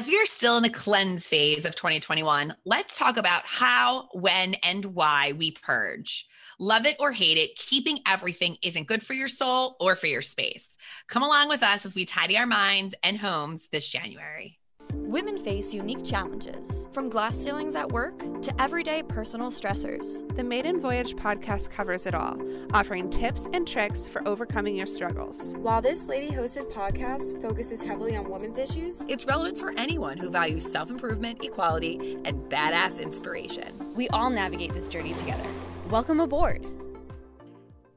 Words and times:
As 0.00 0.06
we 0.06 0.18
are 0.18 0.24
still 0.24 0.56
in 0.56 0.62
the 0.62 0.70
cleanse 0.70 1.26
phase 1.26 1.66
of 1.66 1.76
2021, 1.76 2.54
let's 2.64 2.96
talk 2.96 3.18
about 3.18 3.42
how, 3.44 4.08
when, 4.14 4.54
and 4.62 4.82
why 4.86 5.32
we 5.32 5.50
purge. 5.50 6.26
Love 6.58 6.86
it 6.86 6.96
or 6.98 7.12
hate 7.12 7.36
it, 7.36 7.54
keeping 7.56 7.98
everything 8.06 8.56
isn't 8.62 8.86
good 8.86 9.02
for 9.02 9.12
your 9.12 9.28
soul 9.28 9.76
or 9.78 9.94
for 9.96 10.06
your 10.06 10.22
space. 10.22 10.74
Come 11.06 11.22
along 11.22 11.50
with 11.50 11.62
us 11.62 11.84
as 11.84 11.94
we 11.94 12.06
tidy 12.06 12.38
our 12.38 12.46
minds 12.46 12.94
and 13.02 13.18
homes 13.18 13.68
this 13.72 13.90
January. 13.90 14.59
Women 14.92 15.42
face 15.42 15.74
unique 15.74 16.04
challenges, 16.04 16.86
from 16.92 17.08
glass 17.08 17.36
ceilings 17.36 17.74
at 17.74 17.90
work 17.90 18.18
to 18.42 18.60
everyday 18.60 19.02
personal 19.02 19.50
stressors. 19.50 20.26
The 20.36 20.44
Maiden 20.44 20.80
Voyage 20.80 21.16
podcast 21.16 21.70
covers 21.70 22.06
it 22.06 22.14
all, 22.14 22.36
offering 22.72 23.10
tips 23.10 23.48
and 23.52 23.66
tricks 23.66 24.06
for 24.06 24.26
overcoming 24.26 24.76
your 24.76 24.86
struggles. 24.86 25.54
While 25.58 25.82
this 25.82 26.04
lady 26.04 26.30
hosted 26.30 26.70
podcast 26.72 27.40
focuses 27.42 27.82
heavily 27.82 28.16
on 28.16 28.30
women's 28.30 28.58
issues, 28.58 29.02
it's 29.08 29.26
relevant 29.26 29.58
for 29.58 29.72
anyone 29.76 30.18
who 30.18 30.30
values 30.30 30.70
self 30.70 30.90
improvement, 30.90 31.44
equality, 31.44 32.16
and 32.24 32.50
badass 32.50 33.00
inspiration. 33.00 33.94
We 33.94 34.08
all 34.10 34.30
navigate 34.30 34.72
this 34.72 34.88
journey 34.88 35.14
together. 35.14 35.48
Welcome 35.88 36.20
aboard. 36.20 36.64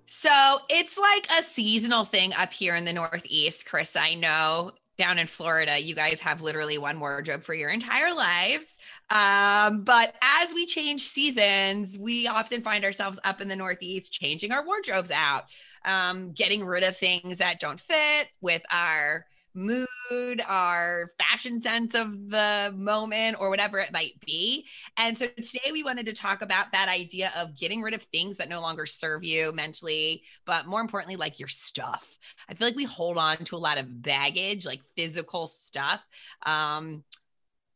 So 0.05 0.59
it's 0.69 0.97
like 0.97 1.27
a 1.37 1.43
seasonal 1.43 2.05
thing 2.05 2.33
up 2.33 2.53
here 2.53 2.75
in 2.75 2.85
the 2.85 2.93
Northeast, 2.93 3.65
Chris. 3.65 3.95
I 3.95 4.13
know 4.13 4.71
down 4.97 5.17
in 5.17 5.27
Florida, 5.27 5.79
you 5.79 5.95
guys 5.95 6.19
have 6.19 6.41
literally 6.41 6.77
one 6.77 6.99
wardrobe 6.99 7.43
for 7.43 7.53
your 7.53 7.69
entire 7.69 8.13
lives. 8.13 8.77
Um, 9.09 9.83
but 9.83 10.15
as 10.21 10.53
we 10.53 10.65
change 10.65 11.01
seasons, 11.03 11.97
we 11.99 12.27
often 12.27 12.61
find 12.61 12.85
ourselves 12.85 13.19
up 13.23 13.41
in 13.41 13.47
the 13.47 13.55
Northeast 13.55 14.13
changing 14.13 14.51
our 14.51 14.65
wardrobes 14.65 15.11
out, 15.11 15.45
um, 15.85 16.31
getting 16.31 16.65
rid 16.65 16.83
of 16.83 16.95
things 16.95 17.39
that 17.39 17.59
don't 17.59 17.79
fit 17.79 18.27
with 18.41 18.61
our 18.71 19.25
mood, 19.55 20.41
our 20.47 21.11
fashion 21.19 21.59
sense 21.59 21.95
of 21.95 22.29
the 22.29 22.73
moment, 22.75 23.37
or 23.39 23.49
whatever 23.49 23.79
it 23.79 23.93
might 23.93 24.19
be. 24.25 24.65
And 24.97 25.17
so 25.17 25.27
today 25.27 25.71
we 25.71 25.83
wanted 25.83 26.05
to 26.07 26.13
talk 26.13 26.41
about 26.41 26.71
that 26.71 26.89
idea 26.89 27.31
of 27.37 27.55
getting 27.55 27.81
rid 27.81 27.93
of 27.93 28.03
things 28.03 28.37
that 28.37 28.49
no 28.49 28.61
longer 28.61 28.85
serve 28.85 29.23
you 29.23 29.53
mentally, 29.53 30.23
but 30.45 30.65
more 30.67 30.81
importantly, 30.81 31.15
like 31.15 31.39
your 31.39 31.47
stuff. 31.47 32.17
I 32.49 32.53
feel 32.53 32.67
like 32.67 32.75
we 32.75 32.83
hold 32.83 33.17
on 33.17 33.37
to 33.37 33.55
a 33.55 33.57
lot 33.57 33.79
of 33.79 34.01
baggage, 34.01 34.65
like 34.65 34.81
physical 34.95 35.47
stuff. 35.47 36.03
Um, 36.45 37.03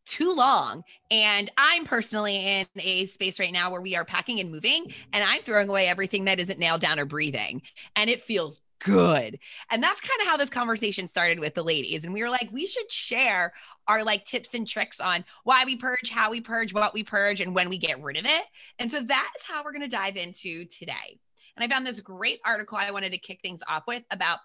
too 0.08 0.34
long. 0.34 0.84
And 1.12 1.52
I'm 1.58 1.84
personally 1.84 2.38
in 2.38 2.68
a 2.78 3.08
space 3.08 3.40
right 3.40 3.52
now 3.52 3.70
where 3.70 3.82
we 3.82 3.96
are 3.96 4.06
packing 4.06 4.40
and 4.40 4.50
moving, 4.50 4.94
and 5.14 5.24
I'm 5.24 5.42
throwing 5.42 5.70
away 5.70 5.88
everything 5.88 6.26
that 6.26 6.40
isn't 6.40 6.60
nailed 6.60 6.82
down 6.82 6.98
or 6.98 7.06
breathing. 7.06 7.62
And 7.96 8.10
it 8.10 8.22
feels 8.22 8.62
good. 8.80 9.40
And 9.70 9.82
that's 9.82 10.02
kind 10.02 10.22
of 10.22 10.28
how 10.28 10.38
this 10.38 10.50
conversation 10.50 11.08
started 11.08 11.40
with 11.40 11.56
the 11.56 11.64
ladies. 11.64 12.04
And 12.04 12.14
we 12.14 12.22
were 12.24 12.30
like, 12.30 12.50
we 12.52 12.68
should 12.68 12.92
share 12.92 13.54
our 13.88 14.04
like 14.04 14.26
tips 14.26 14.54
and 14.54 14.68
tricks 14.68 15.00
on 15.00 15.26
why 15.44 15.66
we 15.66 15.76
purge, 15.76 16.10
how 16.10 16.32
we 16.32 16.42
purge, 16.42 16.74
what 16.74 16.94
we 16.94 17.04
purge, 17.04 17.42
and 17.42 17.56
when 17.56 17.70
we 17.70 17.78
get 17.78 18.02
rid 18.02 18.18
of 18.18 18.26
it. 18.26 18.44
And 18.80 18.92
so 18.92 19.02
that 19.02 19.32
is 19.38 19.44
how 19.44 19.64
we're 19.64 19.74
going 19.74 19.82
to 19.82 19.88
dive 19.88 20.18
into 20.18 20.66
today. 20.66 21.20
And 21.56 21.64
I 21.64 21.74
found 21.74 21.88
this 21.88 22.00
great 22.00 22.40
article 22.46 22.78
I 22.78 22.92
wanted 22.92 23.12
to 23.14 23.18
kick 23.18 23.42
things 23.42 23.64
off 23.68 23.84
with 23.88 24.04
about 24.12 24.40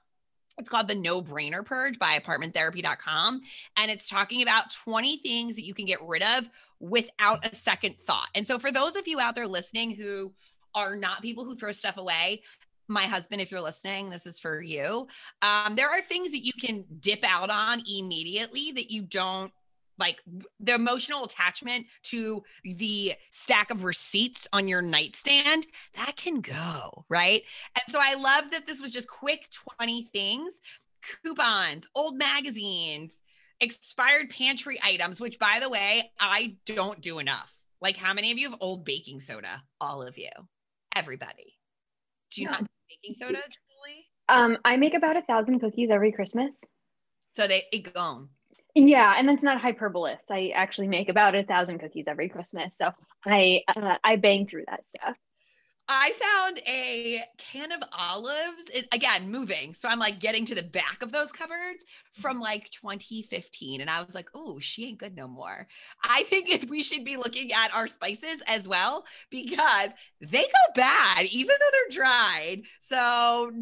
it's 0.58 0.68
called 0.68 0.88
the 0.88 0.94
no 0.94 1.22
brainer 1.22 1.64
purge 1.64 1.98
by 1.98 2.18
apartmenttherapy.com. 2.18 3.40
And 3.78 3.90
it's 3.90 4.08
talking 4.08 4.42
about 4.42 4.72
20 4.84 5.16
things 5.18 5.56
that 5.56 5.64
you 5.64 5.72
can 5.72 5.86
get 5.86 5.98
rid 6.02 6.22
of 6.22 6.48
without 6.78 7.46
a 7.46 7.54
second 7.54 7.98
thought. 7.98 8.28
And 8.34 8.46
so, 8.46 8.58
for 8.58 8.70
those 8.70 8.96
of 8.96 9.08
you 9.08 9.18
out 9.18 9.34
there 9.34 9.46
listening 9.46 9.94
who 9.94 10.32
are 10.74 10.96
not 10.96 11.22
people 11.22 11.44
who 11.44 11.54
throw 11.54 11.72
stuff 11.72 11.96
away, 11.96 12.42
my 12.88 13.04
husband, 13.04 13.40
if 13.40 13.50
you're 13.50 13.60
listening, 13.60 14.10
this 14.10 14.26
is 14.26 14.38
for 14.38 14.60
you. 14.60 15.06
Um, 15.40 15.76
there 15.76 15.88
are 15.88 16.02
things 16.02 16.32
that 16.32 16.44
you 16.44 16.52
can 16.52 16.84
dip 17.00 17.24
out 17.24 17.50
on 17.50 17.82
immediately 17.86 18.72
that 18.72 18.90
you 18.90 19.02
don't 19.02 19.52
like 19.98 20.20
the 20.60 20.74
emotional 20.74 21.24
attachment 21.24 21.86
to 22.02 22.42
the 22.64 23.14
stack 23.30 23.70
of 23.70 23.84
receipts 23.84 24.48
on 24.52 24.66
your 24.66 24.82
nightstand 24.82 25.66
that 25.94 26.16
can 26.16 26.40
go 26.40 27.04
right? 27.08 27.42
And 27.74 27.84
so 27.88 27.98
i 28.02 28.14
love 28.14 28.50
that 28.50 28.66
this 28.66 28.80
was 28.80 28.90
just 28.90 29.08
quick 29.08 29.48
20 29.78 30.08
things. 30.12 30.60
Coupons 31.22 31.88
old 31.94 32.16
magazines 32.16 33.18
expired 33.60 34.30
pantry 34.30 34.78
items 34.84 35.20
which 35.20 35.38
by 35.38 35.58
the 35.60 35.68
way 35.68 36.10
i 36.18 36.56
don't 36.66 37.00
do 37.00 37.18
enough. 37.18 37.54
Like 37.80 37.96
how 37.96 38.14
many 38.14 38.32
of 38.32 38.38
you 38.38 38.50
have 38.50 38.58
old 38.60 38.84
baking 38.84 39.20
soda? 39.20 39.62
All 39.80 40.02
of 40.02 40.18
you. 40.18 40.30
Everybody. 40.94 41.58
Do 42.32 42.42
you 42.42 42.50
not 42.50 42.66
baking 42.92 43.14
soda, 43.14 43.38
Julie? 43.38 44.06
Um, 44.28 44.58
I 44.64 44.76
make 44.76 44.94
about 44.94 45.16
a 45.16 45.22
thousand 45.22 45.60
cookies 45.60 45.90
every 45.90 46.12
Christmas. 46.12 46.50
So 47.36 47.46
they 47.46 47.64
it 47.72 47.92
gone. 47.92 48.28
Yeah, 48.74 49.14
and 49.16 49.28
that's 49.28 49.42
not 49.42 49.60
hyperbolous. 49.60 50.18
I 50.30 50.52
actually 50.54 50.88
make 50.88 51.08
about 51.08 51.34
a 51.34 51.44
thousand 51.44 51.78
cookies 51.78 52.06
every 52.08 52.28
Christmas, 52.28 52.74
so 52.76 52.90
I 53.24 53.62
uh, 53.76 53.96
I 54.02 54.16
bang 54.16 54.46
through 54.46 54.64
that 54.68 54.88
stuff. 54.88 55.16
I 55.94 56.12
found 56.12 56.60
a 56.66 57.20
can 57.38 57.72
of 57.72 57.82
olives. 57.92 58.68
It, 58.72 58.88
again, 58.92 59.30
moving. 59.30 59.74
So 59.74 59.88
I'm 59.88 59.98
like 59.98 60.20
getting 60.20 60.44
to 60.46 60.54
the 60.54 60.62
back 60.62 61.02
of 61.02 61.12
those 61.12 61.32
cupboards 61.32 61.84
from 62.12 62.36
mm-hmm. 62.36 62.42
like 62.42 62.70
2015. 62.70 63.80
And 63.80 63.90
I 63.90 64.02
was 64.02 64.14
like, 64.14 64.28
oh, 64.34 64.58
she 64.58 64.86
ain't 64.86 64.98
good 64.98 65.14
no 65.14 65.28
more. 65.28 65.68
I 66.02 66.22
think 66.24 66.66
we 66.70 66.82
should 66.82 67.04
be 67.04 67.16
looking 67.16 67.52
at 67.52 67.74
our 67.74 67.86
spices 67.86 68.42
as 68.46 68.66
well 68.66 69.04
because 69.30 69.90
they 70.20 70.42
go 70.42 70.72
bad, 70.74 71.26
even 71.26 71.56
though 71.58 71.70
they're 71.72 71.96
dried. 71.96 72.62
So, 72.80 73.52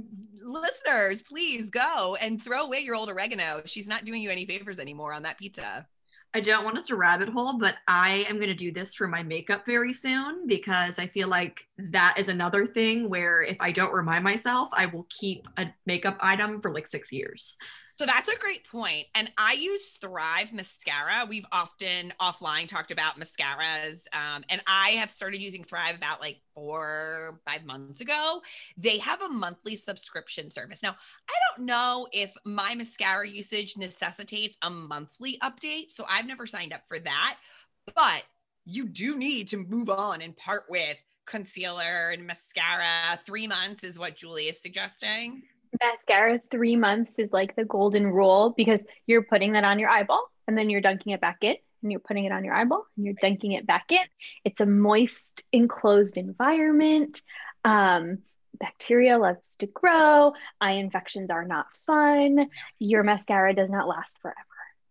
listeners, 0.43 1.23
please 1.23 1.71
go 1.71 2.17
and 2.21 2.43
throw 2.43 2.65
away 2.65 2.81
your 2.81 2.95
old 2.95 3.09
oregano. 3.09 3.63
She's 3.65 3.89
not 3.89 4.05
doing 4.05 4.23
you 4.23 4.31
any 4.31 4.47
favors 4.47 4.79
anymore 4.79 5.13
on 5.13 5.25
that 5.25 5.39
pizza. 5.39 5.87
I 6.33 6.41
don't 6.41 6.65
want 6.65 6.79
us 6.79 6.87
to 6.87 6.97
rabbit 6.97 7.29
hole, 7.29 7.59
but 7.59 7.77
I 7.89 8.25
am 8.29 8.37
going 8.37 8.49
to 8.49 8.55
do 8.55 8.73
this 8.73 8.95
for 8.95 9.09
my 9.09 9.23
makeup 9.23 9.67
very 9.67 9.93
soon 9.93 10.47
because 10.47 10.99
I 11.01 11.09
feel 11.09 11.27
like 11.27 11.61
that 11.79 12.15
is 12.19 12.29
another 12.29 12.67
thing 12.67 13.09
where 13.09 13.43
if 13.43 13.57
I 13.59 13.73
don't 13.73 13.93
remind 13.93 14.23
myself, 14.23 14.69
I 14.73 14.87
will 14.87 15.07
keep 15.11 15.49
a 15.57 15.67
makeup 15.87 16.19
item 16.21 16.61
for 16.61 16.73
like 16.73 16.87
six 16.87 17.11
years. 17.11 17.57
So 18.01 18.07
that's 18.07 18.31
a 18.31 18.37
great 18.39 18.67
point. 18.67 19.09
And 19.15 19.31
I 19.37 19.53
use 19.53 19.91
Thrive 20.01 20.55
mascara. 20.55 21.27
We've 21.29 21.45
often 21.53 22.15
offline 22.19 22.67
talked 22.67 22.91
about 22.91 23.21
mascaras. 23.21 24.07
Um, 24.15 24.43
and 24.49 24.63
I 24.67 24.93
have 24.93 25.11
started 25.11 25.43
using 25.43 25.63
Thrive 25.63 25.97
about 25.97 26.19
like 26.19 26.39
four, 26.55 27.39
five 27.47 27.67
months 27.67 28.01
ago. 28.01 28.41
They 28.79 28.97
have 29.01 29.21
a 29.21 29.29
monthly 29.29 29.77
subscription 29.77 30.49
service. 30.49 30.83
Now, 30.83 30.97
I 31.29 31.35
don't 31.55 31.67
know 31.67 32.09
if 32.11 32.35
my 32.47 32.75
mascara 32.75 33.29
usage 33.29 33.77
necessitates 33.77 34.57
a 34.63 34.71
monthly 34.71 35.37
update. 35.43 35.91
So 35.91 36.07
I've 36.09 36.27
never 36.27 36.47
signed 36.47 36.73
up 36.73 36.85
for 36.89 37.01
that. 37.01 37.37
But 37.95 38.23
you 38.65 38.89
do 38.89 39.19
need 39.19 39.49
to 39.49 39.59
move 39.59 39.91
on 39.91 40.23
and 40.23 40.35
part 40.39 40.65
with 40.71 40.97
concealer 41.27 42.13
and 42.15 42.27
mascara. 42.27 43.19
Three 43.27 43.47
months 43.47 43.85
is 43.85 43.99
what 43.99 44.17
Julie 44.17 44.45
is 44.45 44.59
suggesting 44.59 45.43
mascara 45.83 46.41
three 46.51 46.77
months 46.77 47.19
is 47.19 47.33
like 47.33 47.57
the 47.57 47.65
golden 47.65 48.07
rule 48.07 48.55
because 48.57 48.85
you're 49.07 49.23
putting 49.23 49.53
that 49.53 49.65
on 49.65 49.79
your 49.79 49.89
eyeball 49.89 50.31
and 50.47 50.57
then 50.57 50.71
you're 50.71 50.81
dunking 50.81 51.13
it 51.13 51.21
back 51.21 51.39
in 51.43 51.57
and 51.83 51.91
you're 51.91 52.01
putting 52.01 52.25
it 52.25 52.33
on 52.33 52.45
your 52.45 52.55
eyeball 52.55 52.87
and 52.97 53.07
you're 53.07 53.15
dunking 53.21 53.53
it 53.53 53.67
back 53.67 53.87
in. 53.91 53.99
It's 54.45 54.61
a 54.61 54.67
moist, 54.67 55.43
enclosed 55.53 56.17
environment. 56.17 57.23
Um, 57.65 58.19
bacteria 58.59 59.19
loves 59.19 59.57
to 59.57 59.67
grow. 59.67 60.35
Eye 60.61 60.73
infections 60.73 61.31
are 61.31 61.45
not 61.45 61.67
fun. 61.77 62.49
Your 62.79 63.03
mascara 63.03 63.55
does 63.55 63.71
not 63.71 63.89
last 63.89 64.19
forever. 64.21 64.37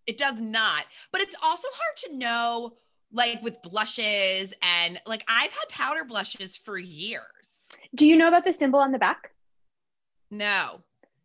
It 0.08 0.18
does 0.18 0.40
not. 0.40 0.86
But 1.12 1.22
it's 1.22 1.36
also 1.44 1.68
hard 1.72 1.98
to 1.98 2.18
know, 2.18 2.74
like 3.12 3.44
with 3.44 3.62
blushes 3.62 4.54
and 4.62 5.00
like 5.06 5.24
I've 5.28 5.52
had 5.52 5.70
powder 5.70 6.04
blushes 6.04 6.58
for 6.58 6.78
years. 6.78 7.22
Do 7.94 8.08
you 8.08 8.18
know 8.18 8.28
about 8.28 8.46
the 8.46 8.54
symbol 8.54 8.80
on 8.80 8.92
the 8.92 8.98
back? 8.98 9.32
No. 10.32 10.82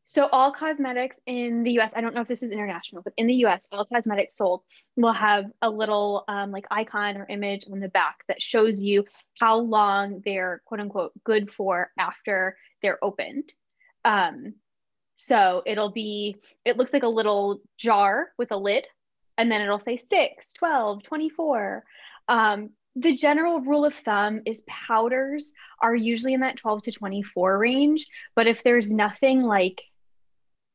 So 0.07 0.27
all 0.27 0.53
cosmetics 0.53 1.19
in 1.25 1.63
the 1.63 1.79
US, 1.81 1.95
I 1.97 2.03
don't 2.03 2.15
know 2.15 2.21
if 2.21 2.29
this 2.29 2.43
is 2.43 2.51
international, 2.51 3.03
but 3.03 3.15
in 3.17 3.27
the 3.27 3.47
US, 3.47 3.67
all 3.73 3.87
cosmetics 3.87 4.37
sold 4.37 4.63
will 4.97 5.15
have 5.15 5.47
a 5.63 5.71
little 5.71 6.25
um, 6.29 6.51
like 6.51 6.67
icon 6.71 7.17
or 7.17 7.27
image 7.29 7.65
on 7.71 7.81
the 7.81 7.89
back 7.89 8.19
that 8.29 8.43
shows 8.43 8.83
you 8.83 9.07
how 9.41 9.57
long 9.57 10.21
they're 10.25 10.61
quote 10.67 10.81
unquote 10.81 11.13
good 11.25 11.51
for 11.51 11.91
after 11.99 12.59
they're 12.83 13.03
opened. 13.03 13.55
Um, 14.05 14.55
so 15.17 15.63
it'll 15.65 15.91
be, 15.91 16.37
it 16.65 16.77
looks 16.77 16.93
like 16.93 17.03
a 17.03 17.09
little 17.09 17.61
jar 17.79 18.29
with 18.37 18.53
a 18.53 18.57
lid, 18.57 18.85
and 19.39 19.51
then 19.51 19.63
it'll 19.63 19.81
say 19.81 19.97
6, 19.97 20.53
12, 20.53 21.03
24. 21.03 21.85
Um, 22.29 22.71
the 22.97 23.15
general 23.17 23.61
rule 23.61 23.85
of 23.85 23.95
thumb 23.95 24.43
is 24.47 24.63
powders 24.67 25.53
are 25.81 25.95
usually 25.95 26.35
in 26.35 26.41
that 26.41 26.57
12 26.57 26.83
to 26.83 26.93
24 26.93 27.59
range. 27.59 28.07
But 28.37 28.47
if 28.47 28.63
there's 28.63 28.91
nothing 28.91 29.43
like 29.43 29.83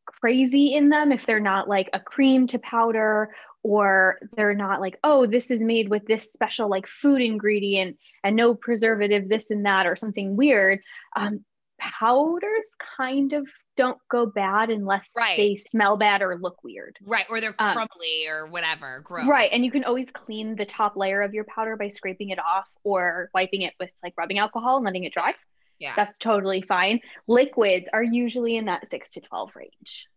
crazy 0.06 0.74
in 0.74 0.90
them, 0.90 1.12
if 1.12 1.26
they're 1.26 1.40
not 1.40 1.70
like 1.70 1.90
a 1.94 2.00
cream 2.00 2.48
to 2.48 2.60
powder 2.60 3.34
or 3.64 4.20
they're 4.36 4.54
not 4.54 4.82
like, 4.82 4.98
oh, 5.04 5.26
this 5.26 5.52
is 5.52 5.60
made 5.60 5.90
with 5.90 6.06
this 6.06 6.32
special 6.32 6.70
like 6.70 6.88
food 6.88 7.22
ingredient 7.22 7.98
and 8.24 8.36
no 8.36 8.56
preservative, 8.56 9.28
this 9.30 9.50
and 9.50 9.66
that, 9.66 9.86
or 9.86 9.96
something 9.96 10.36
weird, 10.36 10.82
um, 11.16 11.44
powders 11.80 12.72
kind 12.98 13.34
of 13.34 13.48
don't 13.78 13.98
go 14.10 14.26
bad 14.26 14.70
unless 14.70 15.10
Right. 15.16 15.38
they 15.38 15.56
smell 15.56 15.96
bad 15.98 16.22
or 16.22 16.38
look 16.38 16.64
weird. 16.64 16.98
Right. 17.06 17.26
Or 17.30 17.40
they're 17.40 17.56
Um, 17.60 17.74
crumbly 17.74 18.28
or 18.28 18.48
whatever. 18.48 19.00
Gross. 19.00 19.26
Right. 19.26 19.50
And 19.54 19.64
you 19.64 19.72
can 19.72 19.86
always 19.86 20.08
clean 20.14 20.56
the 20.56 20.66
top 20.66 20.98
layer 20.98 21.22
of 21.22 21.34
your 21.34 21.46
powder 21.46 21.78
by 21.78 21.88
scraping 21.90 22.30
it 22.30 22.40
off 22.40 22.68
or 22.84 23.30
wiping 23.34 23.62
it 23.62 23.74
with 23.80 23.90
like 24.04 24.14
rubbing 24.18 24.38
alcohol 24.38 24.76
and 24.78 24.86
letting 24.86 25.06
it 25.06 25.14
dry. 25.14 25.34
Yeah. 25.80 25.94
That's 25.96 26.20
totally 26.20 26.62
fine. 26.62 27.00
Liquids 27.28 27.88
are 27.94 28.04
usually 28.04 28.58
in 28.58 28.66
that 28.66 28.90
six 28.92 29.12
to 29.12 29.22
12 29.22 29.56
range. 29.56 30.08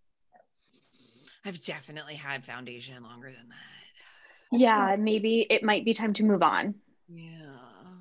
I've 1.45 1.61
definitely 1.61 2.15
had 2.17 2.45
foundation 2.45 3.03
longer 3.03 3.29
than 3.31 3.49
that. 3.49 4.59
Yeah. 4.59 4.97
Maybe 4.99 5.47
it 5.49 5.63
might 5.63 5.85
be 5.85 5.95
time 5.95 6.15
to 6.15 6.25
move 6.25 6.43
on. 6.43 6.75
Yeah. 7.09 7.31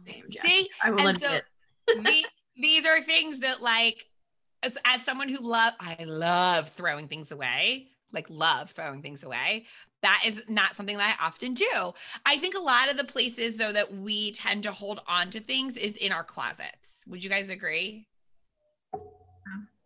Same, 0.07 0.23
Jack. 0.29 0.45
See, 0.45 0.69
I 0.83 0.89
will 0.89 1.07
and 1.07 1.17
admit. 1.17 1.43
so 1.87 1.95
the, 2.01 2.25
these 2.56 2.86
are 2.86 3.01
things 3.01 3.39
that 3.39 3.62
like 3.62 4.06
as, 4.63 4.77
as 4.86 5.03
someone 5.03 5.30
who 5.30 5.39
love 5.39 5.74
I 5.80 6.03
love 6.03 6.69
throwing 6.69 7.07
things 7.07 7.31
away, 7.31 7.88
like 8.12 8.27
love 8.30 8.71
throwing 8.71 9.01
things 9.01 9.24
away. 9.24 9.65
That 10.03 10.24
is 10.25 10.42
not 10.48 10.75
something 10.75 10.98
that 10.98 11.18
I 11.19 11.25
often 11.25 11.53
do. 11.53 11.94
I 12.25 12.38
think 12.38 12.56
a 12.56 12.59
lot 12.59 12.89
of 12.89 12.98
the 12.98 13.03
places 13.03 13.57
though 13.57 13.71
that 13.71 13.94
we 13.94 14.31
tend 14.31 14.63
to 14.63 14.71
hold 14.71 15.01
on 15.07 15.30
to 15.31 15.39
things 15.39 15.77
is 15.77 15.95
in 15.98 16.12
our 16.12 16.24
closets. 16.24 17.03
Would 17.07 17.24
you 17.24 17.30
guys 17.30 17.50
agree? 17.50 18.07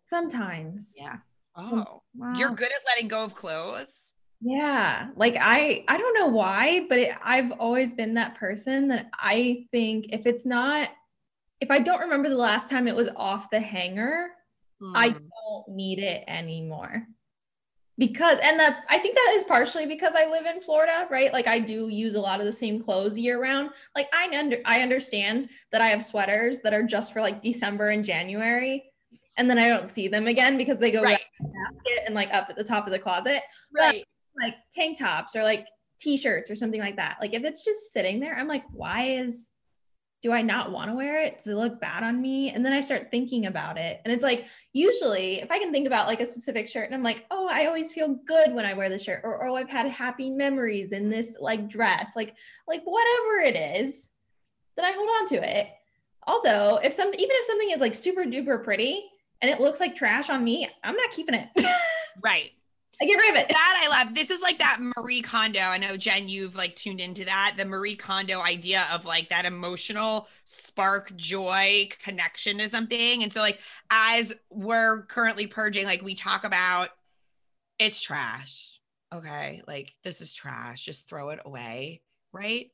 Sometimes. 0.08 0.94
yeah. 0.98 1.16
Oh, 1.58 2.02
Wow. 2.14 2.34
you're 2.36 2.50
good 2.50 2.70
at 2.70 2.78
letting 2.86 3.08
go 3.08 3.24
of 3.24 3.34
clothes. 3.34 4.12
Yeah, 4.40 5.08
like 5.16 5.36
I 5.40 5.84
I 5.88 5.96
don't 5.96 6.14
know 6.14 6.26
why, 6.28 6.86
but 6.88 6.98
it, 6.98 7.16
I've 7.22 7.52
always 7.52 7.94
been 7.94 8.14
that 8.14 8.34
person 8.34 8.88
that 8.88 9.08
I 9.14 9.66
think 9.72 10.06
if 10.10 10.26
it's 10.26 10.44
not 10.44 10.90
if 11.60 11.70
I 11.70 11.78
don't 11.78 12.00
remember 12.00 12.28
the 12.28 12.36
last 12.36 12.68
time 12.68 12.86
it 12.86 12.96
was 12.96 13.08
off 13.16 13.50
the 13.50 13.60
hanger, 13.60 14.28
I 14.94 15.10
Mm. 15.10 15.28
don't 15.30 15.68
need 15.68 15.98
it 15.98 16.24
anymore. 16.28 17.06
Because 17.98 18.38
and 18.42 18.60
that 18.60 18.84
I 18.90 18.98
think 18.98 19.14
that 19.14 19.32
is 19.36 19.44
partially 19.44 19.86
because 19.86 20.14
I 20.14 20.30
live 20.30 20.44
in 20.44 20.60
Florida, 20.60 21.08
right? 21.10 21.32
Like 21.32 21.46
I 21.46 21.58
do 21.60 21.88
use 21.88 22.14
a 22.14 22.20
lot 22.20 22.40
of 22.40 22.46
the 22.46 22.52
same 22.52 22.82
clothes 22.82 23.18
year 23.18 23.40
round. 23.40 23.70
Like 23.94 24.08
I 24.14 24.28
under 24.36 24.58
I 24.66 24.82
understand 24.82 25.48
that 25.72 25.80
I 25.80 25.86
have 25.86 26.04
sweaters 26.04 26.60
that 26.60 26.74
are 26.74 26.82
just 26.82 27.14
for 27.14 27.22
like 27.22 27.40
December 27.40 27.86
and 27.86 28.04
January 28.04 28.92
and 29.38 29.48
then 29.48 29.58
I 29.58 29.68
don't 29.68 29.88
see 29.88 30.08
them 30.08 30.26
again 30.26 30.58
because 30.58 30.78
they 30.78 30.90
go 30.90 31.00
right, 31.02 31.12
right 31.12 31.20
in 31.40 31.46
the 31.46 31.52
basket 31.52 32.02
and 32.06 32.14
like 32.14 32.32
up 32.34 32.50
at 32.50 32.56
the 32.56 32.64
top 32.64 32.86
of 32.86 32.92
the 32.92 32.98
closet 32.98 33.42
right. 33.74 34.04
like 34.40 34.56
tank 34.72 34.98
tops 34.98 35.34
or 35.34 35.42
like 35.42 35.66
t-shirts 35.98 36.50
or 36.50 36.56
something 36.56 36.80
like 36.80 36.96
that. 36.96 37.16
Like 37.20 37.32
if 37.34 37.44
it's 37.44 37.64
just 37.64 37.92
sitting 37.92 38.20
there, 38.20 38.38
I'm 38.38 38.48
like, 38.48 38.64
why 38.72 39.06
is 39.20 39.48
do 40.22 40.32
I 40.32 40.42
not 40.42 40.72
want 40.72 40.90
to 40.90 40.96
wear 40.96 41.22
it? 41.22 41.38
Does 41.38 41.48
it 41.48 41.56
look 41.56 41.80
bad 41.80 42.02
on 42.02 42.20
me? 42.20 42.50
And 42.50 42.64
then 42.64 42.72
I 42.72 42.80
start 42.80 43.10
thinking 43.10 43.46
about 43.46 43.76
it. 43.76 44.00
And 44.04 44.12
it's 44.12 44.22
like 44.22 44.46
usually 44.72 45.40
if 45.40 45.50
I 45.50 45.58
can 45.58 45.72
think 45.72 45.86
about 45.86 46.06
like 46.06 46.20
a 46.20 46.26
specific 46.26 46.68
shirt 46.68 46.86
and 46.86 46.94
I'm 46.94 47.02
like, 47.02 47.26
oh, 47.30 47.48
I 47.50 47.66
always 47.66 47.92
feel 47.92 48.18
good 48.26 48.52
when 48.52 48.64
I 48.64 48.74
wear 48.74 48.88
the 48.88 48.98
shirt, 48.98 49.20
or 49.24 49.46
oh, 49.46 49.54
I've 49.54 49.68
had 49.68 49.86
happy 49.88 50.30
memories 50.30 50.92
in 50.92 51.10
this 51.10 51.36
like 51.40 51.68
dress, 51.68 52.16
like 52.16 52.34
like 52.66 52.82
whatever 52.84 53.40
it 53.44 53.56
is, 53.80 54.08
then 54.76 54.84
I 54.84 54.92
hold 54.92 55.08
on 55.20 55.26
to 55.28 55.58
it. 55.58 55.68
Also, 56.26 56.76
if 56.82 56.92
some 56.92 57.08
even 57.08 57.30
if 57.30 57.46
something 57.46 57.70
is 57.70 57.80
like 57.80 57.94
super 57.94 58.24
duper 58.24 58.62
pretty 58.62 59.04
and 59.42 59.50
it 59.50 59.60
looks 59.60 59.80
like 59.80 59.94
trash 59.94 60.30
on 60.30 60.42
me, 60.42 60.68
I'm 60.82 60.96
not 60.96 61.10
keeping 61.10 61.34
it. 61.34 61.48
Right. 62.22 62.52
I 63.00 63.04
get 63.04 63.18
rid 63.18 63.30
of 63.32 63.36
it. 63.36 63.48
that 63.48 63.82
I 63.84 63.88
love. 63.88 64.14
This 64.14 64.30
is 64.30 64.40
like 64.40 64.58
that 64.58 64.78
Marie 64.80 65.20
Kondo. 65.20 65.60
I 65.60 65.76
know 65.76 65.96
Jen, 65.96 66.28
you've 66.28 66.54
like 66.54 66.74
tuned 66.76 67.00
into 67.00 67.24
that. 67.26 67.54
The 67.56 67.64
Marie 67.66 67.96
Kondo 67.96 68.40
idea 68.40 68.86
of 68.92 69.04
like 69.04 69.28
that 69.28 69.44
emotional 69.44 70.28
spark, 70.44 71.14
joy, 71.14 71.88
connection 72.02 72.58
to 72.58 72.68
something. 72.68 73.22
And 73.22 73.30
so, 73.32 73.40
like, 73.40 73.60
as 73.90 74.34
we're 74.50 75.02
currently 75.02 75.46
purging, 75.46 75.84
like, 75.84 76.02
we 76.02 76.14
talk 76.14 76.44
about 76.44 76.88
it's 77.78 78.00
trash. 78.00 78.80
Okay. 79.14 79.62
Like, 79.68 79.94
this 80.02 80.22
is 80.22 80.32
trash. 80.32 80.82
Just 80.82 81.06
throw 81.06 81.30
it 81.30 81.40
away. 81.44 82.00
Right. 82.32 82.70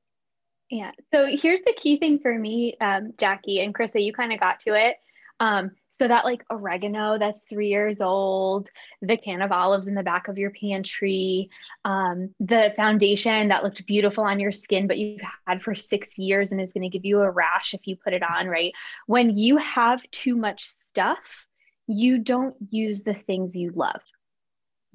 Yeah. 0.71 0.93
So 1.13 1.27
here's 1.27 1.61
the 1.67 1.75
key 1.77 1.99
thing 1.99 2.19
for 2.19 2.37
me, 2.39 2.77
um, 2.81 3.13
Jackie 3.19 3.61
and 3.61 3.75
Krista, 3.75 4.03
you 4.03 4.13
kind 4.13 4.33
of 4.33 4.41
got 4.41 4.61
to 4.61 4.75
it. 4.75 4.97
Um, 5.39 5.73
so 5.93 6.09
that 6.09 6.25
like 6.25 6.43
oregano 6.51 7.19
that's 7.19 7.45
three 7.45 7.69
years 7.69 8.01
old, 8.01 8.71
the 9.03 9.17
can 9.17 9.43
of 9.43 9.53
olives 9.53 9.89
in 9.89 9.95
the 9.95 10.03
back 10.03 10.29
of 10.29 10.39
your 10.39 10.51
pantry, 10.51 11.51
um, 11.85 12.35
the 12.41 12.73
foundation 12.77 13.49
that 13.49 13.63
looked 13.63 13.87
beautiful 13.87 14.25
on 14.25 14.41
your 14.41 14.53
skin, 14.53 14.87
but 14.87 14.99
you've 14.99 15.21
had 15.47 15.63
for 15.63 15.75
six 15.75 16.19
years 16.19 16.51
and 16.51 16.61
is 16.61 16.73
going 16.73 16.83
to 16.83 16.89
give 16.89 17.05
you 17.05 17.21
a 17.21 17.31
rash 17.31 17.75
if 17.75 17.87
you 17.87 17.97
put 17.97 18.15
it 18.15 18.23
on, 18.23 18.49
right? 18.49 18.73
When 19.07 19.37
you 19.37 19.59
have 19.59 20.03
too 20.11 20.35
much 20.35 20.65
stuff, 20.65 21.47
you 21.87 22.19
don't 22.19 22.57
use 22.71 23.03
the 23.03 23.15
things 23.15 23.55
you 23.55 23.73
love. 23.75 24.01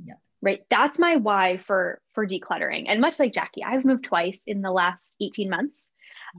Yeah. 0.04 0.16
Right. 0.42 0.62
That's 0.70 1.00
my 1.00 1.16
why 1.16 1.58
for 1.58 2.00
for 2.14 2.28
decluttering. 2.28 2.86
And 2.88 3.02
much 3.02 3.20
like 3.20 3.34
Jackie, 3.34 3.64
I've 3.64 3.86
moved 3.86 4.04
twice 4.04 4.40
in 4.46 4.62
the 4.62 4.72
last 4.72 5.16
18 5.20 5.50
months. 5.50 5.90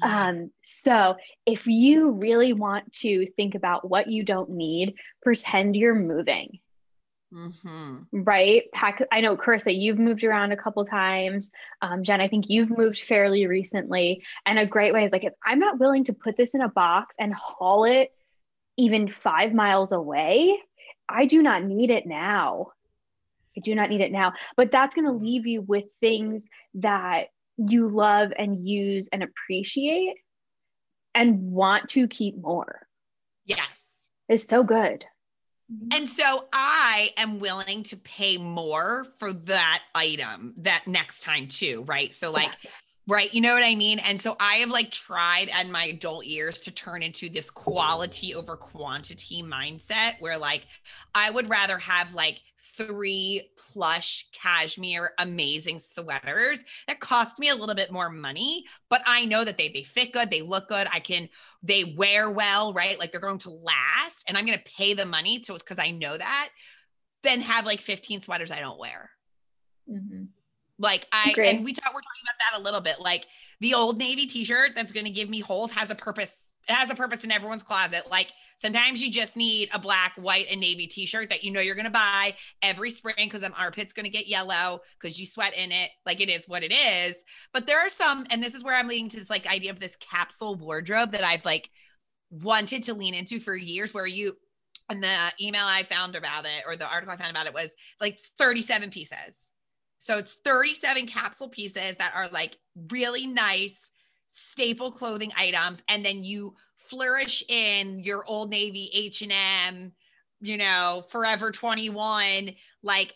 Um, 0.02 0.50
so 0.64 1.16
if 1.46 1.66
you 1.66 2.10
really 2.10 2.52
want 2.52 2.92
to 2.94 3.26
think 3.36 3.54
about 3.54 3.88
what 3.88 4.08
you 4.08 4.24
don't 4.24 4.50
need, 4.50 4.94
pretend 5.22 5.76
you're 5.76 5.94
moving, 5.94 6.60
Mm-hmm. 7.34 8.22
right? 8.22 8.62
Pack, 8.72 9.02
I 9.12 9.20
know, 9.20 9.36
Carissa, 9.36 9.78
you've 9.78 9.98
moved 9.98 10.24
around 10.24 10.52
a 10.52 10.56
couple 10.56 10.84
times. 10.86 11.50
Um, 11.82 12.02
Jen, 12.02 12.22
I 12.22 12.28
think 12.28 12.48
you've 12.48 12.70
moved 12.70 13.00
fairly 13.00 13.46
recently. 13.46 14.24
And 14.46 14.58
a 14.58 14.66
great 14.66 14.94
way 14.94 15.04
is 15.04 15.12
like, 15.12 15.24
if 15.24 15.34
I'm 15.44 15.58
not 15.58 15.78
willing 15.78 16.04
to 16.04 16.14
put 16.14 16.36
this 16.38 16.54
in 16.54 16.62
a 16.62 16.68
box 16.68 17.16
and 17.18 17.34
haul 17.34 17.84
it 17.84 18.12
even 18.78 19.10
five 19.10 19.52
miles 19.52 19.92
away, 19.92 20.58
I 21.08 21.26
do 21.26 21.42
not 21.42 21.64
need 21.64 21.90
it 21.90 22.06
now. 22.06 22.72
I 23.56 23.60
do 23.60 23.74
not 23.74 23.90
need 23.90 24.00
it 24.00 24.12
now. 24.12 24.32
But 24.56 24.70
that's 24.70 24.94
going 24.94 25.06
to 25.06 25.12
leave 25.12 25.46
you 25.46 25.60
with 25.60 25.84
things 26.00 26.44
that 26.74 27.26
you 27.58 27.88
love 27.88 28.30
and 28.38 28.66
use 28.66 29.08
and 29.12 29.22
appreciate 29.22 30.14
and 31.14 31.50
want 31.50 31.90
to 31.90 32.06
keep 32.06 32.40
more. 32.40 32.86
Yes. 33.44 33.84
It's 34.28 34.44
so 34.44 34.62
good. 34.62 35.04
Mm-hmm. 35.72 35.88
And 35.92 36.08
so 36.08 36.46
I 36.52 37.10
am 37.16 37.40
willing 37.40 37.82
to 37.84 37.96
pay 37.96 38.38
more 38.38 39.06
for 39.18 39.32
that 39.32 39.82
item 39.94 40.54
that 40.58 40.84
next 40.86 41.22
time 41.22 41.48
too, 41.48 41.84
right? 41.86 42.14
So 42.14 42.30
like 42.30 42.52
right, 43.08 43.32
you 43.32 43.40
know 43.40 43.54
what 43.54 43.64
I 43.64 43.74
mean? 43.74 43.98
And 43.98 44.20
so 44.20 44.36
I 44.38 44.56
have 44.56 44.70
like 44.70 44.90
tried 44.90 45.50
in 45.60 45.72
my 45.72 45.84
adult 45.86 46.26
years 46.26 46.58
to 46.60 46.70
turn 46.70 47.02
into 47.02 47.28
this 47.30 47.50
quality 47.50 48.34
over 48.34 48.54
quantity 48.54 49.42
mindset 49.42 50.14
where 50.20 50.38
like 50.38 50.66
I 51.14 51.30
would 51.30 51.48
rather 51.48 51.78
have 51.78 52.14
like 52.14 52.40
three 52.78 53.50
plush 53.58 54.26
cashmere 54.32 55.12
amazing 55.18 55.78
sweaters 55.78 56.64
that 56.86 57.00
cost 57.00 57.38
me 57.38 57.50
a 57.50 57.54
little 57.54 57.74
bit 57.74 57.92
more 57.92 58.08
money, 58.08 58.64
but 58.88 59.02
I 59.06 59.24
know 59.24 59.44
that 59.44 59.58
they 59.58 59.68
they 59.68 59.82
fit 59.82 60.12
good, 60.12 60.30
they 60.30 60.42
look 60.42 60.68
good, 60.68 60.86
I 60.90 61.00
can 61.00 61.28
they 61.62 61.84
wear 61.84 62.30
well, 62.30 62.72
right? 62.72 62.98
Like 62.98 63.12
they're 63.12 63.20
going 63.20 63.38
to 63.38 63.50
last 63.50 64.24
and 64.28 64.38
I'm 64.38 64.46
going 64.46 64.58
to 64.58 64.72
pay 64.76 64.94
the 64.94 65.04
money 65.04 65.40
to 65.40 65.54
because 65.54 65.78
I 65.78 65.90
know 65.90 66.16
that, 66.16 66.50
then 67.22 67.42
have 67.42 67.66
like 67.66 67.80
15 67.80 68.20
sweaters 68.20 68.50
I 68.50 68.60
don't 68.60 68.78
wear. 68.78 69.10
Mhm. 69.90 70.28
Like 70.78 71.06
I 71.12 71.34
and 71.36 71.64
we 71.64 71.72
talk 71.72 71.92
we're 71.92 72.00
talking 72.00 72.22
about 72.24 72.52
that 72.52 72.60
a 72.60 72.62
little 72.62 72.80
bit. 72.80 73.00
Like 73.00 73.26
the 73.60 73.74
old 73.74 73.98
navy 73.98 74.26
t-shirt 74.26 74.72
that's 74.76 74.92
going 74.92 75.06
to 75.06 75.12
give 75.12 75.28
me 75.28 75.40
holes 75.40 75.72
has 75.72 75.90
a 75.90 75.96
purpose. 75.96 76.47
It 76.68 76.74
has 76.74 76.90
a 76.90 76.94
purpose 76.94 77.24
in 77.24 77.30
everyone's 77.30 77.62
closet. 77.62 78.10
Like 78.10 78.32
sometimes 78.56 79.02
you 79.02 79.10
just 79.10 79.36
need 79.36 79.70
a 79.72 79.78
black, 79.78 80.12
white, 80.16 80.46
and 80.50 80.60
navy 80.60 80.86
t-shirt 80.86 81.30
that 81.30 81.42
you 81.42 81.50
know 81.50 81.60
you're 81.60 81.74
going 81.74 81.86
to 81.86 81.90
buy 81.90 82.34
every 82.62 82.90
spring 82.90 83.14
because 83.16 83.40
them 83.40 83.54
armpit's 83.56 83.94
going 83.94 84.04
to 84.04 84.10
get 84.10 84.28
yellow 84.28 84.80
because 85.00 85.18
you 85.18 85.24
sweat 85.24 85.56
in 85.56 85.72
it. 85.72 85.90
Like 86.04 86.20
it 86.20 86.28
is 86.28 86.46
what 86.46 86.62
it 86.62 86.72
is. 86.72 87.24
But 87.52 87.66
there 87.66 87.80
are 87.80 87.88
some, 87.88 88.26
and 88.30 88.42
this 88.42 88.54
is 88.54 88.62
where 88.62 88.74
I'm 88.74 88.88
leading 88.88 89.08
to 89.10 89.18
this 89.18 89.30
like 89.30 89.46
idea 89.46 89.70
of 89.70 89.80
this 89.80 89.96
capsule 89.96 90.56
wardrobe 90.56 91.12
that 91.12 91.24
I've 91.24 91.44
like 91.44 91.70
wanted 92.30 92.82
to 92.84 92.94
lean 92.94 93.14
into 93.14 93.40
for 93.40 93.56
years 93.56 93.94
where 93.94 94.06
you 94.06 94.36
and 94.90 95.02
the 95.02 95.16
email 95.40 95.64
I 95.64 95.82
found 95.82 96.16
about 96.16 96.44
it 96.44 96.64
or 96.66 96.76
the 96.76 96.90
article 96.90 97.12
I 97.14 97.16
found 97.16 97.30
about 97.30 97.46
it 97.46 97.54
was 97.54 97.74
like 98.00 98.18
37 98.38 98.90
pieces. 98.90 99.52
So 99.98 100.18
it's 100.18 100.36
37 100.44 101.06
capsule 101.06 101.48
pieces 101.48 101.96
that 101.96 102.12
are 102.14 102.28
like 102.28 102.56
really 102.90 103.26
nice 103.26 103.76
staple 104.28 104.90
clothing 104.90 105.32
items 105.36 105.82
and 105.88 106.04
then 106.04 106.22
you 106.22 106.54
flourish 106.76 107.42
in 107.48 107.98
your 107.98 108.24
old 108.26 108.50
navy 108.50 108.90
H&M 108.94 109.92
you 110.40 110.56
know 110.56 111.04
forever 111.08 111.50
21 111.50 112.54
like 112.82 113.14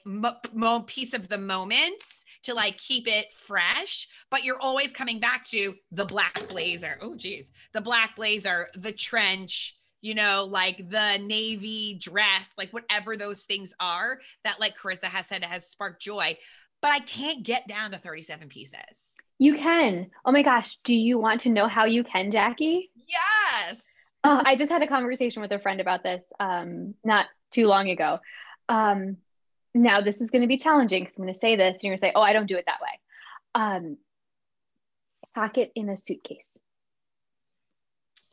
piece 0.87 1.15
of 1.15 1.29
the 1.29 1.39
moments 1.39 2.25
to 2.43 2.55
like 2.55 2.77
keep 2.79 3.07
it 3.09 3.33
fresh. 3.33 4.09
But 4.31 4.45
you're 4.45 4.61
always 4.61 4.93
coming 4.93 5.21
back 5.21 5.45
to 5.47 5.75
the 5.91 6.05
black 6.05 6.49
blazer. 6.49 6.99
Oh 7.01 7.15
geez. 7.15 7.51
The 7.73 7.81
black 7.81 8.17
blazer 8.17 8.69
the 8.75 8.93
trench 8.93 9.77
you 10.01 10.15
know 10.15 10.49
like 10.51 10.89
the 10.91 11.19
navy 11.19 11.95
dress 11.95 12.53
like 12.59 12.73
whatever 12.73 13.17
those 13.17 13.45
things 13.45 13.73
are 13.79 14.19
that 14.45 14.59
like 14.59 14.77
carissa 14.77 15.05
has 15.05 15.27
said 15.27 15.45
has 15.45 15.69
sparked 15.69 16.03
joy. 16.03 16.37
But 16.81 16.91
i 16.91 16.99
can't 16.99 17.45
get 17.45 17.69
down 17.69 17.93
to 17.93 17.99
37 17.99 18.49
pieces 18.49 19.12
You 19.43 19.55
can. 19.55 20.09
Oh 20.25 20.31
my 20.31 20.43
gosh. 20.43 20.79
Do 20.85 20.95
you 20.95 21.19
want 21.19 21.41
to 21.41 21.51
know 21.51 21.67
how 21.67 21.85
you 21.85 22.05
can, 22.05 22.31
Jackie? 22.31 22.93
yes 23.09 23.83
Uh, 24.23 24.41
I 24.47 24.55
just 24.55 24.71
had 24.71 24.83
a 24.83 24.87
conversation 24.87 25.43
with 25.43 25.51
a 25.51 25.59
friend 25.59 25.81
about 25.81 26.05
this 26.05 26.23
um, 26.39 26.95
not 27.03 27.27
too 27.51 27.67
long 27.67 27.91
ago. 27.91 28.21
Um, 28.69 29.17
now, 29.75 30.01
this 30.01 30.21
is 30.21 30.31
going 30.31 30.43
to 30.43 30.47
be 30.49 30.59
challenging 30.59 31.03
because 31.03 31.19
I'm 31.19 31.25
going 31.25 31.35
to 31.35 31.41
say 31.41 31.57
this 31.57 31.73
and 31.73 31.83
you're 31.83 31.91
going 31.91 31.99
to 31.99 32.07
say, 32.07 32.13
oh, 32.15 32.21
I 32.23 32.33
don't 32.33 32.47
do 32.47 32.57
it 32.57 32.67
that 32.67 32.79
way. 32.81 33.01
Um, 33.57 33.97
pack 35.35 35.59
it 35.59 35.73
in 35.75 35.89
a 35.89 35.97
suitcase. 35.97 36.57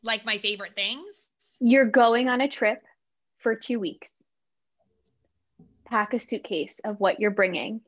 Like 0.04 0.25
my 0.25 0.38
favorite 0.38 0.75
things. 0.75 1.25
You're 1.60 1.89
going 1.89 2.30
on 2.30 2.39
a 2.39 2.48
trip 2.48 2.84
for 3.39 3.56
two 3.56 3.80
weeks. 3.80 4.24
Pack 5.86 6.13
a 6.13 6.20
suitcase 6.20 6.80
of 6.84 7.00
what 7.00 7.20
you're 7.20 7.32
bringing. 7.32 7.82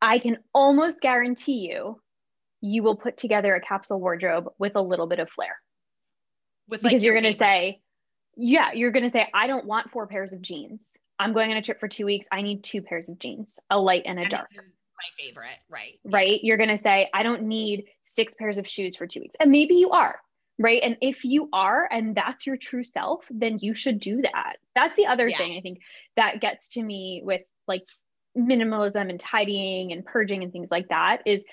I 0.00 0.20
can 0.20 0.38
almost 0.54 1.00
guarantee 1.00 1.68
you, 1.68 2.00
you 2.62 2.82
will 2.82 2.96
put 2.96 3.18
together 3.18 3.54
a 3.54 3.60
capsule 3.60 4.00
wardrobe 4.00 4.46
with 4.58 4.76
a 4.76 4.80
little 4.80 5.06
bit 5.06 5.18
of 5.18 5.28
flair. 5.28 5.60
With 6.68 6.80
because 6.80 7.02
you're 7.02 7.12
your 7.12 7.20
going 7.20 7.32
to 7.32 7.38
say, 7.38 7.82
yeah, 8.36 8.72
you're 8.72 8.92
going 8.92 9.02
to 9.02 9.10
say, 9.10 9.28
I 9.34 9.46
don't 9.48 9.66
want 9.66 9.90
four 9.90 10.06
pairs 10.06 10.32
of 10.32 10.40
jeans. 10.40 10.96
I'm 11.18 11.34
going 11.34 11.50
on 11.50 11.56
a 11.56 11.62
trip 11.62 11.80
for 11.80 11.88
two 11.88 12.06
weeks. 12.06 12.26
I 12.32 12.40
need 12.40 12.64
two 12.64 12.80
pairs 12.80 13.08
of 13.08 13.18
jeans, 13.18 13.58
a 13.68 13.78
light 13.78 14.04
and 14.06 14.18
a 14.18 14.28
dark, 14.28 14.48
my 14.54 15.24
favorite, 15.24 15.58
right? 15.68 15.98
right? 16.04 16.40
You're 16.42 16.56
going 16.56 16.70
to 16.70 16.78
say, 16.78 17.08
I 17.12 17.22
don't 17.22 17.42
need 17.42 17.84
six 18.02 18.32
pairs 18.34 18.58
of 18.58 18.66
shoes 18.66 18.96
for 18.96 19.06
two 19.06 19.20
weeks. 19.20 19.34
And 19.40 19.50
maybe 19.50 19.74
you 19.74 19.90
are, 19.90 20.20
right? 20.58 20.80
And 20.82 20.96
if 21.00 21.24
you 21.24 21.48
are, 21.52 21.88
and 21.90 22.14
that's 22.14 22.46
your 22.46 22.56
true 22.56 22.84
self, 22.84 23.24
then 23.30 23.58
you 23.60 23.74
should 23.74 24.00
do 24.00 24.22
that. 24.22 24.56
That's 24.74 24.96
the 24.96 25.06
other 25.06 25.28
Yeah. 25.28 25.36
thing 25.36 25.56
I 25.58 25.60
think 25.60 25.78
that 26.16 26.40
gets 26.40 26.68
to 26.68 26.82
me 26.82 27.22
with 27.24 27.42
like 27.66 27.84
minimalism 28.36 29.10
and 29.10 29.20
tidying 29.20 29.92
and 29.92 30.04
purging 30.06 30.42
and 30.42 30.52
things 30.52 30.68
like 30.70 30.88
that 30.88 31.18
is 31.26 31.44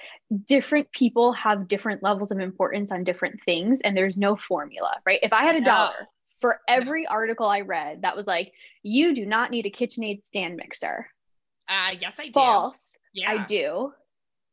different 0.48 0.90
people 0.92 1.34
have 1.34 1.68
different 1.68 2.02
levels 2.02 2.32
of 2.32 2.40
importance 2.40 2.92
on 2.92 3.04
different 3.04 3.40
things 3.44 3.82
and 3.82 3.98
there's 3.98 4.18
no 4.18 4.36
formula 4.36 4.96
right? 5.06 5.20
If 5.22 5.34
i 5.34 5.44
had 5.44 5.56
a 5.56 5.60
No. 5.60 5.66
dollar 5.66 6.08
for 6.40 6.62
every 6.70 7.06
article 7.06 7.48
i 7.48 7.62
read 7.62 8.04
that 8.04 8.16
was 8.16 8.26
like 8.26 8.54
you 8.82 9.14
do 9.14 9.26
not 9.26 9.52
need 9.52 9.66
a 9.66 9.70
kitchenaid 9.70 10.26
stand 10.26 10.56
mixer. 10.56 11.08
Uh, 11.68 11.92
yes, 12.00 12.16
I 12.18 12.26
do. 12.28 12.32
false. 12.34 12.96
Yeah. 13.14 13.32
i 13.32 13.46
do. 13.46 13.92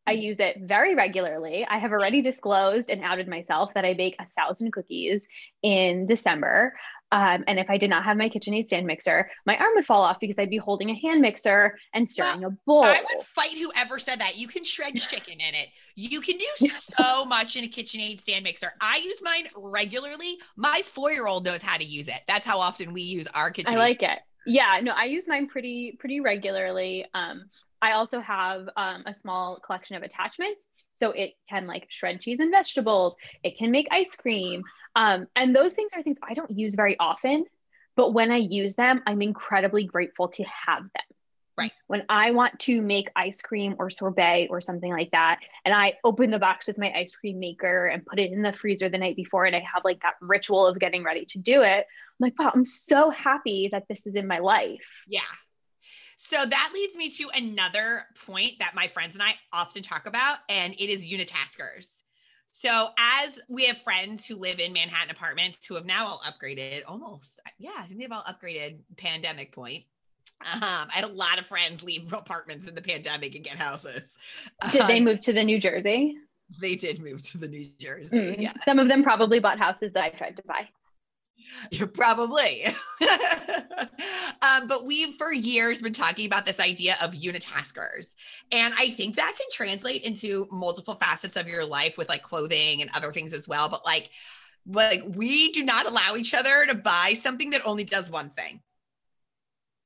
I 0.08 0.12
use 0.12 0.38
it 0.38 0.58
very 0.60 0.94
regularly. 0.94 1.66
I 1.68 1.78
have 1.78 1.90
already 1.90 2.22
disclosed 2.22 2.90
and 2.90 3.02
outed 3.02 3.28
myself 3.28 3.72
that 3.74 3.84
i 3.84 3.94
bake 3.94 4.16
a 4.18 4.26
thousand 4.36 4.72
cookies 4.72 5.26
in 5.62 6.06
december 6.06 6.74
um, 7.12 7.44
and 7.46 7.58
if 7.58 7.70
I 7.70 7.78
did 7.78 7.90
not 7.90 8.04
have 8.04 8.16
my 8.16 8.28
KitchenAid 8.28 8.66
stand 8.66 8.86
mixer, 8.86 9.30
my 9.44 9.56
arm 9.56 9.72
would 9.76 9.86
fall 9.86 10.02
off 10.02 10.18
because 10.18 10.36
I'd 10.38 10.50
be 10.50 10.56
holding 10.56 10.90
a 10.90 10.94
hand 10.94 11.20
mixer 11.20 11.78
and 11.94 12.08
stirring 12.08 12.44
a 12.44 12.50
bowl. 12.66 12.84
I 12.84 13.00
would 13.00 13.24
fight 13.24 13.56
whoever 13.56 13.98
said 13.98 14.20
that. 14.20 14.36
You 14.36 14.48
can 14.48 14.64
shred 14.64 14.96
chicken 14.96 15.34
in 15.34 15.54
it. 15.54 15.68
You 15.94 16.20
can 16.20 16.36
do 16.36 16.68
so 16.98 17.24
much 17.24 17.56
in 17.56 17.64
a 17.64 17.68
KitchenAid 17.68 18.20
stand 18.20 18.42
mixer. 18.42 18.72
I 18.80 18.98
use 18.98 19.18
mine 19.22 19.46
regularly. 19.56 20.38
My 20.56 20.82
four-year-old 20.84 21.44
knows 21.44 21.62
how 21.62 21.76
to 21.76 21.84
use 21.84 22.08
it. 22.08 22.20
That's 22.26 22.44
how 22.44 22.58
often 22.58 22.92
we 22.92 23.02
use 23.02 23.28
our 23.34 23.52
KitchenAid. 23.52 23.74
I 23.74 23.76
like 23.76 24.02
it. 24.02 24.18
Yeah, 24.46 24.80
no, 24.82 24.92
I 24.92 25.04
use 25.04 25.26
mine 25.26 25.48
pretty 25.48 25.96
pretty 25.98 26.20
regularly. 26.20 27.04
Um, 27.14 27.46
I 27.82 27.92
also 27.92 28.20
have 28.20 28.68
um, 28.76 29.02
a 29.04 29.12
small 29.12 29.58
collection 29.58 29.96
of 29.96 30.02
attachments, 30.04 30.60
so 30.96 31.10
it 31.10 31.34
can 31.48 31.66
like 31.66 31.86
shred 31.90 32.20
cheese 32.20 32.40
and 32.40 32.50
vegetables. 32.50 33.16
It 33.42 33.56
can 33.58 33.70
make 33.70 33.88
ice 33.90 34.16
cream, 34.16 34.64
um, 34.94 35.26
and 35.36 35.54
those 35.54 35.74
things 35.74 35.92
are 35.94 36.02
things 36.02 36.16
I 36.22 36.34
don't 36.34 36.50
use 36.50 36.74
very 36.74 36.98
often. 36.98 37.44
But 37.96 38.12
when 38.12 38.30
I 38.30 38.36
use 38.36 38.74
them, 38.74 39.02
I'm 39.06 39.22
incredibly 39.22 39.84
grateful 39.84 40.28
to 40.28 40.44
have 40.44 40.82
them. 40.82 41.16
Right. 41.58 41.72
When 41.86 42.02
I 42.10 42.32
want 42.32 42.60
to 42.60 42.82
make 42.82 43.08
ice 43.16 43.40
cream 43.40 43.76
or 43.78 43.88
sorbet 43.88 44.48
or 44.50 44.60
something 44.60 44.92
like 44.92 45.10
that, 45.12 45.38
and 45.64 45.74
I 45.74 45.94
open 46.04 46.30
the 46.30 46.38
box 46.38 46.66
with 46.66 46.76
my 46.76 46.92
ice 46.92 47.14
cream 47.14 47.38
maker 47.38 47.86
and 47.86 48.04
put 48.04 48.18
it 48.18 48.30
in 48.30 48.42
the 48.42 48.52
freezer 48.52 48.90
the 48.90 48.98
night 48.98 49.16
before, 49.16 49.46
and 49.46 49.56
I 49.56 49.60
have 49.60 49.82
like 49.82 50.02
that 50.02 50.16
ritual 50.20 50.66
of 50.66 50.78
getting 50.78 51.02
ready 51.02 51.24
to 51.24 51.38
do 51.38 51.62
it, 51.62 51.86
I'm 51.86 52.20
like, 52.20 52.38
wow, 52.38 52.52
I'm 52.54 52.66
so 52.66 53.08
happy 53.08 53.70
that 53.72 53.84
this 53.88 54.06
is 54.06 54.14
in 54.14 54.26
my 54.26 54.40
life. 54.40 54.84
Yeah. 55.08 55.20
So 56.16 56.44
that 56.44 56.70
leads 56.74 56.96
me 56.96 57.10
to 57.10 57.28
another 57.34 58.06
point 58.26 58.52
that 58.58 58.74
my 58.74 58.88
friends 58.88 59.14
and 59.14 59.22
I 59.22 59.34
often 59.52 59.82
talk 59.82 60.06
about, 60.06 60.38
and 60.48 60.72
it 60.74 60.88
is 60.90 61.06
unitaskers. 61.06 61.88
So, 62.50 62.88
as 62.98 63.38
we 63.48 63.66
have 63.66 63.76
friends 63.78 64.26
who 64.26 64.36
live 64.36 64.58
in 64.60 64.72
Manhattan 64.72 65.10
apartments 65.10 65.66
who 65.66 65.74
have 65.74 65.84
now 65.84 66.06
all 66.06 66.22
upgraded, 66.24 66.82
almost, 66.88 67.38
yeah, 67.58 67.72
I 67.78 67.82
think 67.86 68.00
they've 68.00 68.10
all 68.10 68.24
upgraded 68.24 68.78
pandemic 68.96 69.52
point. 69.52 69.84
Um, 70.54 70.60
I 70.62 70.88
had 70.92 71.04
a 71.04 71.08
lot 71.08 71.38
of 71.38 71.46
friends 71.46 71.82
leave 71.82 72.10
apartments 72.12 72.66
in 72.66 72.74
the 72.74 72.80
pandemic 72.82 73.34
and 73.34 73.44
get 73.44 73.58
houses. 73.58 74.16
Did 74.72 74.86
they 74.86 74.98
Um, 74.98 75.04
move 75.04 75.20
to 75.22 75.32
the 75.34 75.44
New 75.44 75.60
Jersey? 75.60 76.16
They 76.60 76.76
did 76.76 77.00
move 77.00 77.22
to 77.30 77.38
the 77.38 77.48
New 77.48 77.68
Jersey. 77.78 78.16
Mm. 78.16 78.40
Yeah, 78.40 78.52
Some 78.64 78.78
of 78.78 78.88
them 78.88 79.02
probably 79.02 79.40
bought 79.40 79.58
houses 79.58 79.92
that 79.92 80.04
I 80.04 80.10
tried 80.10 80.36
to 80.36 80.42
buy. 80.46 80.68
Yeah, 81.70 81.86
probably. 81.92 82.66
um, 84.42 84.66
but 84.66 84.84
we've 84.84 85.16
for 85.16 85.32
years 85.32 85.82
been 85.82 85.92
talking 85.92 86.26
about 86.26 86.46
this 86.46 86.60
idea 86.60 86.96
of 87.02 87.12
unitaskers. 87.12 88.14
And 88.52 88.74
I 88.76 88.90
think 88.90 89.16
that 89.16 89.34
can 89.36 89.46
translate 89.52 90.02
into 90.02 90.46
multiple 90.50 90.94
facets 90.94 91.36
of 91.36 91.48
your 91.48 91.64
life 91.64 91.98
with 91.98 92.08
like 92.08 92.22
clothing 92.22 92.82
and 92.82 92.90
other 92.94 93.12
things 93.12 93.32
as 93.32 93.48
well. 93.48 93.68
But 93.68 93.84
like, 93.84 94.10
like 94.66 95.02
we 95.06 95.52
do 95.52 95.64
not 95.64 95.86
allow 95.86 96.16
each 96.16 96.34
other 96.34 96.66
to 96.66 96.74
buy 96.74 97.14
something 97.14 97.50
that 97.50 97.66
only 97.66 97.84
does 97.84 98.10
one 98.10 98.30
thing. 98.30 98.60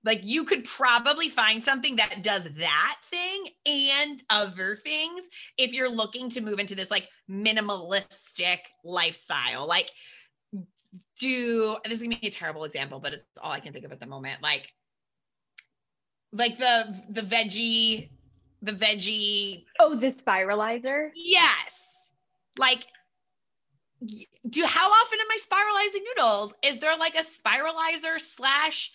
Like 0.02 0.20
you 0.22 0.44
could 0.44 0.64
probably 0.64 1.28
find 1.28 1.62
something 1.62 1.96
that 1.96 2.22
does 2.22 2.44
that 2.56 2.96
thing 3.10 3.48
and 3.66 4.22
other 4.30 4.76
things 4.76 5.28
if 5.58 5.72
you're 5.72 5.90
looking 5.90 6.30
to 6.30 6.40
move 6.40 6.58
into 6.58 6.74
this 6.74 6.90
like 6.90 7.08
minimalistic 7.28 8.58
lifestyle. 8.82 9.66
Like 9.66 9.90
do 11.20 11.76
this 11.84 11.94
is 11.94 12.02
gonna 12.02 12.16
be 12.20 12.28
a 12.28 12.30
terrible 12.30 12.64
example, 12.64 12.98
but 12.98 13.12
it's 13.12 13.24
all 13.40 13.52
I 13.52 13.60
can 13.60 13.72
think 13.72 13.84
of 13.84 13.92
at 13.92 14.00
the 14.00 14.06
moment. 14.06 14.42
Like, 14.42 14.72
like 16.32 16.58
the 16.58 17.02
the 17.10 17.22
veggie, 17.22 18.10
the 18.62 18.72
veggie. 18.72 19.64
Oh, 19.78 19.94
the 19.94 20.10
spiralizer. 20.10 21.10
Yes, 21.14 21.76
like. 22.58 22.86
Do 24.48 24.64
how 24.64 24.90
often 24.90 25.18
am 25.20 25.26
I 25.30 25.36
spiralizing 25.46 26.02
noodles? 26.16 26.54
Is 26.62 26.78
there 26.78 26.96
like 26.96 27.14
a 27.14 27.22
spiralizer 27.22 28.18
slash 28.18 28.90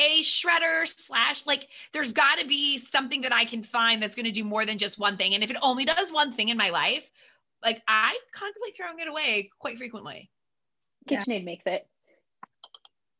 a 0.00 0.20
shredder 0.22 0.84
slash 0.84 1.46
like? 1.46 1.68
There's 1.92 2.12
got 2.12 2.40
to 2.40 2.46
be 2.46 2.78
something 2.78 3.20
that 3.20 3.32
I 3.32 3.44
can 3.44 3.62
find 3.62 4.02
that's 4.02 4.16
going 4.16 4.26
to 4.26 4.32
do 4.32 4.42
more 4.42 4.66
than 4.66 4.76
just 4.76 4.98
one 4.98 5.16
thing. 5.16 5.34
And 5.34 5.44
if 5.44 5.50
it 5.50 5.58
only 5.62 5.84
does 5.84 6.12
one 6.12 6.32
thing 6.32 6.48
in 6.48 6.56
my 6.56 6.70
life, 6.70 7.08
like 7.62 7.82
I 7.86 8.18
contemplate 8.34 8.76
throwing 8.76 8.98
it 8.98 9.06
away 9.06 9.48
quite 9.60 9.78
frequently. 9.78 10.28
Yeah. 11.10 11.20
KitchenAid 11.24 11.44
makes 11.44 11.64
it. 11.66 11.86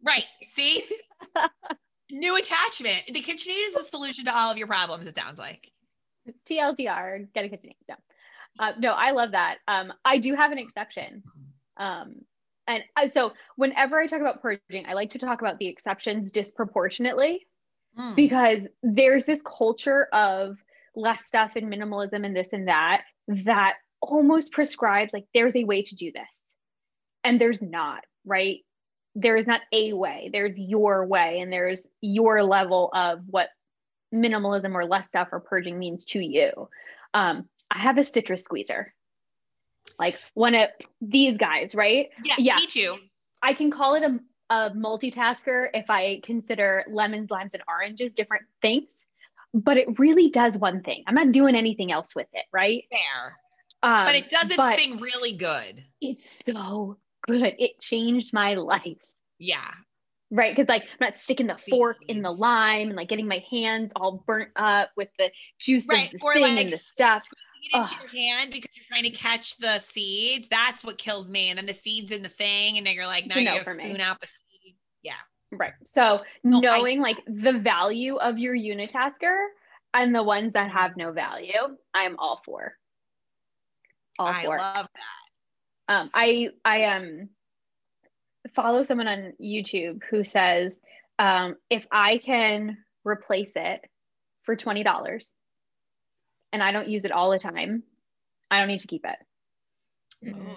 Right. 0.02 0.24
See? 0.42 0.84
New 2.10 2.36
attachment. 2.36 3.02
The 3.08 3.20
KitchenAid 3.20 3.66
is 3.68 3.74
the 3.74 3.84
solution 3.90 4.24
to 4.26 4.36
all 4.36 4.50
of 4.50 4.58
your 4.58 4.66
problems, 4.66 5.06
it 5.06 5.18
sounds 5.18 5.38
like. 5.38 5.70
TLDR, 6.48 7.32
get 7.34 7.44
a 7.44 7.48
KitchenAid. 7.48 7.76
No, 7.88 7.94
uh, 8.58 8.72
no, 8.78 8.92
I 8.92 9.10
love 9.10 9.32
that. 9.32 9.58
Um, 9.66 9.92
I 10.04 10.18
do 10.18 10.34
have 10.34 10.52
an 10.52 10.58
exception. 10.58 11.22
Um, 11.76 12.16
and 12.66 12.82
uh, 12.96 13.08
so 13.08 13.32
whenever 13.56 13.98
I 13.98 14.06
talk 14.06 14.20
about 14.20 14.42
purging, 14.42 14.86
I 14.86 14.92
like 14.94 15.10
to 15.10 15.18
talk 15.18 15.40
about 15.40 15.58
the 15.58 15.66
exceptions 15.66 16.32
disproportionately 16.32 17.46
Mm. 17.98 18.14
because 18.14 18.60
there's 18.82 19.24
this 19.24 19.42
culture 19.42 20.08
of 20.12 20.56
less 20.94 21.26
stuff 21.26 21.56
and 21.56 21.72
minimalism 21.72 22.24
and 22.24 22.36
this 22.36 22.50
and 22.52 22.68
that 22.68 23.02
that 23.26 23.74
almost 24.02 24.52
prescribes 24.52 25.12
like 25.12 25.24
there's 25.34 25.56
a 25.56 25.64
way 25.64 25.82
to 25.82 25.96
do 25.96 26.12
this 26.12 26.47
and 27.28 27.40
there's 27.40 27.60
not 27.62 28.04
right 28.24 28.60
there 29.14 29.36
is 29.36 29.46
not 29.46 29.60
a 29.72 29.92
way 29.92 30.30
there's 30.32 30.58
your 30.58 31.06
way 31.06 31.40
and 31.40 31.52
there's 31.52 31.86
your 32.00 32.42
level 32.42 32.90
of 32.94 33.20
what 33.26 33.48
minimalism 34.14 34.74
or 34.74 34.84
less 34.84 35.06
stuff 35.06 35.28
or 35.32 35.40
purging 35.40 35.78
means 35.78 36.06
to 36.06 36.18
you 36.18 36.68
um, 37.14 37.48
i 37.70 37.78
have 37.78 37.98
a 37.98 38.04
citrus 38.04 38.44
squeezer 38.44 38.94
like 39.98 40.16
one 40.34 40.54
of 40.54 40.68
these 41.00 41.36
guys 41.36 41.74
right 41.74 42.10
Yeah, 42.24 42.34
Yeah. 42.38 42.56
me 42.56 42.66
too. 42.66 42.98
I 43.42 43.54
can 43.54 43.70
call 43.70 43.94
it 43.94 44.02
a, 44.02 44.18
a 44.50 44.70
multitasker 44.70 45.68
if 45.72 45.88
I 45.90 46.20
consider 46.24 46.84
lemons, 46.90 47.30
limes, 47.30 47.54
and 47.54 47.62
oranges 47.68 48.12
different 48.12 48.44
things, 48.62 48.94
but 49.54 49.76
it 49.76 49.98
really 49.98 50.28
does 50.30 50.56
one 50.56 50.82
thing. 50.82 51.04
I'm 51.06 51.14
not 51.14 51.32
doing 51.32 51.54
anything 51.54 51.92
else 51.92 52.14
with 52.16 52.26
it, 52.32 52.44
right? 52.52 52.84
Fair. 52.90 53.38
Um, 53.82 54.06
But 54.06 54.14
it 54.16 54.28
does 54.28 54.50
its 54.50 54.74
thing 54.74 54.98
really 54.98 55.32
good. 55.32 55.84
It's 56.00 56.38
so 56.44 56.98
good. 57.28 57.54
It 57.58 57.80
changed 57.80 58.32
my 58.32 58.54
life, 58.54 58.96
Yeah. 59.38 59.70
right? 60.30 60.54
Because 60.54 60.68
like 60.68 60.82
I'm 60.82 60.88
not 61.00 61.20
sticking 61.20 61.46
the 61.46 61.58
fork 61.70 61.98
in 62.08 62.22
the 62.22 62.32
lime 62.32 62.88
and 62.88 62.96
like 62.96 63.08
getting 63.08 63.28
my 63.28 63.44
hands 63.50 63.92
all 63.94 64.24
burnt 64.26 64.50
up 64.56 64.90
with 64.96 65.08
the 65.18 65.30
juice 65.60 65.86
Right. 65.88 66.06
of 66.12 66.18
the 66.18 66.26
Or 66.26 66.32
thing 66.34 66.42
like 66.42 66.58
and 66.64 66.72
the 66.72 66.78
stuff. 66.78 67.22
squeezing 67.24 67.44
it 67.72 67.76
into 67.76 67.88
Ugh. 67.94 68.00
your 68.12 68.22
hand 68.22 68.50
because 68.52 68.70
you're 68.74 68.84
trying 68.88 69.04
to 69.04 69.10
catch 69.10 69.56
the 69.58 69.78
seeds. 69.78 70.48
That's 70.48 70.82
what 70.82 70.98
kills 70.98 71.30
me. 71.30 71.50
And 71.50 71.58
then 71.58 71.66
the 71.66 71.74
seeds 71.74 72.10
in 72.10 72.22
the 72.22 72.28
thing, 72.28 72.78
and 72.78 72.86
then 72.86 72.94
you're 72.94 73.06
like, 73.06 73.26
now 73.26 73.36
you 73.38 73.44
gotta 73.46 73.64
for 73.64 73.74
me. 73.74 73.98
out 74.00 74.20
the 74.20 74.26
seed. 74.26 74.74
Yeah. 75.02 75.14
Right. 75.50 75.72
So 75.84 76.18
No, 76.44 76.58
I- 76.58 76.60
knowing 76.60 77.00
like 77.00 77.22
the 77.26 77.52
value 77.58 78.16
of 78.16 78.38
your 78.38 78.54
unitasker 78.54 79.46
and 79.94 80.14
the 80.14 80.22
ones 80.22 80.52
that 80.52 80.70
have 80.70 80.96
no 80.96 81.10
value, 81.12 81.76
I'm 81.94 82.16
all 82.18 82.42
for. 82.44 82.76
All 84.18 84.26
for. 84.26 84.32
I 84.34 84.42
for. 84.44 84.58
love 84.58 84.88
that. 84.94 85.27
Um 85.88 86.10
i 86.14 86.48
i 86.64 86.84
um 86.84 87.28
follow 88.54 88.82
someone 88.82 89.08
on 89.08 89.32
YouTube 89.42 90.00
who 90.10 90.24
says, 90.24 90.78
um, 91.18 91.56
if 91.70 91.86
I 91.90 92.18
can 92.18 92.78
replace 93.04 93.52
it 93.56 93.80
for 94.44 94.56
$20 94.56 95.38
and 96.52 96.62
I 96.62 96.72
don't 96.72 96.88
use 96.88 97.04
it 97.04 97.12
all 97.12 97.30
the 97.30 97.38
time, 97.38 97.82
I 98.50 98.58
don't 98.58 98.68
need 98.68 98.80
to 98.80 98.86
keep 98.86 99.04
it, 99.04 100.26
Mhm. 100.26 100.56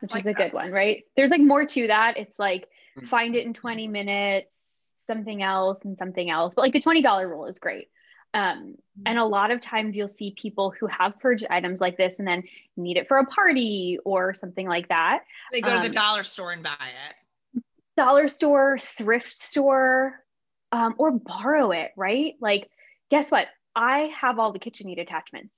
which 0.00 0.12
Like 0.12 0.20
is 0.20 0.26
a 0.26 0.32
that. 0.32 0.38
good 0.38 0.52
one, 0.52 0.70
right? 0.70 1.04
There's 1.16 1.30
like 1.30 1.40
more 1.40 1.64
to 1.64 1.86
that. 1.86 2.16
It's 2.18 2.38
like 2.38 2.68
Mm. 2.96 3.08
find 3.08 3.34
it 3.34 3.46
in 3.46 3.54
20 3.54 3.88
minutes, 3.88 4.80
something 5.06 5.42
else, 5.42 5.78
and 5.84 5.96
something 5.98 6.30
else. 6.30 6.54
But 6.54 6.62
like 6.62 6.72
the 6.72 6.80
$20 6.80 7.26
rule 7.26 7.46
is 7.46 7.58
great. 7.58 7.88
Um, 8.34 8.74
and 9.06 9.18
a 9.18 9.24
lot 9.24 9.50
of 9.52 9.60
times 9.60 9.96
you'll 9.96 10.08
see 10.08 10.34
people 10.36 10.70
who 10.78 10.86
have 10.88 11.18
purged 11.20 11.46
items 11.50 11.80
like 11.80 11.96
this 11.96 12.16
and 12.18 12.26
then 12.26 12.42
need 12.76 12.96
it 12.96 13.06
for 13.08 13.18
a 13.18 13.24
party 13.26 13.98
or 14.04 14.34
something 14.34 14.66
like 14.68 14.88
that. 14.88 15.22
They 15.52 15.60
go 15.60 15.70
to 15.70 15.76
Um, 15.76 15.82
the 15.82 15.88
dollar 15.88 16.24
store 16.24 16.52
and 16.52 16.62
buy 16.62 16.76
it. 16.80 17.62
dollar 17.96 18.26
store, 18.28 18.78
thrift 18.98 19.34
store, 19.36 20.24
um, 20.72 20.96
or 20.98 21.12
borrow 21.12 21.70
it, 21.70 21.92
right? 21.96 22.34
Like, 22.40 22.68
guess 23.10 23.30
what? 23.30 23.46
I 23.76 24.12
have 24.20 24.40
all 24.40 24.52
the 24.52 24.58
KitchenAid 24.58 25.00
attachments. 25.00 25.54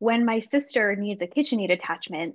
When 0.00 0.24
my 0.24 0.40
sister 0.40 0.96
needs 0.96 1.22
a 1.22 1.28
KitchenAid 1.28 1.70
attachment, 1.72 2.34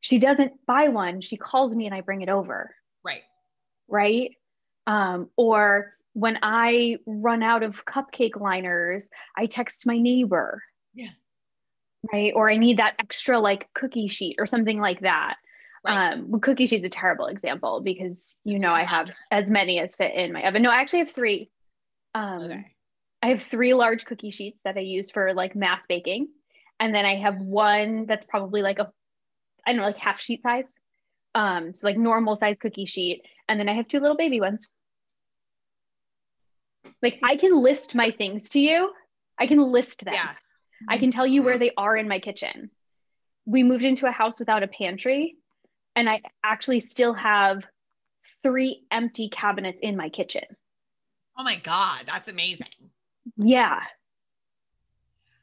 she 0.00 0.18
doesn't 0.18 0.64
buy 0.66 0.88
one. 0.88 1.20
She 1.20 1.36
calls 1.36 1.74
me 1.74 1.86
and 1.86 1.94
I 1.94 2.00
bring 2.00 2.22
it 2.22 2.28
over, 2.28 2.74
Right. 3.04 3.22
right? 3.88 4.30
Um, 4.86 5.30
or 5.36 5.94
when 6.14 6.38
I 6.42 6.98
run 7.06 7.42
out 7.42 7.62
of 7.62 7.84
cupcake 7.84 8.40
liners, 8.40 9.10
I 9.36 9.46
text 9.46 9.84
my 9.84 9.98
neighbor. 9.98 10.62
Yeah. 10.94 11.10
Right. 12.12 12.32
Or 12.34 12.50
I 12.50 12.56
need 12.56 12.78
that 12.78 12.94
extra 12.98 13.38
like 13.38 13.68
cookie 13.74 14.08
sheet 14.08 14.36
or 14.38 14.46
something 14.46 14.80
like 14.80 15.00
that. 15.00 15.36
Right. 15.84 16.12
Um, 16.12 16.40
cookie 16.40 16.66
sheet's 16.66 16.84
a 16.84 16.88
terrible 16.88 17.26
example 17.26 17.80
because 17.80 18.38
you 18.44 18.58
know 18.58 18.72
I 18.72 18.84
have 18.84 19.10
as 19.30 19.50
many 19.50 19.80
as 19.80 19.94
fit 19.94 20.14
in 20.14 20.32
my 20.32 20.46
oven. 20.46 20.62
No, 20.62 20.70
I 20.70 20.76
actually 20.76 21.00
have 21.00 21.10
three. 21.10 21.50
Um, 22.14 22.42
Okay. 22.44 22.64
I 23.22 23.28
have 23.28 23.42
three 23.42 23.74
large 23.74 24.04
cookie 24.04 24.30
sheets 24.30 24.60
that 24.64 24.76
I 24.76 24.80
use 24.80 25.10
for 25.10 25.32
like 25.32 25.56
mass 25.56 25.82
baking, 25.88 26.28
and 26.78 26.94
then 26.94 27.06
I 27.06 27.16
have 27.16 27.38
one 27.38 28.04
that's 28.04 28.26
probably 28.26 28.60
like 28.60 28.78
a, 28.78 28.92
I 29.66 29.72
don't 29.72 29.78
know, 29.78 29.86
like 29.86 29.96
half 29.96 30.20
sheet 30.20 30.42
size, 30.42 30.70
um, 31.34 31.72
so 31.72 31.86
like 31.86 31.96
normal 31.96 32.36
size 32.36 32.58
cookie 32.58 32.84
sheet, 32.84 33.22
and 33.48 33.58
then 33.58 33.68
I 33.68 33.72
have 33.72 33.88
two 33.88 34.00
little 34.00 34.16
baby 34.16 34.40
ones. 34.40 34.68
Like 37.02 37.18
I 37.22 37.36
can 37.36 37.62
list 37.62 37.94
my 37.94 38.10
things 38.10 38.50
to 38.50 38.60
you. 38.60 38.92
I 39.38 39.46
can 39.46 39.60
list 39.60 40.04
them. 40.04 40.14
Yeah. 40.14 40.32
I 40.88 40.98
can 40.98 41.10
tell 41.10 41.26
you 41.26 41.42
where 41.42 41.54
mm-hmm. 41.54 41.60
they 41.60 41.72
are 41.76 41.96
in 41.96 42.08
my 42.08 42.18
kitchen. 42.18 42.70
We 43.46 43.62
moved 43.62 43.84
into 43.84 44.06
a 44.06 44.10
house 44.10 44.38
without 44.38 44.62
a 44.62 44.68
pantry, 44.68 45.36
and 45.96 46.08
I 46.08 46.22
actually 46.42 46.80
still 46.80 47.14
have 47.14 47.64
three 48.42 48.84
empty 48.90 49.28
cabinets 49.28 49.78
in 49.82 49.96
my 49.96 50.08
kitchen. 50.08 50.44
Oh 51.36 51.42
my 51.42 51.56
God. 51.56 52.02
That's 52.06 52.28
amazing. 52.28 52.66
Yeah. 53.36 53.80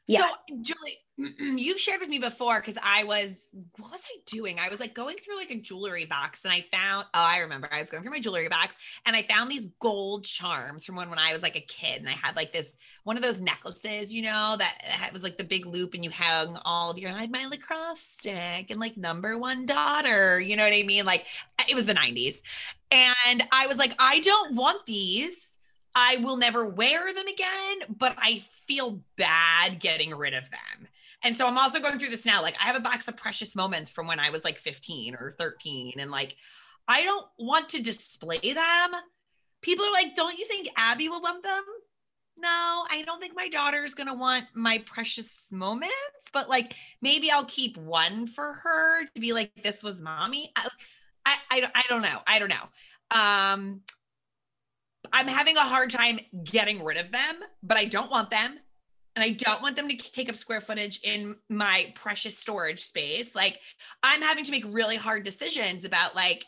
Yeah. 0.06 0.20
So, 0.20 0.54
Julie, 0.60 0.98
you've 1.38 1.78
shared 1.78 2.00
with 2.00 2.08
me 2.08 2.18
before 2.18 2.60
because 2.60 2.76
I 2.82 3.04
was, 3.04 3.48
what 3.78 3.92
was 3.92 4.00
I 4.04 4.20
doing? 4.26 4.58
I 4.58 4.68
was 4.68 4.80
like 4.80 4.94
going 4.94 5.16
through 5.16 5.36
like 5.36 5.50
a 5.50 5.60
jewelry 5.60 6.04
box 6.04 6.40
and 6.44 6.52
I 6.52 6.62
found, 6.72 7.06
oh, 7.14 7.20
I 7.20 7.38
remember 7.38 7.68
I 7.70 7.80
was 7.80 7.90
going 7.90 8.02
through 8.02 8.12
my 8.12 8.20
jewelry 8.20 8.48
box 8.48 8.76
and 9.06 9.14
I 9.14 9.22
found 9.22 9.50
these 9.50 9.68
gold 9.80 10.24
charms 10.24 10.84
from 10.84 10.96
when, 10.96 11.10
when 11.10 11.18
I 11.18 11.32
was 11.32 11.42
like 11.42 11.56
a 11.56 11.60
kid. 11.60 12.00
And 12.00 12.08
I 12.08 12.12
had 12.12 12.36
like 12.36 12.52
this, 12.52 12.74
one 13.04 13.16
of 13.16 13.22
those 13.22 13.40
necklaces, 13.40 14.12
you 14.12 14.22
know, 14.22 14.56
that 14.58 15.10
was 15.12 15.22
like 15.22 15.38
the 15.38 15.44
big 15.44 15.66
loop 15.66 15.94
and 15.94 16.04
you 16.04 16.10
hung 16.10 16.58
all 16.64 16.90
of 16.90 16.98
your, 16.98 17.10
I 17.10 17.20
had 17.20 17.32
my 17.32 17.46
lacrosse 17.46 18.00
stick 18.00 18.70
and 18.70 18.80
like 18.80 18.96
number 18.96 19.38
one 19.38 19.66
daughter, 19.66 20.40
you 20.40 20.56
know 20.56 20.64
what 20.64 20.74
I 20.74 20.82
mean? 20.82 21.04
Like 21.04 21.26
it 21.68 21.74
was 21.74 21.86
the 21.86 21.94
90s. 21.94 22.42
And 22.90 23.42
I 23.50 23.66
was 23.66 23.78
like, 23.78 23.94
I 23.98 24.20
don't 24.20 24.54
want 24.54 24.86
these. 24.86 25.52
I 25.94 26.16
will 26.16 26.36
never 26.36 26.66
wear 26.66 27.12
them 27.12 27.26
again, 27.26 27.80
but 27.88 28.14
I 28.18 28.42
feel 28.66 29.00
bad 29.16 29.80
getting 29.80 30.14
rid 30.14 30.34
of 30.34 30.44
them. 30.50 30.88
And 31.24 31.36
so 31.36 31.46
I'm 31.46 31.58
also 31.58 31.80
going 31.80 31.98
through 31.98 32.10
this 32.10 32.26
now. 32.26 32.42
Like 32.42 32.56
I 32.60 32.64
have 32.64 32.76
a 32.76 32.80
box 32.80 33.08
of 33.08 33.16
precious 33.16 33.54
moments 33.54 33.90
from 33.90 34.06
when 34.06 34.18
I 34.18 34.30
was 34.30 34.44
like 34.44 34.58
15 34.58 35.14
or 35.14 35.30
13. 35.30 35.94
And 35.98 36.10
like, 36.10 36.36
I 36.88 37.02
don't 37.02 37.26
want 37.38 37.68
to 37.70 37.82
display 37.82 38.38
them. 38.38 38.90
People 39.60 39.84
are 39.84 39.92
like, 39.92 40.16
don't 40.16 40.36
you 40.36 40.46
think 40.46 40.68
Abby 40.76 41.08
will 41.08 41.22
want 41.22 41.42
them? 41.44 41.62
No, 42.36 42.84
I 42.90 43.02
don't 43.06 43.20
think 43.20 43.36
my 43.36 43.48
daughter's 43.48 43.94
going 43.94 44.08
to 44.08 44.14
want 44.14 44.46
my 44.54 44.78
precious 44.78 45.46
moments, 45.52 45.92
but 46.32 46.48
like 46.48 46.74
maybe 47.00 47.30
I'll 47.30 47.44
keep 47.44 47.76
one 47.76 48.26
for 48.26 48.54
her 48.54 49.04
to 49.04 49.20
be 49.20 49.32
like, 49.32 49.52
this 49.62 49.82
was 49.82 50.00
mommy. 50.00 50.50
I, 50.56 50.68
I, 51.24 51.36
I, 51.50 51.70
I 51.74 51.82
don't 51.88 52.02
know. 52.02 52.18
I 52.26 52.38
don't 52.40 52.48
know. 52.48 52.68
Um, 53.12 53.82
I'm 55.12 55.28
having 55.28 55.56
a 55.56 55.60
hard 55.60 55.90
time 55.90 56.18
getting 56.42 56.82
rid 56.82 56.96
of 56.96 57.12
them, 57.12 57.36
but 57.62 57.76
I 57.76 57.84
don't 57.84 58.10
want 58.10 58.30
them. 58.30 58.58
And 59.14 59.22
I 59.22 59.30
don't 59.30 59.60
want 59.60 59.76
them 59.76 59.88
to 59.88 59.96
take 59.96 60.28
up 60.28 60.36
square 60.36 60.60
footage 60.60 61.00
in 61.02 61.36
my 61.50 61.92
precious 61.94 62.38
storage 62.38 62.80
space. 62.80 63.34
Like, 63.34 63.60
I'm 64.02 64.22
having 64.22 64.44
to 64.44 64.50
make 64.50 64.64
really 64.66 64.96
hard 64.96 65.24
decisions 65.24 65.84
about, 65.84 66.16
like, 66.16 66.46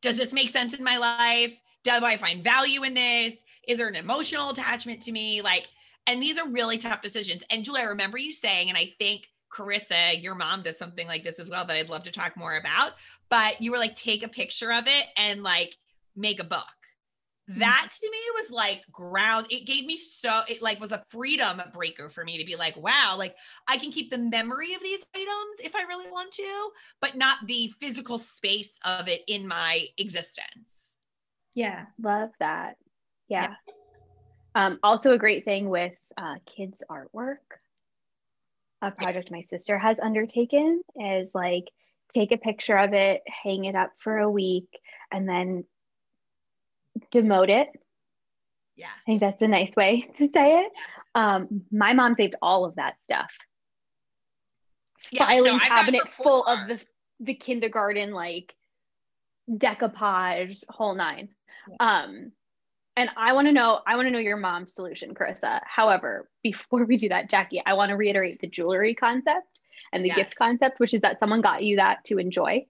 does 0.00 0.16
this 0.16 0.32
make 0.32 0.50
sense 0.50 0.74
in 0.74 0.84
my 0.84 0.98
life? 0.98 1.58
Do 1.82 1.90
I 1.90 2.16
find 2.16 2.44
value 2.44 2.84
in 2.84 2.94
this? 2.94 3.42
Is 3.66 3.78
there 3.78 3.88
an 3.88 3.96
emotional 3.96 4.50
attachment 4.50 5.02
to 5.02 5.12
me? 5.12 5.42
Like, 5.42 5.68
and 6.06 6.22
these 6.22 6.38
are 6.38 6.48
really 6.48 6.78
tough 6.78 7.02
decisions. 7.02 7.42
And 7.50 7.64
Julie, 7.64 7.80
I 7.80 7.84
remember 7.84 8.18
you 8.18 8.32
saying, 8.32 8.68
and 8.68 8.78
I 8.78 8.94
think 8.98 9.28
Carissa, 9.52 10.22
your 10.22 10.34
mom 10.34 10.62
does 10.62 10.78
something 10.78 11.06
like 11.08 11.24
this 11.24 11.40
as 11.40 11.50
well 11.50 11.64
that 11.64 11.76
I'd 11.76 11.90
love 11.90 12.04
to 12.04 12.12
talk 12.12 12.36
more 12.36 12.56
about. 12.56 12.92
But 13.28 13.60
you 13.60 13.72
were 13.72 13.78
like, 13.78 13.96
take 13.96 14.22
a 14.22 14.28
picture 14.28 14.72
of 14.72 14.84
it 14.86 15.06
and 15.16 15.42
like 15.42 15.76
make 16.14 16.40
a 16.40 16.44
book 16.44 16.66
that 17.48 17.88
to 18.00 18.10
me 18.10 18.18
was 18.34 18.50
like 18.50 18.82
ground 18.90 19.46
it 19.50 19.64
gave 19.66 19.84
me 19.86 19.96
so 19.96 20.42
it 20.48 20.60
like 20.60 20.80
was 20.80 20.92
a 20.92 21.02
freedom 21.10 21.62
breaker 21.72 22.08
for 22.08 22.24
me 22.24 22.38
to 22.38 22.44
be 22.44 22.56
like 22.56 22.76
wow 22.76 23.14
like 23.16 23.36
i 23.68 23.76
can 23.76 23.92
keep 23.92 24.10
the 24.10 24.18
memory 24.18 24.74
of 24.74 24.82
these 24.82 25.00
items 25.14 25.60
if 25.62 25.74
i 25.76 25.82
really 25.82 26.10
want 26.10 26.32
to 26.32 26.70
but 27.00 27.16
not 27.16 27.38
the 27.46 27.72
physical 27.80 28.18
space 28.18 28.78
of 28.84 29.08
it 29.08 29.22
in 29.28 29.46
my 29.46 29.84
existence 29.96 30.96
Yeah. 31.54 31.86
Love 32.02 32.30
that. 32.38 32.76
Yeah. 33.28 33.54
Um, 34.54 34.78
also, 34.82 35.12
a 35.12 35.18
great 35.18 35.44
thing 35.44 35.68
with 35.68 35.94
uh, 36.16 36.36
kids' 36.44 36.82
artwork, 36.90 37.38
a 38.82 38.90
project 38.90 39.30
my 39.30 39.42
sister 39.42 39.78
has 39.78 39.98
undertaken 39.98 40.82
is 40.96 41.30
like 41.34 41.64
take 42.14 42.30
a 42.30 42.36
picture 42.36 42.76
of 42.76 42.92
it, 42.92 43.22
hang 43.26 43.64
it 43.64 43.74
up 43.74 43.92
for 43.98 44.18
a 44.18 44.30
week, 44.30 44.68
and 45.10 45.28
then 45.28 45.64
demote 47.12 47.48
it. 47.48 47.68
yeah 48.76 48.88
I 48.88 49.04
think 49.06 49.20
that's 49.20 49.40
a 49.42 49.48
nice 49.48 49.72
way 49.76 50.08
to 50.18 50.28
say 50.28 50.60
it. 50.60 50.72
Um, 51.14 51.62
my 51.70 51.92
mom 51.92 52.14
saved 52.14 52.34
all 52.42 52.64
of 52.64 52.76
that 52.76 52.94
stuff. 53.02 53.30
Yeah, 55.12 55.26
Filing 55.26 55.58
got 55.58 55.68
cabinet 55.68 56.10
full 56.10 56.44
of 56.44 56.68
the 56.68 56.84
the 57.20 57.34
kindergarten 57.34 58.12
like 58.12 58.54
decoupage, 59.50 60.62
whole 60.68 60.94
nine. 60.94 61.28
Um, 61.80 62.32
and 62.96 63.10
I 63.16 63.32
want 63.34 63.46
to 63.46 63.52
know, 63.52 63.80
I 63.86 63.96
want 63.96 64.06
to 64.06 64.10
know 64.10 64.18
your 64.18 64.36
mom's 64.36 64.74
solution, 64.74 65.14
Carissa. 65.14 65.60
However, 65.64 66.28
before 66.42 66.84
we 66.84 66.96
do 66.96 67.08
that, 67.10 67.30
Jackie, 67.30 67.62
I 67.64 67.74
want 67.74 67.90
to 67.90 67.96
reiterate 67.96 68.40
the 68.40 68.48
jewelry 68.48 68.94
concept 68.94 69.60
and 69.92 70.04
the 70.04 70.08
Yes. 70.08 70.16
gift 70.16 70.36
concept, 70.36 70.80
which 70.80 70.94
is 70.94 71.00
that 71.02 71.18
someone 71.18 71.40
got 71.40 71.62
you 71.62 71.76
that 71.76 72.04
to 72.06 72.18
enjoy 72.18 72.66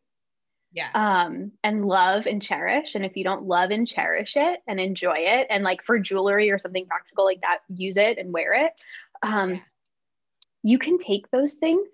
yeah 0.77 0.91
um, 0.95 1.53
and 1.65 1.87
love 1.87 2.27
and 2.27 2.43
cherish. 2.43 2.95
And 2.95 3.05
if 3.05 3.17
you 3.17 3.25
don't 3.25 3.47
love 3.47 3.71
and 3.71 3.89
cherish 3.89 4.37
it 4.37 4.61
and 4.69 4.79
enjoy 4.79 5.17
it, 5.19 5.49
and 5.51 5.65
like 5.65 5.83
for 5.83 5.99
jewelry 5.99 6.51
or 6.51 6.59
something 6.59 6.87
practical 6.87 7.25
like 7.25 7.41
that, 7.41 7.59
use 7.75 7.97
it 7.97 8.19
and 8.19 8.33
wear 8.33 8.53
it. 8.67 8.73
Um, 9.23 9.51
Yeah. 9.51 9.61
You 10.63 10.79
can 10.79 10.99
take 10.99 11.31
those 11.31 11.55
things 11.55 11.89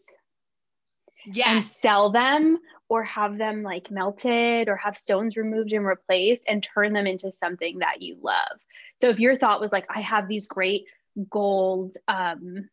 and 1.56 1.66
sell 1.66 2.10
them 2.10 2.58
or 2.88 3.04
have 3.04 3.38
them 3.38 3.62
like 3.62 3.90
melted 3.90 4.68
or 4.68 4.76
have 4.76 4.96
stones 4.96 5.36
removed 5.36 5.72
and 5.72 5.86
replaced 5.86 6.42
and 6.48 6.62
turn 6.62 6.92
them 6.92 7.06
into 7.06 7.30
something 7.32 7.78
that 7.80 8.02
you 8.02 8.16
love. 8.22 8.58
So 9.00 9.08
if 9.10 9.20
your 9.20 9.36
thought 9.36 9.60
was 9.60 9.72
like, 9.72 9.86
I 9.94 10.00
have 10.00 10.26
these 10.26 10.46
great 10.48 10.86
gold 11.28 11.96
um, 12.08 12.68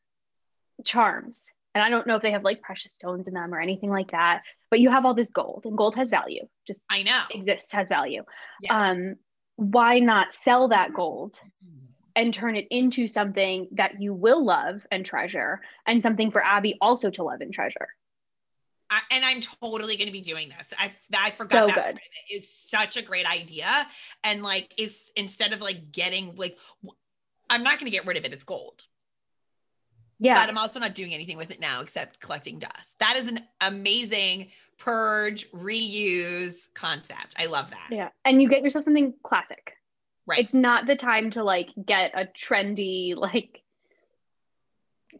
charms, 0.86 1.52
and 1.76 1.84
I 1.84 1.90
don't 1.90 2.08
know 2.08 2.16
if 2.16 2.22
they 2.22 2.32
have 2.32 2.44
like 2.44 2.62
precious 2.62 2.94
stones 2.94 3.28
in 3.28 3.34
them 3.34 3.54
or 3.54 3.60
anything 3.60 3.90
like 3.90 4.12
that, 4.12 4.42
but 4.72 4.80
you 4.80 4.90
have 4.90 5.06
all 5.06 5.14
this 5.14 5.30
gold 5.30 5.66
and 5.66 5.78
gold 5.78 5.96
has 5.96 6.10
value, 6.10 6.48
just 6.66 6.82
i 6.90 7.04
know 7.04 7.22
exists, 7.32 7.72
has 7.72 7.90
value. 7.90 8.24
Yes. 8.62 8.72
Um, 8.74 9.16
why 9.56 10.00
not 10.00 10.34
sell 10.34 10.70
that 10.70 10.94
gold 10.94 11.40
and 12.16 12.34
turn 12.34 12.56
it 12.56 12.68
into 12.72 13.08
something 13.08 13.68
that 13.74 14.02
you 14.02 14.14
will 14.14 14.44
love 14.44 14.86
and 14.92 15.06
treasure 15.06 15.62
and 15.86 16.02
something 16.02 16.32
for 16.32 16.44
Abby 16.44 16.78
also 16.82 17.10
to 17.12 17.24
love 17.24 17.42
and 17.42 17.54
treasure? 17.54 17.88
I, 18.90 19.02
and 19.12 19.24
I'm 19.24 19.42
totally 19.42 19.98
going 19.98 20.08
to 20.08 20.12
be 20.12 20.22
doing 20.22 20.50
this. 20.50 20.74
I 20.78 20.94
I 21.16 21.30
forgot 21.32 21.70
So 21.70 21.76
that 21.76 21.94
good. 21.94 22.00
it. 22.30 22.36
is 22.36 22.50
such 22.70 22.98
a 22.98 23.04
great 23.04 23.30
idea. 23.30 23.86
And 24.24 24.42
like, 24.42 24.74
is 24.78 25.12
instead 25.16 25.54
of 25.54 25.62
like 25.62 25.92
getting 25.92 26.36
like, 26.36 26.58
I'm 27.50 27.62
not 27.64 27.80
going 27.80 27.86
to 27.86 27.96
get 27.96 28.08
rid 28.08 28.18
of 28.18 28.26
it. 28.26 28.34
It's 28.34 28.44
gold. 28.44 28.86
Yeah. 30.20 30.36
but 30.36 30.50
I'm 30.50 30.58
also 30.58 30.80
not 30.80 30.96
doing 30.96 31.14
anything 31.14 31.38
with 31.38 31.52
it 31.52 31.60
now 31.60 31.82
except 31.82 32.20
collecting 32.20 32.60
dust. 32.60 32.92
That 33.00 33.16
is 33.16 33.28
an 33.28 33.40
amazing 33.62 34.50
purge, 34.78 35.50
reuse 35.52 36.56
concept. 36.74 37.36
I 37.38 37.46
love 37.48 37.70
that. 37.72 37.88
Yeah. 37.92 38.10
And 38.26 38.42
you 38.42 38.50
get 38.50 38.62
yourself 38.64 38.86
something 38.86 39.14
classic. 39.24 39.74
Right. 40.28 40.40
It's 40.40 40.54
not 40.54 40.88
the 40.88 40.96
time 40.96 41.32
to 41.32 41.44
like 41.44 41.70
get 41.86 42.12
a 42.16 42.28
trendy, 42.28 43.16
like 43.16 43.62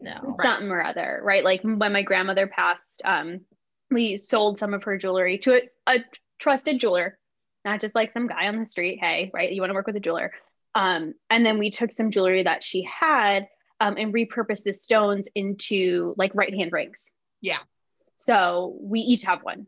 No. 0.00 0.36
Right. 0.38 0.46
something 0.46 0.70
or 0.70 0.82
other, 0.84 1.20
right? 1.22 1.44
Like 1.44 1.62
when 1.62 1.92
my 1.92 2.02
grandmother 2.02 2.46
passed, 2.46 3.02
um, 3.04 3.40
we 3.90 4.16
sold 4.16 4.58
some 4.58 4.72
of 4.72 4.84
her 4.84 4.96
jewelry 4.98 5.38
to 5.38 5.54
a, 5.54 5.94
a 5.96 6.04
trusted 6.38 6.78
jeweler, 6.80 7.18
not 7.64 7.80
just 7.80 7.94
like 7.94 8.12
some 8.12 8.28
guy 8.28 8.46
on 8.46 8.60
the 8.60 8.66
street. 8.68 8.98
Hey, 9.00 9.30
right? 9.34 9.50
You 9.52 9.60
want 9.60 9.70
to 9.70 9.74
work 9.74 9.86
with 9.86 9.96
a 9.96 10.00
jeweler. 10.00 10.32
Um, 10.74 11.14
and 11.28 11.44
then 11.44 11.58
we 11.58 11.70
took 11.70 11.90
some 11.92 12.10
jewelry 12.12 12.44
that 12.44 12.62
she 12.62 12.82
had 12.84 13.48
um, 13.80 13.96
and 13.96 14.14
repurpose 14.14 14.62
the 14.62 14.72
stones 14.72 15.28
into 15.34 16.14
like 16.16 16.32
right 16.34 16.54
hand 16.54 16.72
rings. 16.72 17.10
Yeah. 17.40 17.58
So 18.16 18.76
we 18.80 19.00
each 19.00 19.22
have 19.22 19.42
one. 19.42 19.66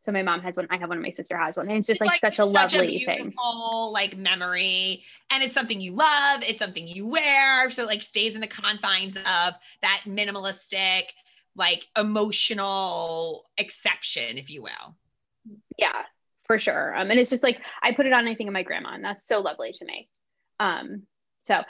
So 0.00 0.12
my 0.12 0.22
mom 0.22 0.40
has 0.40 0.56
one, 0.56 0.66
I 0.70 0.76
have 0.76 0.90
one, 0.90 1.00
my 1.00 1.10
sister 1.10 1.36
has 1.36 1.56
one. 1.56 1.68
And 1.68 1.78
it's 1.78 1.86
just 1.86 2.00
like, 2.00 2.20
such 2.20 2.34
a 2.34 2.36
such 2.36 2.74
lovely 2.74 3.04
thing. 3.04 3.16
beautiful, 3.16 3.90
like 3.90 4.16
memory, 4.18 5.02
and 5.30 5.42
it's 5.42 5.54
something 5.54 5.80
you 5.80 5.94
love. 5.94 6.42
It's 6.42 6.58
something 6.58 6.86
you 6.86 7.06
wear, 7.06 7.70
so 7.70 7.84
it, 7.84 7.86
like 7.86 8.02
stays 8.02 8.34
in 8.34 8.42
the 8.42 8.46
confines 8.46 9.16
of 9.16 9.54
that 9.80 10.02
minimalistic, 10.06 11.04
like 11.56 11.86
emotional 11.96 13.46
exception, 13.56 14.36
if 14.36 14.50
you 14.50 14.62
will. 14.62 14.96
Yeah, 15.78 16.02
for 16.46 16.58
sure. 16.58 16.94
Um, 16.94 17.10
and 17.10 17.18
it's 17.18 17.30
just 17.30 17.42
like 17.42 17.62
I 17.82 17.92
put 17.92 18.04
it 18.04 18.12
on 18.12 18.26
anything 18.26 18.46
of 18.46 18.52
my 18.52 18.62
grandma, 18.62 18.92
and 18.92 19.04
that's 19.04 19.26
so 19.26 19.40
lovely 19.40 19.72
to 19.72 19.84
me. 19.86 20.10
Um, 20.60 21.04
so 21.40 21.62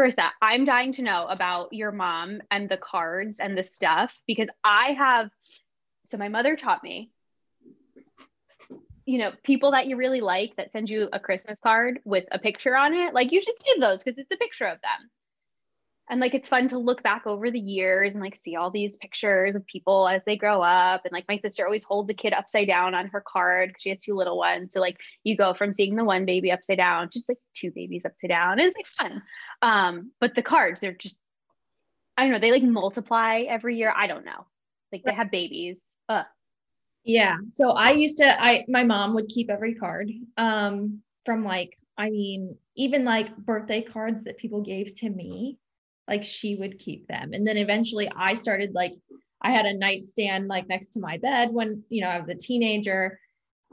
Carissa, 0.00 0.30
I'm 0.40 0.64
dying 0.64 0.92
to 0.94 1.02
know 1.02 1.26
about 1.26 1.74
your 1.74 1.92
mom 1.92 2.40
and 2.50 2.70
the 2.70 2.78
cards 2.78 3.38
and 3.38 3.56
the 3.56 3.62
stuff 3.62 4.18
because 4.26 4.48
I 4.64 4.92
have 4.92 5.30
so 6.04 6.16
my 6.16 6.28
mother 6.28 6.56
taught 6.56 6.82
me, 6.82 7.10
you 9.04 9.18
know, 9.18 9.32
people 9.44 9.72
that 9.72 9.86
you 9.86 9.96
really 9.96 10.22
like 10.22 10.56
that 10.56 10.72
send 10.72 10.88
you 10.88 11.10
a 11.12 11.20
Christmas 11.20 11.60
card 11.60 12.00
with 12.06 12.24
a 12.32 12.38
picture 12.38 12.74
on 12.74 12.94
it, 12.94 13.12
like 13.12 13.30
you 13.30 13.42
should 13.42 13.56
save 13.62 13.78
those 13.82 14.02
because 14.02 14.18
it's 14.18 14.32
a 14.32 14.38
picture 14.38 14.64
of 14.64 14.78
them. 14.80 15.10
And 16.10 16.20
like 16.20 16.34
it's 16.34 16.48
fun 16.48 16.66
to 16.68 16.78
look 16.78 17.04
back 17.04 17.24
over 17.26 17.52
the 17.52 17.60
years 17.60 18.14
and 18.14 18.22
like 18.22 18.38
see 18.44 18.56
all 18.56 18.72
these 18.72 18.90
pictures 19.00 19.54
of 19.54 19.64
people 19.66 20.08
as 20.08 20.22
they 20.26 20.36
grow 20.36 20.60
up. 20.60 21.02
And 21.04 21.12
like 21.12 21.26
my 21.28 21.38
sister 21.38 21.64
always 21.64 21.84
holds 21.84 22.10
a 22.10 22.14
kid 22.14 22.32
upside 22.32 22.66
down 22.66 22.96
on 22.96 23.06
her 23.06 23.22
card 23.24 23.68
because 23.68 23.82
she 23.82 23.90
has 23.90 24.00
two 24.00 24.16
little 24.16 24.36
ones. 24.36 24.72
So 24.72 24.80
like 24.80 24.98
you 25.22 25.36
go 25.36 25.54
from 25.54 25.72
seeing 25.72 25.94
the 25.94 26.04
one 26.04 26.26
baby 26.26 26.50
upside 26.50 26.78
down 26.78 27.10
to 27.10 27.18
just 27.20 27.28
like 27.28 27.38
two 27.54 27.70
babies 27.70 28.02
upside 28.04 28.30
down. 28.30 28.58
And 28.58 28.62
it's 28.62 28.76
like 28.76 28.86
fun. 28.86 29.22
Um, 29.62 30.10
but 30.18 30.34
the 30.34 30.42
cards, 30.42 30.80
they're 30.80 30.92
just 30.92 31.16
I 32.16 32.24
don't 32.24 32.32
know, 32.32 32.40
they 32.40 32.50
like 32.50 32.64
multiply 32.64 33.44
every 33.48 33.76
year. 33.76 33.94
I 33.96 34.08
don't 34.08 34.24
know. 34.24 34.46
Like 34.92 35.04
they 35.04 35.14
have 35.14 35.30
babies. 35.30 35.80
Ugh. 36.08 36.26
Yeah. 37.04 37.36
So 37.48 37.70
I 37.70 37.92
used 37.92 38.18
to 38.18 38.42
I 38.42 38.64
my 38.68 38.82
mom 38.82 39.14
would 39.14 39.28
keep 39.28 39.48
every 39.48 39.74
card 39.74 40.10
um 40.36 41.02
from 41.24 41.44
like 41.44 41.78
I 41.96 42.10
mean 42.10 42.56
even 42.74 43.04
like 43.04 43.36
birthday 43.36 43.80
cards 43.80 44.24
that 44.24 44.38
people 44.38 44.62
gave 44.62 44.98
to 45.00 45.08
me 45.08 45.58
like 46.08 46.24
she 46.24 46.56
would 46.56 46.78
keep 46.78 47.06
them. 47.06 47.32
And 47.32 47.46
then 47.46 47.56
eventually 47.56 48.10
I 48.14 48.34
started 48.34 48.74
like 48.74 48.94
I 49.42 49.52
had 49.52 49.66
a 49.66 49.76
nightstand 49.76 50.48
like 50.48 50.68
next 50.68 50.88
to 50.88 51.00
my 51.00 51.16
bed 51.18 51.50
when 51.52 51.82
you 51.88 52.02
know 52.02 52.08
I 52.08 52.18
was 52.18 52.28
a 52.28 52.34
teenager 52.34 53.18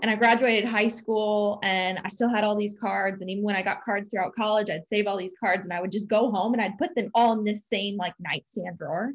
and 0.01 0.11
I 0.11 0.15
graduated 0.15 0.65
high 0.65 0.87
school 0.87 1.59
and 1.63 1.99
I 2.03 2.07
still 2.09 2.29
had 2.29 2.43
all 2.43 2.55
these 2.55 2.77
cards 2.79 3.21
and 3.21 3.29
even 3.29 3.43
when 3.43 3.55
I 3.55 3.63
got 3.63 3.83
cards 3.83 4.09
throughout 4.09 4.35
college 4.35 4.69
I'd 4.69 4.87
save 4.87 5.07
all 5.07 5.17
these 5.17 5.35
cards 5.39 5.65
and 5.65 5.73
I 5.73 5.81
would 5.81 5.91
just 5.91 6.07
go 6.07 6.31
home 6.31 6.53
and 6.53 6.61
I'd 6.61 6.77
put 6.77 6.95
them 6.95 7.09
all 7.13 7.33
in 7.33 7.43
this 7.43 7.67
same 7.67 7.97
like 7.97 8.13
nightstand 8.19 8.77
drawer. 8.77 9.13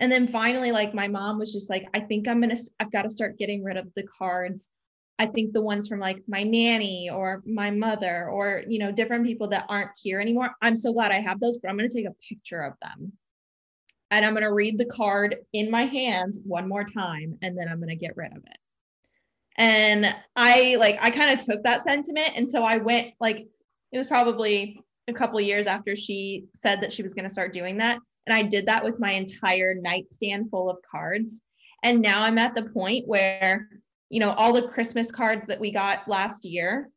And 0.00 0.12
then 0.12 0.28
finally, 0.28 0.72
like 0.72 0.94
my 0.94 1.08
mom 1.08 1.38
was 1.38 1.52
just 1.52 1.70
like, 1.70 1.88
I 1.94 2.00
think 2.00 2.28
I'm 2.28 2.40
gonna, 2.40 2.56
I've 2.80 2.92
got 2.92 3.02
to 3.02 3.10
start 3.10 3.38
getting 3.38 3.64
rid 3.64 3.76
of 3.76 3.88
the 3.94 4.02
cards. 4.02 4.70
I 5.18 5.26
think 5.26 5.52
the 5.52 5.62
ones 5.62 5.88
from 5.88 5.98
like 5.98 6.22
my 6.28 6.42
nanny 6.42 7.08
or 7.10 7.42
my 7.46 7.70
mother 7.70 8.28
or, 8.28 8.62
you 8.68 8.78
know, 8.78 8.92
different 8.92 9.24
people 9.24 9.48
that 9.48 9.64
aren't 9.68 9.90
here 10.02 10.20
anymore. 10.20 10.50
I'm 10.60 10.76
so 10.76 10.92
glad 10.92 11.10
I 11.10 11.20
have 11.20 11.40
those, 11.40 11.56
but 11.56 11.70
I'm 11.70 11.76
gonna 11.76 11.88
take 11.88 12.06
a 12.06 12.14
picture 12.28 12.62
of 12.62 12.74
them. 12.82 13.12
And 14.10 14.24
I'm 14.24 14.34
gonna 14.34 14.52
read 14.52 14.76
the 14.76 14.84
card 14.84 15.36
in 15.54 15.70
my 15.70 15.84
hands 15.84 16.38
one 16.44 16.68
more 16.68 16.84
time 16.84 17.38
and 17.40 17.56
then 17.56 17.68
I'm 17.68 17.80
gonna 17.80 17.96
get 17.96 18.16
rid 18.16 18.32
of 18.32 18.38
it. 18.38 18.58
And 19.56 20.14
I 20.36 20.76
like, 20.78 20.98
I 21.02 21.10
kind 21.10 21.38
of 21.38 21.44
took 21.44 21.62
that 21.62 21.82
sentiment. 21.82 22.32
And 22.36 22.50
so 22.50 22.62
I 22.62 22.76
went 22.76 23.14
like, 23.18 23.46
it 23.92 23.98
was 23.98 24.06
probably 24.06 24.82
a 25.08 25.14
couple 25.14 25.40
years 25.40 25.66
after 25.66 25.96
she 25.96 26.44
said 26.54 26.82
that 26.82 26.92
she 26.92 27.02
was 27.02 27.14
gonna 27.14 27.30
start 27.30 27.54
doing 27.54 27.78
that. 27.78 27.98
And 28.26 28.34
I 28.34 28.42
did 28.42 28.66
that 28.66 28.84
with 28.84 29.00
my 29.00 29.12
entire 29.12 29.74
nightstand 29.74 30.50
full 30.50 30.68
of 30.68 30.76
cards. 30.82 31.40
And 31.82 32.02
now 32.02 32.22
I'm 32.22 32.38
at 32.38 32.54
the 32.54 32.64
point 32.64 33.08
where, 33.08 33.70
you 34.10 34.20
know, 34.20 34.30
all 34.32 34.52
the 34.52 34.68
Christmas 34.68 35.10
cards 35.10 35.46
that 35.46 35.60
we 35.60 35.70
got 35.70 36.06
last 36.08 36.44
year, 36.44 36.90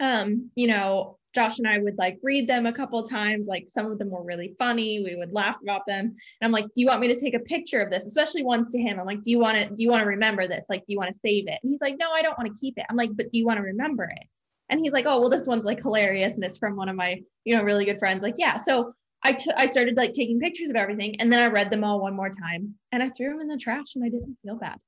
um, 0.00 0.50
you 0.54 0.66
know, 0.66 1.18
Josh 1.34 1.58
and 1.58 1.66
I 1.66 1.78
would 1.78 1.96
like 1.96 2.18
read 2.22 2.46
them 2.48 2.66
a 2.66 2.72
couple 2.72 3.02
times. 3.02 3.46
Like 3.46 3.68
some 3.68 3.90
of 3.90 3.98
them 3.98 4.10
were 4.10 4.22
really 4.22 4.54
funny. 4.58 5.02
We 5.02 5.16
would 5.16 5.32
laugh 5.32 5.56
about 5.62 5.86
them. 5.86 6.04
And 6.04 6.16
I'm 6.42 6.52
like, 6.52 6.66
do 6.74 6.80
you 6.82 6.86
want 6.86 7.00
me 7.00 7.08
to 7.08 7.18
take 7.18 7.34
a 7.34 7.40
picture 7.40 7.80
of 7.80 7.90
this? 7.90 8.06
Especially 8.06 8.42
ones 8.42 8.70
to 8.72 8.78
him. 8.78 9.00
I'm 9.00 9.06
like, 9.06 9.22
do 9.22 9.30
you 9.30 9.38
want 9.38 9.56
to, 9.56 9.66
do 9.66 9.82
you 9.82 9.88
want 9.88 10.02
to 10.02 10.08
remember 10.08 10.46
this? 10.46 10.66
Like, 10.68 10.80
do 10.80 10.92
you 10.92 10.98
want 10.98 11.12
to 11.12 11.18
save 11.18 11.48
it? 11.48 11.58
And 11.62 11.70
he's 11.70 11.80
like, 11.80 11.96
no, 11.98 12.10
I 12.10 12.22
don't 12.22 12.36
want 12.38 12.52
to 12.52 12.60
keep 12.60 12.76
it. 12.76 12.84
I'm 12.90 12.96
like, 12.96 13.10
but 13.16 13.32
do 13.32 13.38
you 13.38 13.46
want 13.46 13.58
to 13.58 13.62
remember 13.62 14.04
it? 14.04 14.26
And 14.68 14.80
he's 14.80 14.92
like, 14.92 15.06
oh, 15.06 15.20
well, 15.20 15.28
this 15.28 15.46
one's 15.46 15.64
like 15.64 15.82
hilarious. 15.82 16.34
And 16.34 16.44
it's 16.44 16.58
from 16.58 16.76
one 16.76 16.88
of 16.88 16.96
my, 16.96 17.22
you 17.44 17.56
know, 17.56 17.62
really 17.62 17.84
good 17.84 17.98
friends. 17.98 18.22
Like, 18.22 18.36
yeah. 18.36 18.56
So 18.56 18.94
I, 19.22 19.32
t- 19.32 19.52
I 19.56 19.66
started 19.66 19.96
like 19.96 20.12
taking 20.12 20.40
pictures 20.40 20.70
of 20.70 20.76
everything 20.76 21.20
and 21.20 21.32
then 21.32 21.40
I 21.40 21.46
read 21.46 21.70
them 21.70 21.84
all 21.84 22.00
one 22.00 22.16
more 22.16 22.30
time 22.30 22.74
and 22.90 23.02
I 23.02 23.08
threw 23.08 23.30
them 23.30 23.40
in 23.40 23.48
the 23.48 23.56
trash 23.56 23.94
and 23.94 24.04
I 24.04 24.08
didn't 24.08 24.36
feel 24.42 24.56
bad. 24.56 24.78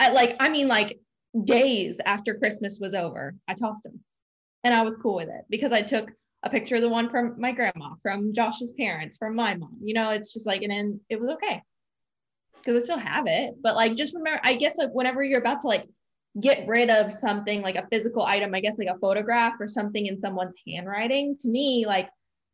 I 0.00 0.10
like, 0.10 0.36
I 0.40 0.48
mean, 0.48 0.66
like 0.66 0.98
days 1.44 2.00
after 2.04 2.34
Christmas 2.34 2.78
was 2.80 2.94
over, 2.94 3.34
I 3.46 3.54
tossed 3.54 3.84
them 3.84 4.00
and 4.64 4.74
I 4.74 4.82
was 4.82 4.96
cool 4.96 5.16
with 5.16 5.28
it 5.28 5.44
because 5.50 5.72
I 5.72 5.82
took 5.82 6.10
a 6.42 6.48
picture 6.48 6.76
of 6.76 6.80
the 6.80 6.88
one 6.88 7.10
from 7.10 7.38
my 7.38 7.52
grandma, 7.52 7.90
from 8.02 8.32
Josh's 8.32 8.72
parents, 8.72 9.18
from 9.18 9.36
my 9.36 9.54
mom. 9.54 9.76
You 9.82 9.92
know, 9.92 10.10
it's 10.10 10.32
just 10.32 10.46
like, 10.46 10.62
and 10.62 10.70
then 10.70 11.00
it 11.10 11.20
was 11.20 11.28
okay 11.30 11.62
because 12.56 12.82
I 12.82 12.84
still 12.84 12.98
have 12.98 13.26
it. 13.26 13.54
But 13.62 13.76
like, 13.76 13.94
just 13.94 14.14
remember, 14.14 14.40
I 14.42 14.54
guess 14.54 14.78
like 14.78 14.90
whenever 14.92 15.22
you're 15.22 15.38
about 15.38 15.60
to 15.60 15.66
like 15.66 15.86
get 16.40 16.66
rid 16.66 16.88
of 16.88 17.12
something 17.12 17.60
like 17.60 17.76
a 17.76 17.86
physical 17.90 18.22
item, 18.22 18.54
I 18.54 18.60
guess 18.60 18.78
like 18.78 18.88
a 18.88 18.98
photograph 18.98 19.56
or 19.60 19.68
something 19.68 20.06
in 20.06 20.16
someone's 20.16 20.54
handwriting, 20.66 21.36
to 21.40 21.48
me, 21.48 21.84
like 21.86 22.08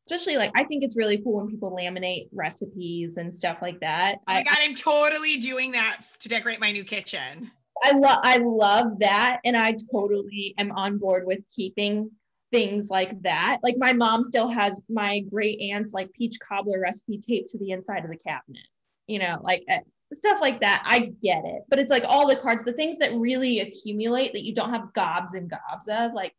especially 0.06 0.36
like 0.36 0.52
I 0.54 0.64
think 0.64 0.84
it's 0.84 0.96
really 0.96 1.18
cool 1.18 1.38
when 1.38 1.48
people 1.48 1.76
laminate 1.76 2.28
recipes 2.32 3.16
and 3.16 3.34
stuff 3.34 3.60
like 3.60 3.80
that. 3.80 4.18
Oh 4.20 4.32
my 4.32 4.40
I, 4.40 4.42
god, 4.44 4.58
I'm 4.60 4.76
totally 4.76 5.38
doing 5.38 5.72
that 5.72 6.02
to 6.20 6.28
decorate 6.28 6.60
my 6.60 6.70
new 6.70 6.84
kitchen. 6.84 7.50
I 7.82 7.92
love 7.92 8.18
I 8.22 8.38
love 8.38 8.98
that 9.00 9.40
and 9.44 9.56
I 9.56 9.76
totally 9.92 10.54
am 10.58 10.70
on 10.72 10.98
board 10.98 11.26
with 11.26 11.40
keeping 11.54 12.10
things 12.52 12.88
like 12.88 13.20
that. 13.22 13.58
Like 13.62 13.76
my 13.78 13.92
mom 13.92 14.22
still 14.22 14.48
has 14.48 14.80
my 14.88 15.20
great 15.20 15.60
aunt's 15.60 15.92
like 15.92 16.12
peach 16.12 16.38
cobbler 16.40 16.80
recipe 16.80 17.18
taped 17.18 17.50
to 17.50 17.58
the 17.58 17.72
inside 17.72 18.04
of 18.04 18.10
the 18.10 18.16
cabinet. 18.16 18.66
You 19.08 19.18
know, 19.18 19.40
like 19.42 19.64
uh, 19.70 19.78
stuff 20.14 20.40
like 20.40 20.60
that. 20.60 20.82
I 20.84 21.12
get 21.20 21.44
it. 21.44 21.62
But 21.68 21.80
it's 21.80 21.90
like 21.90 22.04
all 22.06 22.28
the 22.28 22.36
cards, 22.36 22.64
the 22.64 22.72
things 22.72 22.98
that 22.98 23.12
really 23.12 23.60
accumulate 23.60 24.32
that 24.34 24.44
you 24.44 24.54
don't 24.54 24.70
have 24.70 24.92
gobs 24.92 25.34
and 25.34 25.50
gobs 25.50 25.88
of, 25.88 26.12
like 26.12 26.34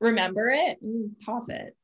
remember 0.00 0.50
it 0.50 0.78
and 0.82 1.10
toss 1.24 1.48
it. 1.48 1.74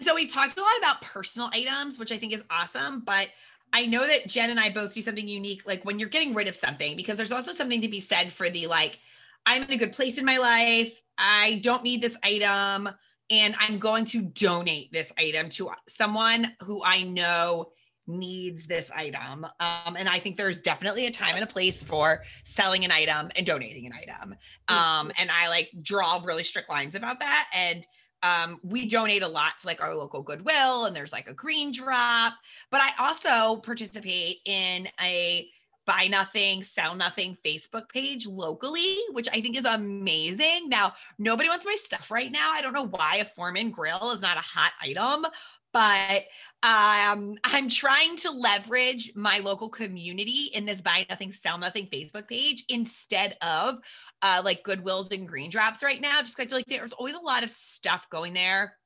So 0.00 0.14
we've 0.14 0.32
talked 0.32 0.58
a 0.58 0.62
lot 0.62 0.78
about 0.78 1.02
personal 1.02 1.50
items, 1.52 1.98
which 1.98 2.12
I 2.12 2.18
think 2.18 2.32
is 2.32 2.42
awesome, 2.50 3.00
but 3.00 3.28
I 3.72 3.86
know 3.86 4.06
that 4.06 4.28
Jen 4.28 4.50
and 4.50 4.60
I 4.60 4.70
both 4.70 4.94
do 4.94 5.02
something 5.02 5.28
unique, 5.28 5.66
like 5.66 5.84
when 5.84 5.98
you're 5.98 6.08
getting 6.08 6.34
rid 6.34 6.48
of 6.48 6.56
something, 6.56 6.96
because 6.96 7.16
there's 7.16 7.32
also 7.32 7.52
something 7.52 7.80
to 7.80 7.88
be 7.88 8.00
said 8.00 8.32
for 8.32 8.48
the 8.48 8.66
like, 8.66 8.98
I'm 9.44 9.62
in 9.64 9.70
a 9.72 9.76
good 9.76 9.92
place 9.92 10.18
in 10.18 10.24
my 10.24 10.38
life. 10.38 11.02
I 11.18 11.60
don't 11.62 11.82
need 11.82 12.00
this 12.00 12.16
item, 12.22 12.88
and 13.30 13.54
I'm 13.58 13.78
going 13.78 14.04
to 14.06 14.22
donate 14.22 14.92
this 14.92 15.12
item 15.18 15.48
to 15.50 15.70
someone 15.88 16.52
who 16.60 16.82
I 16.84 17.02
know 17.02 17.72
needs 18.06 18.66
this 18.66 18.90
item. 18.94 19.44
Um, 19.60 19.96
and 19.96 20.08
I 20.08 20.18
think 20.18 20.36
there's 20.36 20.60
definitely 20.60 21.06
a 21.06 21.10
time 21.10 21.34
and 21.34 21.44
a 21.44 21.46
place 21.46 21.82
for 21.82 22.22
selling 22.44 22.84
an 22.84 22.90
item 22.90 23.30
and 23.36 23.44
donating 23.44 23.84
an 23.84 23.92
item. 23.92 24.34
Um, 24.68 25.12
and 25.18 25.30
I 25.30 25.48
like 25.48 25.70
draw 25.82 26.22
really 26.24 26.44
strict 26.44 26.70
lines 26.70 26.94
about 26.94 27.20
that. 27.20 27.48
And 27.54 27.86
um, 28.22 28.60
we 28.62 28.86
donate 28.86 29.22
a 29.22 29.28
lot 29.28 29.58
to 29.58 29.66
like 29.66 29.80
our 29.80 29.94
local 29.94 30.22
Goodwill, 30.22 30.86
and 30.86 30.94
there's 30.94 31.12
like 31.12 31.28
a 31.28 31.34
green 31.34 31.72
drop. 31.72 32.34
But 32.70 32.80
I 32.80 32.90
also 32.98 33.60
participate 33.60 34.38
in 34.44 34.88
a 35.00 35.48
buy 35.88 36.06
nothing, 36.06 36.62
sell 36.62 36.94
nothing 36.94 37.34
Facebook 37.42 37.88
page 37.88 38.26
locally, 38.26 38.98
which 39.12 39.26
I 39.32 39.40
think 39.40 39.56
is 39.56 39.64
amazing. 39.64 40.68
Now, 40.68 40.92
nobody 41.18 41.48
wants 41.48 41.64
my 41.64 41.76
stuff 41.76 42.10
right 42.10 42.30
now. 42.30 42.52
I 42.52 42.60
don't 42.60 42.74
know 42.74 42.88
why 42.88 43.16
a 43.16 43.24
Foreman 43.24 43.70
grill 43.70 44.10
is 44.10 44.20
not 44.20 44.36
a 44.36 44.40
hot 44.40 44.72
item, 44.82 45.24
but 45.72 46.24
um, 46.62 47.38
I'm 47.42 47.70
trying 47.70 48.18
to 48.18 48.30
leverage 48.30 49.12
my 49.14 49.38
local 49.38 49.70
community 49.70 50.50
in 50.52 50.66
this 50.66 50.82
buy 50.82 51.06
nothing, 51.08 51.32
sell 51.32 51.56
nothing 51.56 51.86
Facebook 51.86 52.28
page 52.28 52.64
instead 52.68 53.38
of 53.40 53.78
uh, 54.20 54.42
like 54.44 54.64
Goodwills 54.64 55.10
and 55.10 55.26
Green 55.26 55.48
Drops 55.48 55.82
right 55.82 56.02
now. 56.02 56.20
Just 56.20 56.38
I 56.38 56.44
feel 56.44 56.58
like 56.58 56.66
there's 56.66 56.92
always 56.92 57.14
a 57.14 57.20
lot 57.20 57.44
of 57.44 57.50
stuff 57.50 58.10
going 58.10 58.34
there 58.34 58.76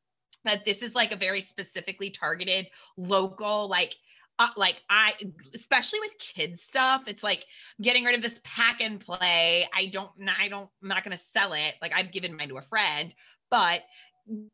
that 0.45 0.65
this 0.65 0.83
is 0.83 0.95
like 0.95 1.13
a 1.13 1.17
very 1.17 1.41
specifically 1.41 2.11
targeted 2.11 2.69
local 2.97 3.69
like 3.69 3.97
uh, 4.43 4.49
like 4.57 4.83
I, 4.91 5.15
especially 5.55 6.01
with 6.01 6.19
kids 6.19 6.63
stuff, 6.63 7.05
it's 7.07 7.23
like 7.23 7.47
getting 7.81 8.05
rid 8.05 8.15
of 8.15 8.23
this 8.23 8.41
pack 8.43 8.81
and 8.81 8.99
play. 8.99 9.69
I 9.75 9.87
don't, 9.87 10.11
I 10.39 10.49
don't, 10.49 10.69
I'm 10.83 10.89
not 10.89 11.05
going 11.05 11.17
to 11.17 11.23
sell 11.23 11.53
it. 11.53 11.75
Like 11.81 11.93
I've 11.95 12.13
given 12.13 12.37
mine 12.37 12.49
to 12.49 12.59
a 12.59 12.63
friend, 12.63 13.15
but 13.51 13.83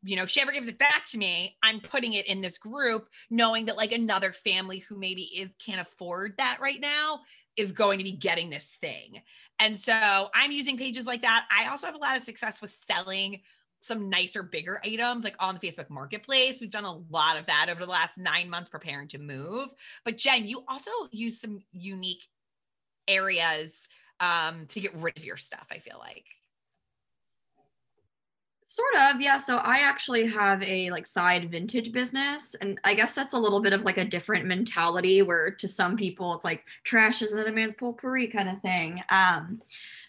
you 0.03 0.15
know, 0.15 0.23
if 0.23 0.29
she 0.29 0.41
ever 0.41 0.51
gives 0.51 0.67
it 0.67 0.77
back 0.77 1.05
to 1.07 1.17
me, 1.17 1.55
I'm 1.61 1.79
putting 1.79 2.13
it 2.13 2.27
in 2.27 2.41
this 2.41 2.57
group, 2.57 3.07
knowing 3.29 3.65
that 3.65 3.77
like 3.77 3.91
another 3.91 4.31
family 4.31 4.79
who 4.79 4.97
maybe 4.97 5.23
is 5.23 5.49
can't 5.63 5.81
afford 5.81 6.35
that 6.37 6.57
right 6.61 6.81
now 6.81 7.21
is 7.55 7.71
going 7.71 7.97
to 7.97 8.03
be 8.03 8.11
getting 8.11 8.49
this 8.49 8.77
thing. 8.81 9.21
And 9.59 9.77
so 9.77 10.29
I'm 10.33 10.51
using 10.51 10.77
pages 10.77 11.05
like 11.05 11.21
that. 11.21 11.47
I 11.55 11.69
also 11.69 11.85
have 11.85 11.95
a 11.95 11.99
lot 11.99 12.17
of 12.17 12.23
success 12.23 12.61
with 12.61 12.71
selling 12.71 13.41
some 13.79 14.09
nicer, 14.09 14.43
bigger 14.43 14.81
items 14.85 15.23
like 15.23 15.35
on 15.39 15.57
the 15.57 15.67
Facebook 15.67 15.89
marketplace. 15.89 16.57
We've 16.59 16.71
done 16.71 16.85
a 16.85 16.97
lot 17.09 17.37
of 17.37 17.45
that 17.47 17.67
over 17.69 17.83
the 17.83 17.91
last 17.91 18.17
nine 18.17 18.49
months 18.49 18.69
preparing 18.69 19.07
to 19.09 19.17
move. 19.17 19.69
But 20.05 20.17
Jen, 20.17 20.47
you 20.47 20.63
also 20.67 20.91
use 21.11 21.39
some 21.39 21.59
unique 21.71 22.27
areas 23.07 23.71
um, 24.19 24.65
to 24.67 24.79
get 24.79 24.95
rid 24.95 25.17
of 25.17 25.25
your 25.25 25.37
stuff, 25.37 25.67
I 25.71 25.79
feel 25.79 25.97
like. 25.99 26.25
Sort 28.71 28.93
of, 28.99 29.19
yeah. 29.19 29.37
So 29.37 29.57
I 29.57 29.79
actually 29.79 30.27
have 30.27 30.61
a 30.61 30.91
like 30.91 31.07
side 31.07 31.49
vintage 31.49 31.91
business, 31.91 32.55
and 32.61 32.79
I 32.83 32.93
guess 32.93 33.13
that's 33.13 33.33
a 33.33 33.37
little 33.39 33.61
bit 33.61 33.73
of 33.73 33.81
like 33.81 33.97
a 33.97 34.05
different 34.05 34.45
mentality 34.45 35.23
where 35.23 35.49
to 35.49 35.67
some 35.67 35.97
people 35.97 36.35
it's 36.35 36.45
like 36.45 36.63
trash 36.83 37.23
is 37.23 37.31
another 37.33 37.51
man's 37.51 37.73
potpourri 37.73 38.27
kind 38.27 38.47
of 38.47 38.61
thing. 38.61 39.01
Um, 39.09 39.63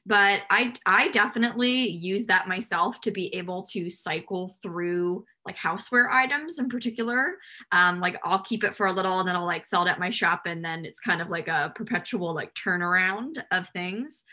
but 0.04 0.42
I 0.50 0.74
I 0.84 1.08
definitely 1.08 1.88
use 1.88 2.26
that 2.26 2.48
myself 2.48 3.00
to 3.00 3.10
be 3.10 3.34
able 3.34 3.62
to 3.72 3.88
cycle 3.88 4.54
through 4.62 5.24
like 5.46 5.56
houseware 5.56 6.10
items 6.12 6.58
in 6.58 6.68
particular. 6.68 7.36
Um, 7.72 7.98
like 7.98 8.20
I'll 8.24 8.42
keep 8.42 8.62
it 8.62 8.76
for 8.76 8.88
a 8.88 8.92
little 8.92 9.20
and 9.20 9.26
then 9.26 9.36
I'll 9.36 9.46
like 9.46 9.64
sell 9.64 9.86
it 9.86 9.88
at 9.88 9.98
my 9.98 10.10
shop, 10.10 10.42
and 10.44 10.62
then 10.62 10.84
it's 10.84 11.00
kind 11.00 11.22
of 11.22 11.30
like 11.30 11.48
a 11.48 11.72
perpetual 11.74 12.34
like 12.34 12.54
turnaround 12.54 13.42
of 13.52 13.70
things. 13.70 14.24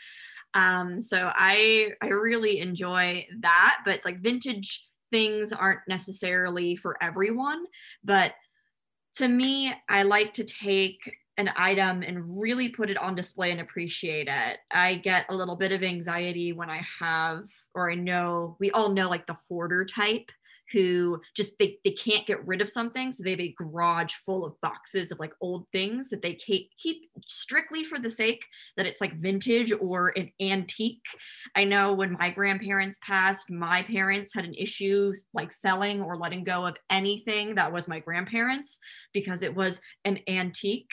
Um, 0.54 1.00
so 1.00 1.30
I 1.34 1.92
I 2.02 2.08
really 2.08 2.60
enjoy 2.60 3.26
that, 3.40 3.80
but 3.84 4.00
like 4.04 4.20
vintage 4.20 4.84
things 5.10 5.52
aren't 5.52 5.80
necessarily 5.88 6.76
for 6.76 7.02
everyone, 7.02 7.64
but 8.04 8.34
to 9.16 9.28
me, 9.28 9.72
I 9.88 10.02
like 10.02 10.34
to 10.34 10.44
take 10.44 11.00
an 11.38 11.50
item 11.56 12.02
and 12.02 12.40
really 12.40 12.68
put 12.68 12.90
it 12.90 12.98
on 12.98 13.14
display 13.14 13.52
and 13.52 13.60
appreciate 13.60 14.28
it. 14.28 14.58
I 14.72 14.96
get 14.96 15.26
a 15.28 15.34
little 15.34 15.56
bit 15.56 15.72
of 15.72 15.84
anxiety 15.84 16.52
when 16.52 16.68
I 16.68 16.84
have, 17.00 17.44
or 17.74 17.90
I 17.90 17.94
know 17.94 18.56
we 18.58 18.70
all 18.72 18.90
know 18.92 19.08
like 19.08 19.26
the 19.26 19.36
hoarder 19.48 19.84
type 19.84 20.30
who 20.72 21.20
just 21.34 21.58
they, 21.58 21.78
they 21.84 21.90
can't 21.90 22.26
get 22.26 22.46
rid 22.46 22.60
of 22.60 22.70
something. 22.70 23.12
So 23.12 23.22
they 23.22 23.30
have 23.30 23.40
a 23.40 23.54
garage 23.56 24.14
full 24.14 24.44
of 24.44 24.60
boxes 24.60 25.10
of 25.10 25.18
like 25.18 25.32
old 25.40 25.66
things 25.72 26.08
that 26.10 26.22
they 26.22 26.34
keep 26.34 26.70
strictly 27.26 27.84
for 27.84 27.98
the 27.98 28.10
sake 28.10 28.44
that 28.76 28.86
it's 28.86 29.00
like 29.00 29.16
vintage 29.16 29.72
or 29.72 30.12
an 30.16 30.30
antique. 30.40 31.04
I 31.54 31.64
know 31.64 31.92
when 31.92 32.12
my 32.12 32.30
grandparents 32.30 32.98
passed 33.02 33.50
my 33.50 33.82
parents 33.82 34.34
had 34.34 34.44
an 34.44 34.54
issue 34.54 35.12
like 35.32 35.52
selling 35.52 36.00
or 36.00 36.16
letting 36.16 36.44
go 36.44 36.66
of 36.66 36.76
anything 36.90 37.54
that 37.54 37.72
was 37.72 37.88
my 37.88 37.98
grandparents 38.00 38.78
because 39.12 39.42
it 39.42 39.54
was 39.54 39.80
an 40.04 40.18
antique. 40.28 40.90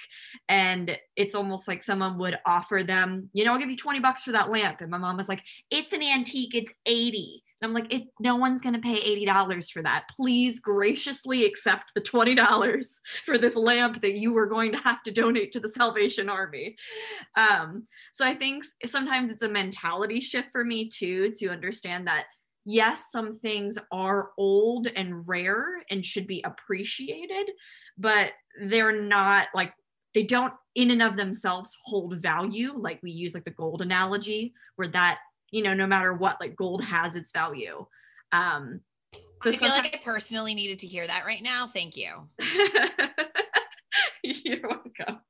And 0.49 0.97
it's 1.15 1.35
almost 1.35 1.67
like 1.67 1.83
someone 1.83 2.17
would 2.17 2.37
offer 2.45 2.83
them 2.83 3.29
you 3.33 3.43
know 3.43 3.53
i'll 3.53 3.59
give 3.59 3.69
you 3.69 3.77
20 3.77 3.99
bucks 3.99 4.23
for 4.23 4.31
that 4.31 4.49
lamp. 4.49 4.81
And 4.81 4.91
my 4.91 4.97
mom 4.97 5.17
was 5.17 5.29
like 5.29 5.43
it's 5.69 5.93
an 5.93 6.03
antique. 6.03 6.55
It's 6.55 6.71
80 6.85 7.43
I'm 7.63 7.73
like, 7.73 7.91
it, 7.93 8.03
no 8.19 8.35
one's 8.35 8.61
going 8.61 8.75
to 8.75 8.81
pay 8.81 9.25
$80 9.25 9.71
for 9.71 9.81
that. 9.83 10.07
Please 10.15 10.59
graciously 10.59 11.45
accept 11.45 11.93
the 11.93 12.01
$20 12.01 12.85
for 13.25 13.37
this 13.37 13.55
lamp 13.55 14.01
that 14.01 14.15
you 14.15 14.33
were 14.33 14.47
going 14.47 14.71
to 14.73 14.77
have 14.79 15.01
to 15.03 15.11
donate 15.11 15.51
to 15.53 15.59
the 15.59 15.69
Salvation 15.69 16.29
Army. 16.29 16.75
Um, 17.37 17.87
so 18.13 18.25
I 18.25 18.35
think 18.35 18.65
sometimes 18.85 19.31
it's 19.31 19.43
a 19.43 19.49
mentality 19.49 20.19
shift 20.19 20.49
for 20.51 20.63
me 20.65 20.89
too, 20.89 21.31
to 21.39 21.49
understand 21.49 22.07
that 22.07 22.25
yes, 22.65 23.11
some 23.11 23.33
things 23.33 23.77
are 23.91 24.31
old 24.37 24.87
and 24.95 25.27
rare 25.27 25.83
and 25.89 26.03
should 26.03 26.27
be 26.27 26.43
appreciated, 26.45 27.51
but 27.97 28.31
they're 28.61 29.01
not 29.01 29.47
like, 29.53 29.73
they 30.13 30.23
don't 30.23 30.53
in 30.75 30.91
and 30.91 31.01
of 31.01 31.17
themselves 31.17 31.75
hold 31.83 32.21
value. 32.21 32.73
Like 32.77 32.99
we 33.03 33.11
use 33.11 33.33
like 33.33 33.43
the 33.45 33.51
gold 33.51 33.81
analogy, 33.81 34.53
where 34.77 34.87
that 34.89 35.19
you 35.51 35.63
know, 35.63 35.73
no 35.73 35.87
matter 35.87 36.13
what, 36.13 36.39
like 36.39 36.55
gold 36.55 36.83
has 36.83 37.15
its 37.15 37.31
value. 37.31 37.85
Um, 38.31 38.81
so 39.43 39.49
I 39.49 39.53
feel 39.53 39.69
like 39.69 39.95
I 39.95 40.01
personally 40.03 40.55
needed 40.55 40.79
to 40.79 40.87
hear 40.87 41.05
that 41.05 41.25
right 41.25 41.43
now. 41.43 41.67
Thank 41.67 41.95
you. 41.95 42.29
You're 44.23 44.67
welcome. 44.67 45.21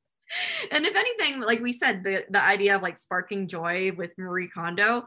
And 0.72 0.86
if 0.86 0.96
anything, 0.96 1.42
like 1.42 1.62
we 1.62 1.74
said, 1.74 2.04
the, 2.04 2.26
the 2.30 2.42
idea 2.42 2.76
of 2.76 2.82
like 2.82 2.98
sparking 2.98 3.48
joy 3.48 3.92
with 3.96 4.12
Marie 4.18 4.50
Kondo, 4.50 5.06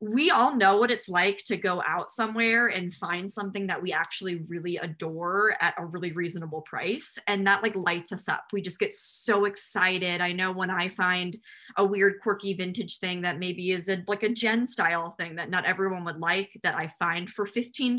we 0.00 0.30
all 0.30 0.54
know 0.54 0.76
what 0.76 0.90
it's 0.90 1.08
like 1.08 1.38
to 1.46 1.56
go 1.56 1.82
out 1.86 2.10
somewhere 2.10 2.66
and 2.66 2.94
find 2.94 3.30
something 3.30 3.66
that 3.68 3.82
we 3.82 3.92
actually 3.92 4.42
really 4.48 4.76
adore 4.76 5.56
at 5.60 5.74
a 5.78 5.86
really 5.86 6.12
reasonable 6.12 6.60
price 6.62 7.16
and 7.26 7.46
that 7.46 7.62
like 7.62 7.74
lights 7.74 8.12
us 8.12 8.28
up. 8.28 8.44
We 8.52 8.60
just 8.60 8.78
get 8.78 8.92
so 8.92 9.46
excited. 9.46 10.20
I 10.20 10.32
know 10.32 10.52
when 10.52 10.70
i 10.70 10.88
find 10.88 11.36
a 11.76 11.84
weird 11.84 12.20
quirky 12.22 12.54
vintage 12.54 12.98
thing 12.98 13.22
that 13.22 13.38
maybe 13.38 13.70
is 13.70 13.88
a, 13.88 14.02
like 14.06 14.22
a 14.22 14.28
gen 14.28 14.66
style 14.66 15.14
thing 15.18 15.36
that 15.36 15.50
not 15.50 15.64
everyone 15.64 16.04
would 16.04 16.18
like 16.18 16.50
that 16.62 16.74
i 16.74 16.92
find 16.98 17.28
for 17.30 17.46
$15 17.46 17.98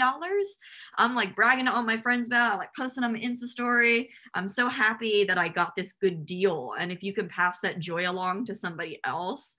i'm 0.98 1.16
like 1.16 1.36
bragging 1.36 1.66
to 1.66 1.74
all 1.74 1.84
my 1.84 2.00
friends 2.02 2.28
about 2.28 2.58
like 2.58 2.70
posting 2.78 3.04
on 3.04 3.16
insta 3.16 3.48
story. 3.48 4.10
I'm 4.34 4.48
so 4.48 4.70
happy 4.70 5.24
that 5.26 5.38
i 5.38 5.48
got 5.48 5.76
this 5.76 5.94
good 5.94 6.26
deal 6.26 6.74
and 6.80 6.92
if 6.92 7.04
you 7.04 7.14
can 7.14 7.28
pass 7.28 7.60
that 7.62 7.80
joy 7.80 8.10
along 8.10 8.46
to 8.46 8.56
somebody 8.56 9.00
else 9.04 9.56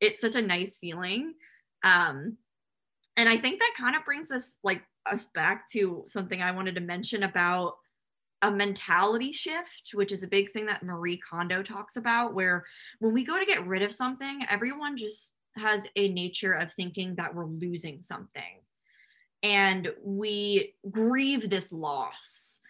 it's 0.00 0.20
such 0.20 0.36
a 0.36 0.42
nice 0.42 0.78
feeling 0.78 1.34
um, 1.82 2.36
and 3.16 3.28
I 3.28 3.38
think 3.38 3.60
that 3.60 3.74
kind 3.76 3.96
of 3.96 4.04
brings 4.04 4.30
us 4.30 4.56
like 4.62 4.82
us 5.10 5.28
back 5.34 5.70
to 5.70 6.04
something 6.06 6.42
I 6.42 6.52
wanted 6.52 6.74
to 6.74 6.80
mention 6.80 7.22
about 7.22 7.74
a 8.42 8.50
mentality 8.50 9.32
shift, 9.32 9.92
which 9.94 10.12
is 10.12 10.22
a 10.22 10.28
big 10.28 10.50
thing 10.50 10.66
that 10.66 10.82
Marie 10.82 11.18
Kondo 11.18 11.62
talks 11.62 11.96
about, 11.96 12.34
where 12.34 12.64
when 12.98 13.14
we 13.14 13.24
go 13.24 13.38
to 13.38 13.46
get 13.46 13.66
rid 13.66 13.82
of 13.82 13.92
something, 13.92 14.44
everyone 14.50 14.96
just 14.96 15.32
has 15.56 15.88
a 15.96 16.08
nature 16.08 16.52
of 16.52 16.72
thinking 16.72 17.14
that 17.16 17.34
we're 17.34 17.46
losing 17.46 18.02
something. 18.02 18.60
And 19.42 19.90
we 20.02 20.74
grieve 20.90 21.48
this 21.48 21.72
loss. 21.72 22.60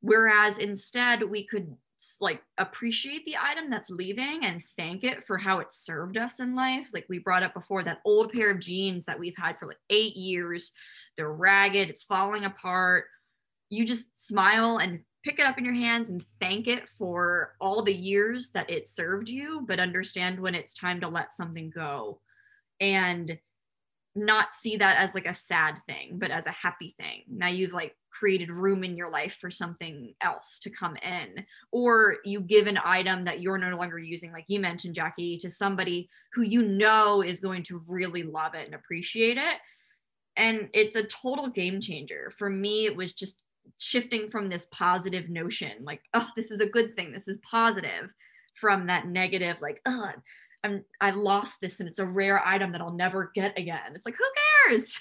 Whereas 0.00 0.58
instead, 0.58 1.22
we 1.22 1.44
could 1.44 1.76
like 2.20 2.42
appreciate 2.58 3.24
the 3.26 3.36
item 3.36 3.70
that's 3.70 3.90
leaving 3.90 4.40
and 4.44 4.62
thank 4.76 5.04
it 5.04 5.24
for 5.24 5.36
how 5.38 5.60
it 5.60 5.72
served 5.72 6.16
us 6.16 6.40
in 6.40 6.54
life. 6.54 6.90
Like 6.92 7.06
we 7.08 7.18
brought 7.18 7.42
up 7.42 7.54
before, 7.54 7.82
that 7.84 8.00
old 8.04 8.32
pair 8.32 8.50
of 8.50 8.60
jeans 8.60 9.04
that 9.06 9.18
we've 9.18 9.36
had 9.36 9.58
for 9.58 9.66
like 9.66 9.78
eight 9.90 10.16
years, 10.16 10.72
they're 11.16 11.32
ragged, 11.32 11.90
it's 11.90 12.04
falling 12.04 12.44
apart. 12.44 13.04
You 13.68 13.84
just 13.84 14.26
smile 14.26 14.78
and 14.78 15.00
pick 15.24 15.38
it 15.38 15.46
up 15.46 15.58
in 15.58 15.64
your 15.64 15.74
hands 15.74 16.08
and 16.08 16.24
thank 16.40 16.66
it 16.66 16.88
for 16.88 17.54
all 17.60 17.82
the 17.82 17.94
years 17.94 18.50
that 18.50 18.70
it 18.70 18.86
served 18.86 19.28
you, 19.28 19.64
but 19.66 19.78
understand 19.78 20.40
when 20.40 20.54
it's 20.54 20.74
time 20.74 21.00
to 21.00 21.08
let 21.08 21.32
something 21.32 21.70
go 21.70 22.20
and 22.80 23.38
not 24.14 24.50
see 24.50 24.76
that 24.76 24.96
as 24.96 25.14
like 25.14 25.26
a 25.26 25.34
sad 25.34 25.76
thing, 25.88 26.18
but 26.18 26.30
as 26.30 26.46
a 26.46 26.50
happy 26.50 26.94
thing. 26.98 27.22
Now 27.28 27.48
you've 27.48 27.72
like 27.72 27.94
created 28.10 28.50
room 28.50 28.84
in 28.84 28.96
your 28.96 29.10
life 29.10 29.38
for 29.40 29.50
something 29.50 30.12
else 30.20 30.58
to 30.58 30.68
come 30.70 30.96
in 30.96 31.44
or 31.72 32.16
you 32.24 32.40
give 32.40 32.66
an 32.66 32.78
item 32.84 33.24
that 33.24 33.40
you're 33.40 33.56
no 33.56 33.74
longer 33.76 33.98
using 33.98 34.30
like 34.32 34.44
you 34.48 34.60
mentioned 34.60 34.94
jackie 34.94 35.38
to 35.38 35.48
somebody 35.48 36.06
who 36.34 36.42
you 36.42 36.62
know 36.62 37.22
is 37.22 37.40
going 37.40 37.62
to 37.62 37.80
really 37.88 38.22
love 38.22 38.54
it 38.54 38.66
and 38.66 38.74
appreciate 38.74 39.38
it. 39.38 39.56
And 40.36 40.68
it's 40.74 40.96
a 40.96 41.04
total 41.04 41.48
game 41.48 41.80
changer. 41.80 42.32
For 42.36 42.50
me 42.50 42.84
it 42.84 42.96
was 42.96 43.12
just 43.12 43.40
shifting 43.78 44.28
from 44.28 44.48
this 44.48 44.66
positive 44.72 45.30
notion 45.30 45.72
like 45.84 46.02
oh 46.12 46.28
this 46.36 46.50
is 46.50 46.60
a 46.60 46.66
good 46.66 46.96
thing. 46.96 47.12
This 47.12 47.28
is 47.28 47.38
positive 47.48 48.10
from 48.54 48.88
that 48.88 49.06
negative 49.06 49.62
like 49.62 49.80
oh 49.86 50.10
I'm 50.62 50.84
I 51.00 51.10
lost 51.10 51.60
this 51.60 51.80
and 51.80 51.88
it's 51.88 51.98
a 51.98 52.04
rare 52.04 52.46
item 52.46 52.72
that 52.72 52.80
I'll 52.80 52.92
never 52.92 53.30
get 53.34 53.58
again. 53.58 53.94
It's 53.94 54.06
like 54.06 54.16
who 54.16 54.24
cares? 54.68 54.98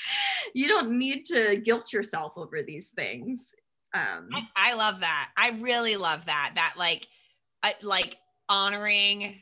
you 0.54 0.68
don't 0.68 0.98
need 0.98 1.24
to 1.26 1.56
guilt 1.56 1.92
yourself 1.92 2.32
over 2.36 2.62
these 2.62 2.88
things. 2.90 3.50
Um 3.92 4.28
I, 4.32 4.48
I 4.56 4.74
love 4.74 5.00
that. 5.00 5.30
I 5.36 5.50
really 5.50 5.96
love 5.96 6.24
that. 6.26 6.52
That 6.54 6.74
like 6.78 7.06
I, 7.62 7.74
like 7.82 8.16
honoring 8.48 9.40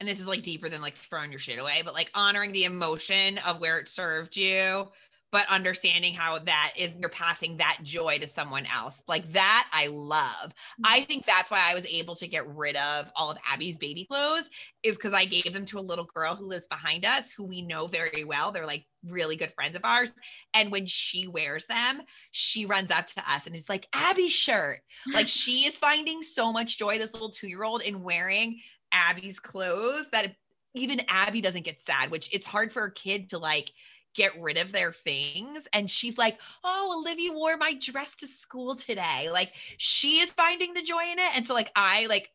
and 0.00 0.08
this 0.08 0.20
is 0.20 0.26
like 0.26 0.42
deeper 0.42 0.68
than 0.68 0.82
like 0.82 0.96
throwing 0.96 1.30
your 1.30 1.38
shit 1.38 1.60
away, 1.60 1.82
but 1.84 1.94
like 1.94 2.10
honoring 2.14 2.52
the 2.52 2.64
emotion 2.64 3.38
of 3.46 3.60
where 3.60 3.78
it 3.78 3.88
served 3.88 4.36
you 4.36 4.88
but 5.32 5.48
understanding 5.48 6.12
how 6.12 6.38
that 6.38 6.72
is 6.76 6.92
you're 7.00 7.08
passing 7.08 7.56
that 7.56 7.78
joy 7.82 8.18
to 8.18 8.28
someone 8.28 8.66
else. 8.66 9.02
Like 9.08 9.32
that 9.32 9.68
I 9.72 9.88
love. 9.88 10.52
I 10.84 10.98
mm-hmm. 10.98 11.06
think 11.06 11.26
that's 11.26 11.50
why 11.50 11.58
I 11.68 11.74
was 11.74 11.86
able 11.86 12.14
to 12.16 12.28
get 12.28 12.46
rid 12.54 12.76
of 12.76 13.10
all 13.16 13.30
of 13.30 13.38
Abby's 13.50 13.78
baby 13.78 14.04
clothes 14.04 14.48
is 14.82 14.96
because 14.96 15.14
I 15.14 15.24
gave 15.24 15.52
them 15.54 15.64
to 15.66 15.78
a 15.78 15.80
little 15.80 16.04
girl 16.04 16.36
who 16.36 16.46
lives 16.46 16.66
behind 16.66 17.06
us 17.06 17.32
who 17.32 17.44
we 17.44 17.62
know 17.62 17.86
very 17.86 18.24
well. 18.24 18.52
They're 18.52 18.66
like 18.66 18.84
really 19.08 19.36
good 19.36 19.52
friends 19.52 19.74
of 19.74 19.84
ours. 19.84 20.12
And 20.54 20.70
when 20.70 20.84
she 20.84 21.26
wears 21.26 21.64
them, 21.66 22.02
she 22.30 22.66
runs 22.66 22.90
up 22.90 23.06
to 23.08 23.30
us 23.30 23.46
and 23.46 23.56
is 23.56 23.70
like, 23.70 23.88
Abby's 23.94 24.32
shirt. 24.32 24.80
Like 25.12 25.28
she 25.28 25.66
is 25.66 25.78
finding 25.78 26.22
so 26.22 26.52
much 26.52 26.78
joy, 26.78 26.98
this 26.98 27.12
little 27.14 27.30
two 27.30 27.48
year 27.48 27.64
old, 27.64 27.82
in 27.82 28.02
wearing 28.02 28.60
Abby's 28.92 29.40
clothes 29.40 30.06
that 30.12 30.34
even 30.74 31.00
Abby 31.08 31.40
doesn't 31.40 31.64
get 31.64 31.80
sad, 31.80 32.10
which 32.10 32.28
it's 32.32 32.46
hard 32.46 32.72
for 32.72 32.84
a 32.84 32.92
kid 32.92 33.30
to 33.30 33.38
like 33.38 33.72
get 34.14 34.40
rid 34.40 34.58
of 34.58 34.72
their 34.72 34.92
things. 34.92 35.66
And 35.72 35.90
she's 35.90 36.18
like, 36.18 36.38
Oh, 36.64 37.00
Olivia 37.00 37.32
wore 37.32 37.56
my 37.56 37.74
dress 37.74 38.14
to 38.16 38.26
school 38.26 38.76
today. 38.76 39.30
Like 39.30 39.52
she 39.76 40.18
is 40.18 40.32
finding 40.32 40.74
the 40.74 40.82
joy 40.82 41.04
in 41.10 41.18
it. 41.18 41.36
And 41.36 41.46
so, 41.46 41.54
like, 41.54 41.70
I 41.76 42.06
like, 42.06 42.30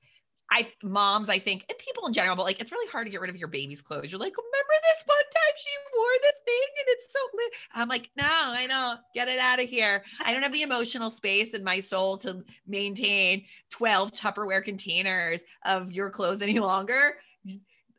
I 0.49 0.71
moms, 0.81 1.27
I 1.29 1.39
think, 1.39 1.65
and 1.67 1.77
people 1.77 2.07
in 2.07 2.13
general, 2.13 2.35
but 2.35 2.43
like 2.43 2.61
it's 2.61 2.71
really 2.71 2.89
hard 2.89 3.05
to 3.05 3.11
get 3.11 3.19
rid 3.19 3.29
of 3.29 3.35
your 3.35 3.49
baby's 3.49 3.81
clothes. 3.81 4.11
You're 4.11 4.19
like, 4.19 4.33
remember 4.37 4.73
this 4.83 5.03
one 5.05 5.17
time 5.17 5.53
she 5.57 5.69
wore 5.95 6.05
this 6.21 6.35
thing 6.45 6.67
and 6.79 6.85
it's 6.87 7.11
so 7.11 7.19
lit. 7.33 7.53
I'm 7.73 7.89
like, 7.89 8.09
no, 8.15 8.25
I 8.25 8.65
know, 8.65 8.95
get 9.13 9.27
it 9.27 9.39
out 9.39 9.59
of 9.59 9.69
here. 9.69 10.03
I 10.23 10.33
don't 10.33 10.43
have 10.43 10.53
the 10.53 10.61
emotional 10.61 11.09
space 11.09 11.53
in 11.53 11.63
my 11.63 11.81
soul 11.81 12.17
to 12.19 12.43
maintain 12.65 13.43
12 13.71 14.13
Tupperware 14.13 14.63
containers 14.63 15.43
of 15.65 15.91
your 15.91 16.09
clothes 16.09 16.41
any 16.41 16.59
longer. 16.59 17.15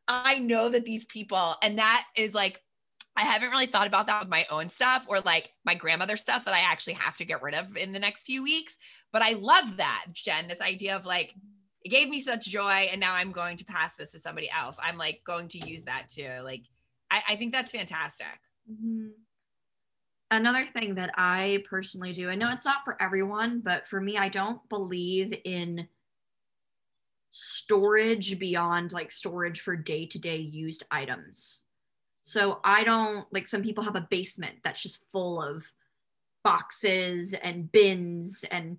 I 0.09 0.39
know 0.39 0.71
that 0.71 0.87
these 0.87 1.05
people, 1.05 1.55
and 1.63 1.79
that 1.79 2.07
is 2.17 2.33
like 2.33 2.63
I 3.19 3.23
haven't 3.23 3.51
really 3.51 3.67
thought 3.67 3.89
about 3.89 4.07
that 4.07 4.21
with 4.21 4.29
my 4.29 4.47
own 4.49 4.69
stuff 4.69 5.05
or 5.09 5.19
like 5.21 5.53
my 5.65 5.75
grandmother's 5.75 6.21
stuff 6.21 6.45
that 6.45 6.55
I 6.55 6.61
actually 6.61 6.93
have 6.93 7.17
to 7.17 7.25
get 7.25 7.43
rid 7.43 7.57
of 7.57 7.77
in 7.77 7.93
the 7.93 7.99
next 7.99 8.23
few 8.23 8.45
weeks. 8.45 8.77
But 9.13 9.23
I 9.23 9.33
love 9.33 9.79
that, 9.79 10.07
Jen, 10.13 10.47
this 10.47 10.61
idea 10.61 10.95
of 10.95 11.05
like, 11.05 11.35
it 11.85 11.89
gave 11.89 12.09
me 12.09 12.21
such 12.21 12.47
joy 12.47 12.89
and 12.93 13.01
now 13.01 13.15
I'm 13.15 13.33
going 13.33 13.57
to 13.57 13.65
pass 13.65 13.97
this 13.97 14.13
to 14.13 14.21
somebody 14.21 14.49
else. 14.57 14.77
I'm 14.81 14.97
like 14.97 15.23
going 15.27 15.49
to 15.49 15.69
use 15.69 15.83
that 15.85 16.09
too. 16.09 16.31
Like, 16.45 16.63
I, 17.11 17.23
I 17.31 17.37
think 17.37 17.53
that's 17.53 17.73
fantastic. 17.73 18.27
Mm-hmm. 18.71 19.09
Another 20.31 20.63
thing 20.63 20.95
that 20.95 21.11
I 21.17 21.65
personally 21.69 22.13
do, 22.13 22.31
I 22.31 22.37
know 22.37 22.51
it's 22.51 22.65
not 22.65 22.85
for 22.85 23.03
everyone, 23.03 23.63
but 23.65 23.89
for 23.89 24.01
me, 24.01 24.17
I 24.17 24.29
don't 24.29 24.61
believe 24.69 25.35
in 25.45 25.89
storage 27.31 28.39
beyond 28.39 28.93
like 28.93 29.11
storage 29.11 29.61
for 29.61 29.75
day 29.75 30.07
to 30.07 30.21
day 30.21 30.37
used 30.37 30.85
items. 30.93 31.65
So 32.29 32.61
I 32.63 32.85
don't 32.85 33.27
like 33.33 33.47
some 33.47 33.63
people 33.63 33.85
have 33.85 33.97
a 33.97 34.07
basement 34.11 34.57
that's 34.63 34.83
just 34.83 35.11
full 35.11 35.43
of 35.43 35.65
boxes 36.45 37.35
and 37.43 37.73
bins 37.73 38.45
and 38.51 38.77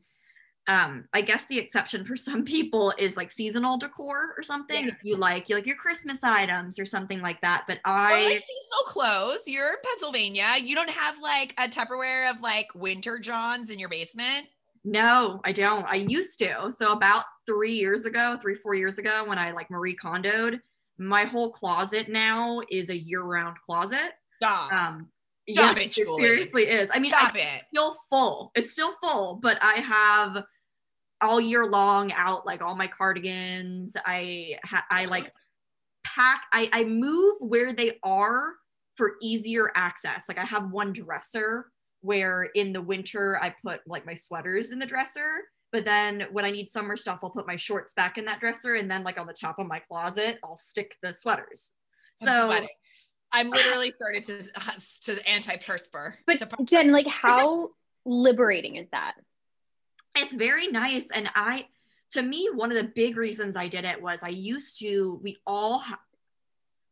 um 0.67 1.05
I 1.13 1.21
guess 1.21 1.45
the 1.47 1.57
exception 1.57 2.05
for 2.05 2.15
some 2.15 2.45
people 2.45 2.93
is 2.99 3.17
like 3.17 3.31
seasonal 3.31 3.79
decor 3.79 4.35
or 4.37 4.43
something. 4.43 4.85
Yeah. 4.85 4.91
If 4.91 5.03
you 5.03 5.15
like 5.15 5.49
you 5.49 5.55
like 5.55 5.65
your 5.65 5.77
Christmas 5.77 6.23
items 6.23 6.77
or 6.77 6.85
something 6.85 7.23
like 7.23 7.41
that. 7.41 7.63
But 7.67 7.79
I 7.85 8.11
or 8.11 8.23
like 8.25 8.39
seasonal 8.39 8.83
clothes. 8.85 9.41
You're 9.47 9.69
in 9.69 9.79
Pennsylvania. 9.83 10.49
You 10.63 10.75
don't 10.75 10.89
have 10.91 11.15
like 11.19 11.55
a 11.57 11.67
Tupperware 11.67 12.29
of 12.29 12.41
like 12.41 12.67
winter 12.75 13.17
johns 13.17 13.71
in 13.71 13.79
your 13.79 13.89
basement. 13.89 14.45
No, 14.83 15.41
I 15.43 15.53
don't. 15.53 15.87
I 15.89 15.95
used 15.95 16.37
to. 16.39 16.71
So 16.71 16.91
about 16.91 17.23
three 17.47 17.73
years 17.73 18.05
ago, 18.05 18.37
three, 18.39 18.55
four 18.55 18.75
years 18.75 18.99
ago, 18.99 19.23
when 19.25 19.39
I 19.39 19.51
like 19.53 19.71
Marie 19.71 19.95
Kondoed, 19.95 20.59
my 20.99 21.23
whole 21.23 21.51
closet 21.51 22.09
now 22.09 22.61
is 22.69 22.89
a 22.89 22.97
year-round 22.97 23.57
closet. 23.65 24.13
Stop. 24.35 24.73
Um, 24.73 25.07
Stop 25.49 25.77
yeah, 25.77 25.83
it, 25.83 25.97
it 25.97 26.05
seriously 26.05 26.63
is. 26.63 26.89
I 26.93 26.99
mean, 26.99 27.11
Stop 27.11 27.33
I, 27.33 27.39
it. 27.39 27.43
it's 27.43 27.65
still 27.71 27.95
full. 28.09 28.51
It's 28.55 28.71
still 28.71 28.93
full, 29.01 29.39
but 29.41 29.57
I 29.61 29.75
have 29.75 30.43
all 31.21 31.41
year 31.41 31.65
long 31.65 32.11
out 32.13 32.45
like 32.45 32.61
all 32.61 32.75
my 32.75 32.87
cardigans. 32.87 33.97
I 34.05 34.57
ha- 34.63 34.85
I 34.91 35.05
like 35.05 35.31
pack. 36.05 36.43
I 36.53 36.69
I 36.71 36.83
move 36.83 37.35
where 37.39 37.73
they 37.73 37.97
are 38.03 38.53
for 38.95 39.13
easier 39.21 39.71
access. 39.75 40.25
Like 40.27 40.37
I 40.37 40.45
have 40.45 40.71
one 40.71 40.93
dresser 40.93 41.71
where 42.01 42.43
in 42.55 42.71
the 42.71 42.81
winter 42.81 43.39
I 43.41 43.53
put 43.65 43.81
like 43.87 44.05
my 44.05 44.13
sweaters 44.13 44.71
in 44.71 44.79
the 44.79 44.85
dresser 44.85 45.41
but 45.71 45.85
then 45.85 46.25
when 46.31 46.45
I 46.45 46.51
need 46.51 46.69
summer 46.69 46.97
stuff, 46.97 47.19
I'll 47.23 47.29
put 47.29 47.45
my 47.45 47.55
shorts 47.55 47.93
back 47.93 48.17
in 48.17 48.25
that 48.25 48.39
dresser, 48.39 48.75
and 48.75 48.89
then 48.89 49.03
like 49.03 49.19
on 49.19 49.27
the 49.27 49.33
top 49.33 49.59
of 49.59 49.67
my 49.67 49.79
closet, 49.79 50.39
I'll 50.43 50.55
stick 50.55 50.95
the 51.03 51.13
sweaters. 51.13 51.73
So 52.15 52.31
I'm, 52.31 52.47
sweating. 52.47 52.69
I'm 53.31 53.49
literally 53.51 53.91
started 53.91 54.23
to 54.25 54.41
to 55.03 55.23
antiperspire. 55.23 56.13
But 56.25 56.39
to 56.39 56.49
Jen, 56.63 56.91
like, 56.91 57.07
how 57.07 57.71
liberating 58.05 58.77
is 58.77 58.87
that? 58.91 59.15
It's 60.15 60.33
very 60.33 60.67
nice, 60.67 61.09
and 61.13 61.29
I, 61.35 61.67
to 62.11 62.21
me, 62.21 62.49
one 62.53 62.71
of 62.71 62.77
the 62.77 62.91
big 62.95 63.15
reasons 63.15 63.55
I 63.55 63.67
did 63.67 63.85
it 63.85 64.01
was 64.01 64.23
I 64.23 64.29
used 64.29 64.79
to. 64.79 65.19
We 65.23 65.37
all. 65.45 65.79
Ha- 65.79 65.99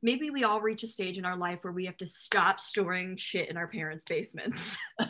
Maybe 0.04 0.30
we 0.30 0.44
all 0.44 0.62
reach 0.62 0.84
a 0.84 0.88
stage 0.88 1.18
in 1.18 1.26
our 1.26 1.36
life 1.36 1.64
where 1.64 1.74
we 1.74 1.88
have 1.88 1.98
to 1.98 2.08
stop 2.08 2.60
storing 2.60 3.18
shit 3.18 3.50
in 3.50 3.58
our 3.58 3.68
parents' 3.68 4.06
basements. 4.08 4.78
and 5.00 5.10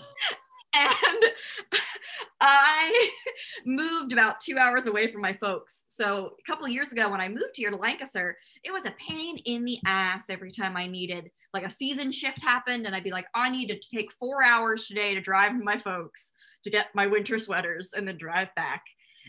I 2.40 3.12
moved 3.66 4.14
about 4.14 4.42
two 4.42 4.58
hours 4.58 4.86
away 4.86 5.08
from 5.12 5.22
my 5.22 5.34
folks. 5.34 5.86
So 5.88 6.34
a 6.40 6.44
couple 6.50 6.68
years 6.68 6.92
ago, 6.92 7.10
when 7.10 7.22
I 7.22 7.30
moved 7.30 7.56
here 7.56 7.72
to 7.72 7.78
Lancaster, 7.78 8.38
it 8.64 8.72
was 8.72 8.86
a 8.86 8.96
pain 9.10 9.38
in 9.46 9.66
the 9.66 9.80
ass 9.86 10.30
every 10.30 10.52
time 10.52 10.78
I 10.78 10.88
needed 10.88 11.30
like 11.54 11.66
a 11.66 11.70
season 11.70 12.12
shift 12.12 12.42
happened, 12.42 12.86
and 12.86 12.96
I'd 12.96 13.04
be 13.04 13.12
like, 13.12 13.28
I 13.34 13.50
need 13.50 13.68
to 13.68 13.80
take 13.80 14.12
four 14.14 14.44
hours 14.44 14.88
today 14.88 15.16
to 15.16 15.22
drive 15.22 15.54
to 15.54 15.64
my 15.64 15.80
folks 15.80 16.32
to 16.64 16.70
get 16.70 16.88
my 16.94 17.08
winter 17.08 17.40
sweaters 17.40 17.94
and 17.96 18.08
then 18.08 18.18
drive 18.18 18.54
back. 18.56 18.84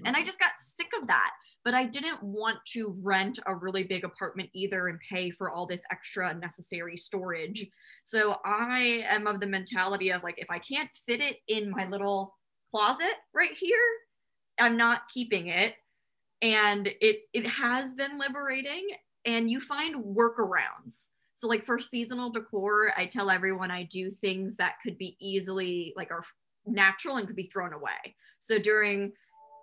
And 0.05 0.15
I 0.15 0.21
mm-hmm. 0.21 0.27
just 0.27 0.39
got 0.39 0.51
sick 0.59 0.91
of 1.01 1.09
that. 1.09 1.31
But 1.65 1.75
I 1.75 1.85
didn't 1.85 2.23
want 2.23 2.59
to 2.73 2.95
rent 3.03 3.41
a 3.47 3.55
really 3.55 3.83
big 3.83 4.05
apartment 4.05 4.49
either 4.55 4.89
and 4.89 4.99
pay 5.11 5.31
for 5.31 5.51
all 5.51 5.67
this 5.67 5.83
extra 5.91 6.33
necessary 6.33 6.97
storage. 6.97 7.67
So 8.05 8.37
I 8.45 9.05
am 9.09 9.27
of 9.27 9.41
the 9.41 9.47
mentality 9.47 10.11
of 10.11 10.23
like, 10.23 10.37
if 10.39 10.51
I 10.51 10.61
can't 10.61 10.89
fit 11.07 11.21
it 11.21 11.39
in 11.47 11.71
my 11.71 11.87
little 11.87 12.37
closet 12.71 13.13
right 13.35 13.55
here, 13.59 13.79
I'm 14.59 14.77
not 14.77 15.03
keeping 15.13 15.49
it. 15.49 15.75
And 16.41 16.87
it 16.87 17.23
it 17.33 17.47
has 17.47 17.95
been 17.95 18.19
liberating 18.19 18.89
and 19.25 19.51
you 19.51 19.61
find 19.61 20.05
workarounds. 20.05 21.09
So 21.35 21.49
like 21.49 21.65
for 21.65 21.79
seasonal 21.79 22.31
decor, 22.31 22.93
I 22.97 23.07
tell 23.07 23.31
everyone 23.31 23.71
I 23.71 23.85
do 23.85 24.11
things 24.11 24.57
that 24.57 24.77
could 24.83 24.99
be 24.99 25.17
easily 25.21 25.93
like 25.97 26.11
are 26.11 26.25
natural 26.67 27.17
and 27.17 27.27
could 27.27 27.37
be 27.37 27.51
thrown 27.53 27.73
away. 27.73 28.17
So 28.39 28.59
during 28.59 29.13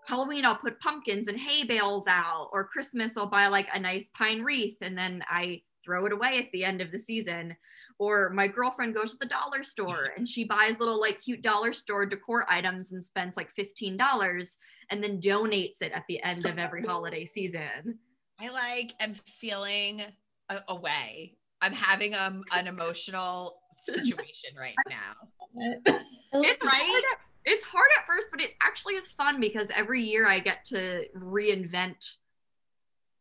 Halloween, 0.08 0.46
I'll 0.46 0.56
put 0.56 0.80
pumpkins 0.80 1.28
and 1.28 1.40
hay 1.40 1.64
bales 1.64 2.06
out, 2.08 2.50
or 2.52 2.64
Christmas, 2.66 3.18
I'll 3.18 3.26
buy 3.26 3.48
like 3.48 3.68
a 3.74 3.80
nice 3.80 4.10
pine 4.10 4.42
wreath 4.42 4.78
and 4.82 4.98
then 4.98 5.24
I 5.28 5.64
throw 5.84 6.06
it 6.06 6.14
away 6.14 6.40
at 6.40 6.52
the 6.52 6.64
end 6.64 6.82
of 6.82 6.92
the 6.92 7.00
season. 7.00 7.56
Or 7.98 8.30
my 8.30 8.48
girlfriend 8.48 8.96
goes 8.96 9.14
to 9.14 9.18
the 9.20 9.26
dollar 9.26 9.64
store 9.64 10.12
and 10.18 10.30
she 10.30 10.44
buys 10.44 10.80
little 10.80 11.00
like 11.00 11.22
cute 11.22 11.42
dollar 11.42 11.74
store 11.74 12.06
decor 12.06 12.46
items 12.50 12.92
and 12.92 13.04
spends 13.04 13.38
like 13.38 13.50
$15 13.58 14.58
and 14.90 15.04
then 15.04 15.20
donates 15.20 15.82
it 15.82 15.92
at 15.94 16.04
the 16.08 16.22
end 16.24 16.46
of 16.46 16.58
every 16.58 16.84
holiday 16.86 17.26
season. 17.26 18.00
I 18.40 18.50
like 18.50 18.94
am 19.00 19.16
feeling 19.40 20.02
a- 20.50 20.62
away. 20.68 21.38
I'm 21.62 21.74
having 21.74 22.14
um, 22.16 22.44
an 22.54 22.68
emotional 22.68 23.58
situation 23.84 24.52
right 24.60 24.76
now. 24.90 25.14
It's 25.56 26.64
Right? 26.64 26.82
hard 26.82 27.04
at, 27.14 27.20
it's 27.46 27.64
hard 27.64 27.88
at 28.00 28.06
first, 28.08 28.30
but 28.32 28.42
it 28.42 28.52
actually 28.62 28.96
is 28.96 29.10
fun 29.12 29.40
because 29.40 29.72
every 29.76 30.04
year 30.04 30.28
I 30.28 30.40
get 30.40 30.66
to 30.66 31.06
reinvent 31.16 32.16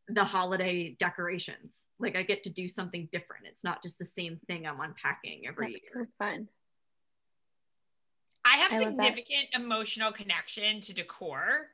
the 0.09 0.25
holiday 0.25 0.97
decorations. 0.99 1.85
Like 1.99 2.17
I 2.17 2.23
get 2.23 2.43
to 2.45 2.51
do 2.51 2.67
something 2.69 3.09
different. 3.13 3.47
It's 3.47 3.65
not 3.65 3.83
just 3.83 3.99
the 3.99 4.07
same 4.07 4.39
thing 4.47 4.67
I'm 4.67 4.81
unpacking 4.81 5.43
every 5.47 5.73
That's 5.73 5.83
year. 5.95 6.09
so 6.09 6.25
fun. 6.25 6.49
I 8.55 8.57
have 8.59 8.73
I 8.73 8.79
significant 8.79 9.49
emotional 9.53 10.13
connection 10.13 10.81
to 10.83 10.95
decor. 10.95 11.71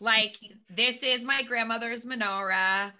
Like 0.00 0.36
this 0.68 1.04
is 1.04 1.24
my 1.24 1.42
grandmother's 1.42 2.02
menorah. 2.02 2.92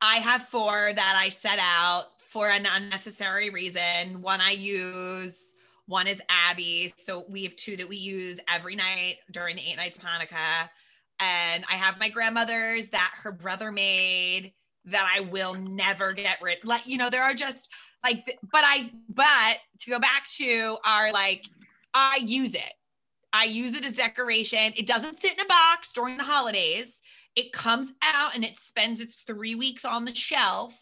I 0.00 0.16
have 0.16 0.46
four 0.46 0.90
that 0.94 1.20
I 1.20 1.28
set 1.28 1.58
out 1.60 2.04
for 2.28 2.48
an 2.48 2.66
unnecessary 2.66 3.50
reason. 3.50 4.22
One 4.22 4.40
I 4.40 4.52
use, 4.52 5.52
one 5.84 6.06
is 6.06 6.22
Abby. 6.30 6.94
So 6.96 7.26
we 7.28 7.42
have 7.42 7.56
two 7.56 7.76
that 7.76 7.88
we 7.88 7.96
use 7.96 8.38
every 8.48 8.74
night 8.74 9.16
during 9.30 9.56
the 9.56 9.62
eight 9.68 9.76
nights 9.76 9.98
of 9.98 10.04
Hanukkah. 10.04 10.70
And 11.20 11.64
I 11.70 11.74
have 11.74 11.98
my 12.00 12.08
grandmother's 12.08 12.88
that 12.88 13.12
her 13.22 13.32
brother 13.32 13.70
made 13.70 14.54
that 14.86 15.12
I 15.14 15.20
will 15.20 15.52
never 15.52 16.14
get 16.14 16.38
rid. 16.40 16.58
Like, 16.64 16.86
you 16.86 16.96
know, 16.96 17.10
there 17.10 17.22
are 17.22 17.34
just 17.34 17.68
like, 18.02 18.38
but 18.50 18.62
I, 18.64 18.90
but 19.10 19.58
to 19.80 19.90
go 19.90 19.98
back 19.98 20.26
to 20.36 20.78
our 20.86 21.12
like, 21.12 21.44
I 21.98 22.18
use 22.24 22.54
it. 22.54 22.72
I 23.32 23.44
use 23.44 23.74
it 23.74 23.84
as 23.84 23.94
decoration. 23.94 24.72
It 24.76 24.86
doesn't 24.86 25.18
sit 25.18 25.34
in 25.34 25.40
a 25.40 25.48
box 25.48 25.90
during 25.92 26.16
the 26.16 26.24
holidays. 26.24 27.02
It 27.34 27.52
comes 27.52 27.88
out 28.02 28.34
and 28.34 28.44
it 28.44 28.56
spends 28.56 29.00
its 29.00 29.24
three 29.26 29.54
weeks 29.54 29.84
on 29.84 30.04
the 30.04 30.14
shelf. 30.14 30.74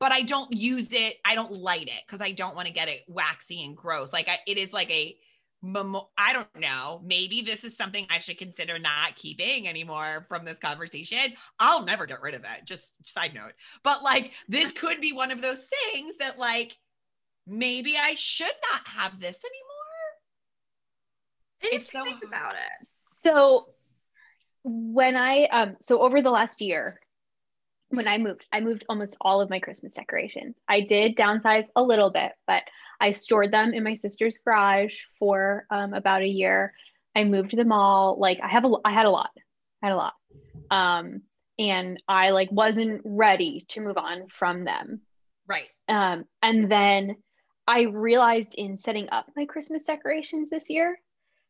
but 0.00 0.12
I 0.12 0.22
don't 0.22 0.56
use 0.56 0.92
it. 0.92 1.16
I 1.24 1.34
don't 1.34 1.52
light 1.52 1.88
it 1.88 2.02
because 2.06 2.20
I 2.20 2.30
don't 2.30 2.54
want 2.54 2.68
to 2.68 2.72
get 2.72 2.88
it 2.88 3.02
waxy 3.08 3.64
and 3.64 3.76
gross. 3.76 4.12
Like 4.12 4.28
I, 4.28 4.38
it 4.46 4.56
is 4.58 4.72
like 4.72 4.90
a, 4.90 5.16
I 5.64 6.32
don't 6.32 6.60
know. 6.60 7.02
Maybe 7.04 7.42
this 7.42 7.64
is 7.64 7.76
something 7.76 8.06
I 8.08 8.20
should 8.20 8.38
consider 8.38 8.78
not 8.78 9.16
keeping 9.16 9.66
anymore 9.66 10.24
from 10.28 10.44
this 10.44 10.58
conversation. 10.58 11.32
I'll 11.58 11.84
never 11.84 12.06
get 12.06 12.22
rid 12.22 12.36
of 12.36 12.42
it. 12.44 12.64
Just 12.64 12.92
side 13.04 13.34
note. 13.34 13.54
But 13.82 14.04
like 14.04 14.32
this 14.48 14.72
could 14.72 15.00
be 15.00 15.12
one 15.12 15.32
of 15.32 15.42
those 15.42 15.66
things 15.92 16.12
that 16.20 16.38
like 16.38 16.76
maybe 17.46 17.96
I 17.96 18.14
should 18.14 18.46
not 18.72 18.86
have 18.86 19.18
this 19.18 19.36
anymore. 19.44 19.67
It's 21.60 21.90
so 21.90 22.04
think 22.04 22.22
about 22.26 22.54
it. 22.54 22.88
So 23.20 23.66
when 24.64 25.16
I 25.16 25.44
um 25.46 25.76
so 25.80 26.00
over 26.00 26.22
the 26.22 26.30
last 26.30 26.60
year 26.60 27.00
when 27.90 28.06
I 28.06 28.18
moved, 28.18 28.44
I 28.52 28.60
moved 28.60 28.84
almost 28.88 29.16
all 29.20 29.40
of 29.40 29.50
my 29.50 29.60
Christmas 29.60 29.94
decorations. 29.94 30.56
I 30.68 30.82
did 30.82 31.16
downsize 31.16 31.66
a 31.74 31.82
little 31.82 32.10
bit, 32.10 32.32
but 32.46 32.62
I 33.00 33.12
stored 33.12 33.50
them 33.50 33.72
in 33.72 33.82
my 33.82 33.94
sister's 33.94 34.38
garage 34.44 34.94
for 35.18 35.66
um, 35.70 35.94
about 35.94 36.22
a 36.22 36.28
year. 36.28 36.74
I 37.16 37.24
moved 37.24 37.56
them 37.56 37.72
all. 37.72 38.18
Like 38.18 38.40
I 38.42 38.48
have 38.48 38.64
a, 38.64 38.72
I 38.84 38.92
had 38.92 39.06
a 39.06 39.10
lot, 39.10 39.30
I 39.82 39.86
had 39.86 39.92
a 39.92 39.96
lot, 39.96 40.14
um, 40.70 41.22
and 41.58 42.02
I 42.06 42.30
like 42.30 42.52
wasn't 42.52 43.00
ready 43.04 43.64
to 43.70 43.80
move 43.80 43.96
on 43.96 44.26
from 44.28 44.64
them. 44.64 45.00
Right. 45.46 45.68
Um, 45.88 46.24
and 46.42 46.70
then 46.70 47.16
I 47.66 47.82
realized 47.82 48.54
in 48.54 48.78
setting 48.78 49.08
up 49.10 49.26
my 49.34 49.46
Christmas 49.46 49.84
decorations 49.84 50.50
this 50.50 50.68
year 50.68 50.98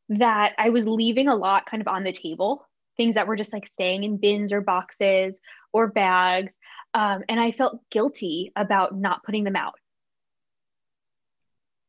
that 0.09 0.55
I 0.59 0.71
was 0.71 0.87
leaving 0.87 1.29
a 1.29 1.37
lot 1.37 1.67
kind 1.67 1.81
of 1.81 1.89
on 1.89 2.05
the 2.05 2.13
table, 2.13 2.67
things 2.97 3.15
that 3.15 3.27
were 3.27 3.37
just 3.37 3.53
like 3.53 3.67
staying 3.67 4.05
in 4.05 4.17
bins 4.17 4.53
or 4.53 4.61
boxes 4.61 5.41
or 5.73 5.89
bags. 5.89 6.59
Um, 6.95 7.23
and 7.29 7.39
I 7.39 7.53
felt 7.53 7.81
guilty 7.91 8.53
about 8.57 8.97
not 8.97 9.23
putting 9.25 9.45
them 9.45 9.57
out. 9.57 9.75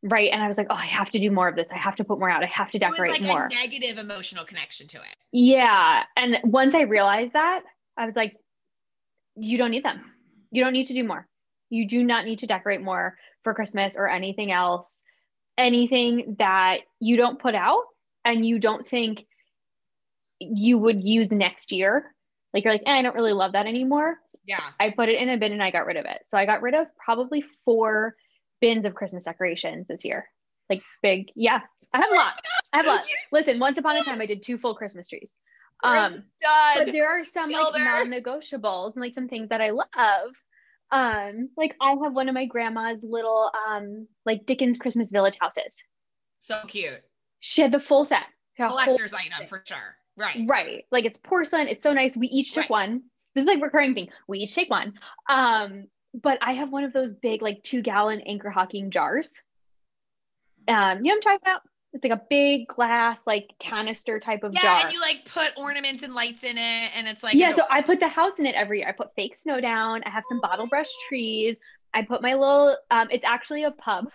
Right. 0.02 0.32
And 0.32 0.42
I 0.42 0.48
was 0.48 0.58
like, 0.58 0.68
oh, 0.70 0.76
I 0.76 0.86
have 0.86 1.10
to 1.12 1.20
do 1.20 1.30
more 1.30 1.50
of 1.50 1.56
this. 1.56 1.68
I 1.72 1.78
have 1.78 1.96
to 1.96 2.06
put 2.06 2.20
more 2.20 2.30
out. 2.30 2.44
I 2.44 2.48
have 2.48 2.72
to 2.72 2.80
decorate 2.80 3.12
like 3.12 3.22
more. 3.22 3.48
a 3.48 3.50
negative 3.50 3.98
emotional 3.98 4.46
connection 4.46 4.88
to 4.88 4.98
it. 4.98 5.16
Yeah. 5.32 6.04
And 6.16 6.40
once 6.44 6.74
I 6.74 6.82
realized 6.82 7.34
that, 7.34 7.64
I 7.98 8.06
was 8.06 8.16
like, 8.16 8.36
you 9.36 9.58
don't 9.58 9.72
need 9.72 9.84
them. 9.84 10.02
You 10.52 10.64
don't 10.64 10.74
need 10.74 10.86
to 10.86 10.94
do 10.94 11.04
more. 11.04 11.28
You 11.70 11.88
do 11.88 12.04
not 12.04 12.26
need 12.26 12.40
to 12.40 12.48
decorate 12.48 12.82
more 12.82 13.18
for 13.44 13.54
Christmas 13.54 13.96
or 13.98 14.08
anything 14.08 14.52
else. 14.52 14.90
Anything 15.58 16.38
that 16.40 16.80
you 17.02 17.18
don't 17.18 17.40
put 17.40 17.54
out 17.54 17.84
and 18.26 18.46
you 18.46 18.60
don't 18.60 18.88
think 18.88 19.26
you 20.40 20.78
would 20.78 21.04
use 21.04 21.32
next 21.32 21.72
year. 21.72 22.16
Like 22.54 22.64
you're 22.64 22.74
like, 22.74 22.84
eh, 22.86 22.92
I 22.92 23.02
don't 23.02 23.16
really 23.16 23.34
love 23.34 23.54
that 23.54 23.68
anymore. 23.68 24.18
Yeah. 24.46 24.62
I 24.80 24.90
put 24.90 25.10
it 25.10 25.22
in 25.22 25.30
a 25.30 25.38
bin 25.38 25.52
and 25.52 25.62
I 25.62 25.72
got 25.72 25.86
rid 25.86 25.98
of 25.98 26.06
it. 26.06 26.22
So 26.26 26.38
I 26.38 26.46
got 26.46 26.62
rid 26.62 26.74
of 26.74 26.88
probably 26.98 27.44
four 27.66 28.16
bins 28.62 28.86
of 28.86 28.96
Christmas 28.96 29.26
decorations 29.26 29.88
this 29.88 30.04
year. 30.04 30.28
Like 30.70 30.82
big. 31.02 31.32
Yeah. 31.36 31.62
I 31.94 31.98
have 31.98 32.12
a 32.12 32.16
lot. 32.16 32.34
I 32.74 32.78
have 32.78 32.86
a 32.86 32.90
lot. 32.90 33.06
Listen, 33.32 33.60
once 33.60 33.78
upon 33.78 33.98
a 33.98 34.04
time 34.04 34.22
I 34.22 34.26
did 34.26 34.44
two 34.44 34.58
full 34.58 34.76
Christmas 34.76 35.08
trees. 35.08 35.32
Um, 35.84 36.24
but 36.76 36.92
there 36.92 37.08
are 37.10 37.24
some 37.24 37.52
like 37.52 37.74
non-negotiables 37.76 38.94
and 38.94 39.02
like 39.02 39.14
some 39.14 39.28
things 39.30 39.50
that 39.50 39.62
I 39.62 39.70
love. 39.70 40.32
Um, 40.92 41.50
like 41.56 41.76
I 41.82 41.92
have 42.04 42.14
one 42.14 42.28
of 42.28 42.36
my 42.36 42.46
grandma's 42.46 43.04
little 43.04 43.52
um 43.68 44.08
like 44.26 44.46
Dickens 44.46 44.78
Christmas 44.78 45.12
Village 45.12 45.38
houses. 45.40 45.76
so 46.40 46.60
cute. 46.68 47.02
She 47.40 47.62
had 47.62 47.72
the 47.72 47.80
full 47.80 48.06
set. 48.06 48.24
She 48.58 48.64
had 48.64 48.68
a 48.68 48.70
whole- 48.70 48.84
Collector's 48.84 49.14
item 49.14 49.48
for 49.48 49.62
sure. 49.66 49.96
Right. 50.18 50.44
Right. 50.48 50.86
Like 50.92 51.06
it's 51.06 51.18
porcelain. 51.18 51.68
It's 51.68 51.84
so 51.84 51.94
nice. 51.94 52.18
We 52.18 52.28
each 52.28 52.52
took 52.54 52.64
Right. 52.64 52.70
one. 52.70 53.04
This 53.36 53.44
is 53.44 53.48
like 53.48 53.62
recurring 53.62 53.94
thing. 53.94 54.10
We 54.28 54.40
each 54.40 54.54
take 54.54 54.70
one. 54.70 54.94
Um, 55.30 55.86
but 56.14 56.40
I 56.42 56.54
have 56.54 56.72
one 56.72 56.84
of 56.84 56.92
those 56.92 57.14
big, 57.14 57.42
like 57.42 57.64
two 57.64 57.82
gallon 57.82 58.20
anchor 58.22 58.50
hocking 58.50 58.90
jars. 58.92 59.32
Um, 60.68 60.98
you 60.98 61.04
know 61.06 61.10
what 61.10 61.14
I'm 61.16 61.22
talking 61.22 61.40
about? 61.44 61.62
It's 61.94 62.04
like 62.04 62.14
a 62.14 62.22
big 62.30 62.68
glass, 62.68 63.22
like 63.26 63.50
canister 63.60 64.20
type 64.20 64.44
of 64.44 64.54
Yeah, 64.54 64.62
jar. 64.62 64.82
and 64.86 64.94
you 64.94 65.02
like 65.02 65.26
put 65.26 65.58
ornaments 65.58 66.04
and 66.04 66.14
lights 66.14 66.44
in 66.44 66.58
it, 66.58 66.92
and 66.98 67.08
it's 67.08 67.24
like 67.24 67.34
yeah, 67.34 67.56
so. 67.56 67.64
I 67.70 67.82
put 67.82 68.00
the 68.00 68.08
house 68.08 68.38
in 68.40 68.46
it 68.46 68.54
every 68.54 68.80
year. 68.80 68.90
I 68.90 68.92
put 68.92 69.16
fake 69.16 69.40
snow 69.40 69.60
down. 69.60 70.04
I 70.06 70.10
have 70.10 70.24
some 70.30 70.40
bottle 70.40 70.68
brush 70.68 70.90
trees. 71.08 71.56
I 71.94 72.04
put 72.04 72.22
my 72.22 72.34
little 72.36 72.78
um 72.92 73.08
it's 73.10 73.26
actually 73.26 73.64
a 73.64 73.72
pub. 73.72 74.12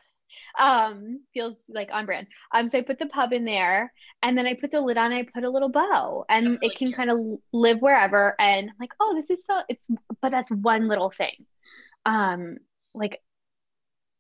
Um 0.59 1.21
feels 1.35 1.65
like 1.69 1.91
on 1.93 2.07
brand. 2.07 2.27
Um 2.55 2.69
so 2.69 2.79
I 2.79 2.83
put 2.83 2.99
the 2.99 3.07
pub 3.07 3.33
in 3.33 3.45
there 3.45 3.93
and 4.23 4.37
then 4.39 4.47
I 4.47 4.55
put 4.55 4.71
the 4.71 4.81
lid 4.81 4.97
on, 4.99 5.13
I 5.13 5.25
put 5.25 5.45
a 5.45 5.51
little 5.51 5.69
bow 5.71 6.25
and 6.29 6.47
really 6.47 6.59
it 6.63 6.77
can 6.77 6.89
cute. 6.89 6.97
kind 6.97 7.11
of 7.11 7.19
live 7.53 7.81
wherever 7.81 8.35
and 8.41 8.71
I'm 8.71 8.77
like, 8.81 8.93
"Oh, 9.01 9.15
this 9.21 9.39
is 9.39 9.45
so 9.47 9.63
it's 9.69 9.87
but 10.23 10.31
that's 10.31 10.51
one 10.51 10.89
little 10.89 11.11
thing." 11.11 11.47
Um 12.07 12.59
like 12.95 13.21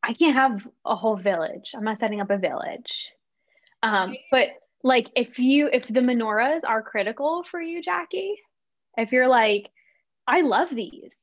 I 0.02 0.12
can't 0.12 0.34
have 0.36 0.66
a 0.84 0.94
whole 0.96 1.16
village. 1.16 1.72
I'm 1.74 1.84
not 1.84 1.98
setting 2.00 2.20
up 2.20 2.30
a 2.30 2.38
village. 2.38 3.10
Um 3.82 4.14
but 4.30 4.48
like 4.82 5.10
if 5.16 5.38
you 5.38 5.68
if 5.72 5.86
the 5.88 6.00
menorahs 6.00 6.62
are 6.66 6.82
critical 6.82 7.44
for 7.50 7.60
you, 7.60 7.82
Jackie, 7.82 8.36
if 8.96 9.12
you're 9.12 9.28
like, 9.28 9.70
I 10.26 10.42
love 10.42 10.70
these. 10.70 11.18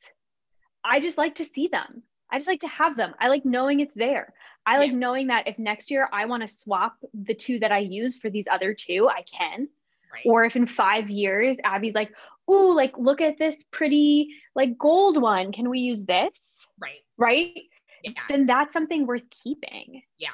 I 0.84 1.00
just 1.00 1.18
like 1.18 1.36
to 1.36 1.46
see 1.46 1.68
them. 1.68 2.04
I 2.32 2.38
just 2.38 2.48
like 2.48 2.62
to 2.62 2.68
have 2.68 2.96
them. 2.98 3.14
I 3.20 3.28
like 3.28 3.46
knowing 3.46 3.80
it's 3.80 3.96
there. 3.96 4.34
I 4.66 4.78
like 4.78 4.92
Yeah. 4.92 4.98
knowing 4.98 5.28
that 5.28 5.48
if 5.48 5.58
next 5.60 5.92
year 5.92 6.08
I 6.14 6.26
want 6.26 6.44
to 6.44 6.48
swap 6.48 6.96
the 7.14 7.34
two 7.34 7.60
that 7.60 7.72
I 7.72 7.80
use 7.80 8.18
for 8.18 8.30
these 8.30 8.46
other 8.52 8.74
two, 8.74 9.10
I 9.10 9.24
can. 9.24 9.68
Right. 10.14 10.26
Or 10.26 10.46
if 10.46 10.56
in 10.56 10.66
five 10.66 11.10
years 11.10 11.58
Abby's 11.64 11.96
like, 11.96 12.14
oh, 12.48 12.68
like 12.68 12.98
look 12.98 13.22
at 13.22 13.38
this 13.38 13.64
pretty 13.72 14.30
like 14.56 14.78
gold 14.78 15.22
one. 15.22 15.52
Can 15.52 15.70
we 15.70 15.80
use 15.80 16.06
this? 16.06 16.68
right. 16.80 17.00
Right? 17.18 17.64
Yeah. 18.04 18.12
Then 18.30 18.46
that's 18.46 18.74
something 18.74 19.06
worth 19.06 19.30
keeping. 19.30 20.04
Yeah. 20.18 20.30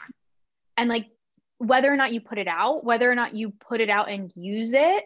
And 0.78 0.90
like 0.90 1.08
whether 1.58 1.92
or 1.92 1.96
not 1.98 2.14
you 2.14 2.22
put 2.22 2.38
it 2.38 2.48
out, 2.48 2.84
whether 2.84 3.10
or 3.12 3.16
not 3.16 3.34
you 3.34 3.52
put 3.52 3.82
it 3.82 3.90
out 3.90 4.10
and 4.10 4.32
use 4.36 4.74
it, 4.74 5.04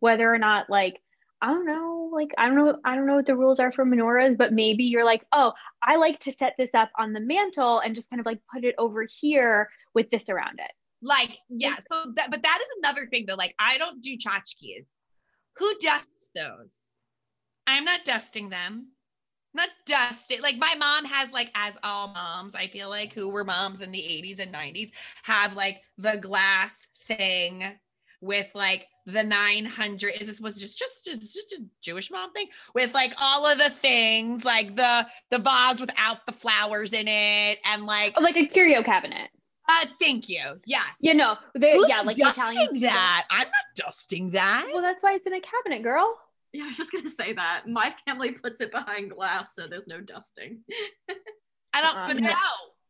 whether 0.00 0.32
or 0.32 0.38
not 0.38 0.68
like 0.68 1.00
I 1.42 1.48
don't 1.48 1.66
know, 1.66 2.08
like 2.12 2.30
I 2.38 2.46
don't 2.46 2.56
know, 2.56 2.78
I 2.84 2.94
don't 2.94 3.06
know 3.06 3.16
what 3.16 3.26
the 3.26 3.36
rules 3.36 3.58
are 3.58 3.72
for 3.72 3.84
menorahs, 3.84 4.38
but 4.38 4.52
maybe 4.52 4.84
you're 4.84 5.04
like, 5.04 5.24
oh, 5.32 5.52
I 5.82 5.96
like 5.96 6.20
to 6.20 6.30
set 6.30 6.54
this 6.56 6.70
up 6.72 6.90
on 6.96 7.12
the 7.12 7.20
mantle 7.20 7.80
and 7.80 7.96
just 7.96 8.08
kind 8.08 8.20
of 8.20 8.26
like 8.26 8.38
put 8.54 8.64
it 8.64 8.76
over 8.78 9.04
here 9.20 9.68
with 9.92 10.08
this 10.10 10.28
around 10.28 10.60
it. 10.60 10.70
Like, 11.02 11.36
yeah. 11.48 11.76
So 11.80 12.12
that, 12.14 12.30
but 12.30 12.44
that 12.44 12.58
is 12.62 12.68
another 12.78 13.08
thing 13.08 13.24
though. 13.26 13.34
Like, 13.34 13.56
I 13.58 13.76
don't 13.76 14.00
do 14.00 14.16
tchotchkes. 14.16 14.86
Who 15.58 15.74
dusts 15.80 16.30
those? 16.32 16.76
I'm 17.66 17.84
not 17.84 18.04
dusting 18.04 18.48
them. 18.48 18.92
Not 19.52 19.68
dusting. 19.84 20.40
Like 20.42 20.58
my 20.58 20.76
mom 20.78 21.04
has 21.06 21.32
like, 21.32 21.50
as 21.56 21.74
all 21.82 22.08
moms, 22.08 22.54
I 22.54 22.68
feel 22.68 22.88
like 22.88 23.12
who 23.12 23.28
were 23.30 23.44
moms 23.44 23.80
in 23.80 23.90
the 23.90 23.98
80s 23.98 24.38
and 24.38 24.54
90s 24.54 24.92
have 25.24 25.56
like 25.56 25.82
the 25.98 26.18
glass 26.18 26.86
thing 27.08 27.64
with 28.22 28.48
like 28.54 28.86
the 29.04 29.22
900 29.22 30.14
is 30.20 30.26
this 30.28 30.40
was 30.40 30.58
just 30.58 30.78
just 30.78 31.04
just 31.04 31.20
just 31.34 31.52
a 31.54 31.58
jewish 31.82 32.08
mom 32.10 32.32
thing 32.32 32.46
with 32.72 32.94
like 32.94 33.12
all 33.20 33.44
of 33.44 33.58
the 33.58 33.68
things 33.68 34.44
like 34.44 34.76
the 34.76 35.04
the 35.30 35.38
vase 35.40 35.80
without 35.80 36.24
the 36.26 36.32
flowers 36.32 36.92
in 36.92 37.08
it 37.08 37.58
and 37.64 37.84
like 37.84 38.14
Oh, 38.16 38.22
like 38.22 38.36
a 38.36 38.46
curio 38.46 38.82
cabinet. 38.84 39.28
uh 39.68 39.86
thank 39.98 40.28
you 40.28 40.60
yes 40.66 40.86
You 41.00 41.14
know, 41.14 41.36
they, 41.54 41.74
Who's 41.76 41.88
yeah, 41.88 42.02
like 42.02 42.16
dusting 42.16 42.44
Italians. 42.44 42.74
do 42.74 42.80
that? 42.80 43.24
I'm 43.28 43.48
not 43.48 43.66
dusting 43.76 44.30
that. 44.30 44.70
Well, 44.72 44.82
that's 44.82 45.02
why 45.02 45.14
it's 45.14 45.26
in 45.26 45.34
a 45.34 45.40
cabinet, 45.40 45.82
girl. 45.82 46.16
Yeah, 46.52 46.64
I 46.64 46.68
was 46.68 46.76
just 46.76 46.92
gonna 46.92 47.10
say 47.10 47.32
that. 47.32 47.64
My 47.66 47.92
family 48.06 48.32
puts 48.32 48.60
it 48.60 48.70
behind 48.70 49.10
glass, 49.10 49.54
so 49.56 49.66
there's 49.68 49.86
no 49.88 50.00
dusting. 50.00 50.60
I 51.74 51.80
don't 51.82 51.96
Uh, 51.96 52.12
know. 52.12 52.28
no. 52.30 52.36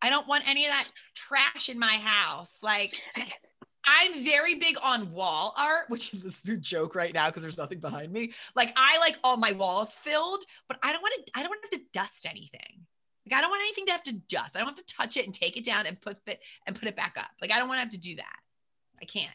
I 0.03 0.11
don't 0.11 0.27
want 0.27 0.49
any 0.49 0.67
of 0.67 0.73
that 0.73 0.89
trash 1.15 1.69
in 1.69 1.79
my 1.79 1.95
house. 2.03 2.59
Like, 2.63 3.01
I'm 3.85 4.25
very 4.25 4.55
big 4.55 4.77
on 4.83 5.13
wall 5.13 5.55
art, 5.59 5.87
which 5.89 6.15
is 6.15 6.25
a 6.49 6.57
joke 6.57 6.95
right 6.95 7.13
now 7.13 7.27
because 7.27 7.43
there's 7.43 7.59
nothing 7.59 7.81
behind 7.81 8.13
me. 8.13 8.33
Like, 8.55 8.73
I 8.77 8.99
like 8.99 9.19
all 9.25 9.37
my 9.37 9.53
walls 9.53 9.95
filled, 9.95 10.45
but 10.69 10.79
I 10.83 10.93
don't 10.93 11.03
want 11.03 11.15
to. 11.27 11.33
I 11.35 11.43
don't 11.43 11.51
want 11.51 11.63
to 11.65 11.77
have 11.77 11.81
to 11.81 11.87
dust 11.93 12.27
anything. 12.27 12.87
Like, 13.29 13.39
I 13.39 13.41
don't 13.41 13.51
want 13.51 13.63
anything 13.63 13.87
to 13.87 13.93
have 13.93 14.03
to 14.05 14.13
dust. 14.13 14.57
I 14.57 14.61
don't 14.61 14.69
have 14.69 14.85
to 14.85 14.95
touch 14.95 15.17
it 15.17 15.27
and 15.27 15.35
take 15.35 15.57
it 15.57 15.65
down 15.65 15.87
and 15.87 16.01
put 16.01 16.19
it 16.27 16.41
and 16.67 16.79
put 16.79 16.89
it 16.89 16.97
back 16.97 17.17
up. 17.19 17.31
Like, 17.41 17.53
I 17.53 17.59
don't 17.59 17.69
want 17.69 17.79
to 17.79 17.83
have 17.83 17.93
to 17.93 17.99
do 17.99 18.17
that. 18.17 18.37
I 19.01 19.05
can't. 19.05 19.31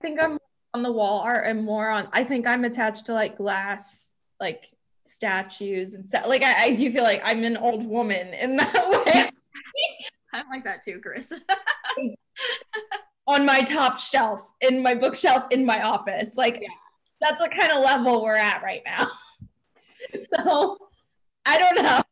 I 0.00 0.06
think 0.06 0.22
I'm 0.22 0.38
on 0.72 0.82
the 0.82 0.92
wall 0.92 1.20
art 1.20 1.46
and 1.46 1.64
more 1.64 1.90
on 1.90 2.08
I 2.12 2.22
think 2.24 2.46
I'm 2.46 2.64
attached 2.64 3.06
to 3.06 3.12
like 3.12 3.36
glass 3.36 4.14
like 4.38 4.66
statues 5.04 5.94
and 5.94 6.08
stuff. 6.08 6.26
Like 6.26 6.42
I, 6.42 6.64
I 6.64 6.70
do 6.70 6.90
feel 6.92 7.02
like 7.02 7.20
I'm 7.24 7.42
an 7.44 7.56
old 7.56 7.84
woman 7.84 8.32
in 8.34 8.56
that 8.56 9.04
way. 9.06 9.30
I'm 10.32 10.48
like 10.48 10.64
that 10.64 10.82
too, 10.82 11.00
Chris. 11.02 11.32
on 13.26 13.46
my 13.46 13.62
top 13.62 13.98
shelf 13.98 14.42
in 14.60 14.82
my 14.82 14.94
bookshelf 14.94 15.44
in 15.50 15.64
my 15.64 15.82
office. 15.82 16.36
Like 16.36 16.62
that's 17.20 17.40
what 17.40 17.54
kind 17.56 17.72
of 17.72 17.82
level 17.82 18.22
we're 18.22 18.36
at 18.36 18.62
right 18.62 18.82
now. 18.84 19.08
so 20.36 20.78
I 21.46 21.58
don't 21.58 21.82
know. 21.82 22.02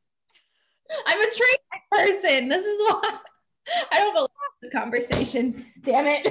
I'm 1.06 1.20
a 1.20 1.30
trained 1.30 1.82
person. 1.90 2.48
This 2.48 2.64
is 2.64 2.78
why 2.86 3.18
I 3.92 3.98
don't 3.98 4.14
believe 4.14 4.28
this 4.62 4.72
conversation. 4.72 5.66
Damn 5.82 6.06
it. 6.06 6.26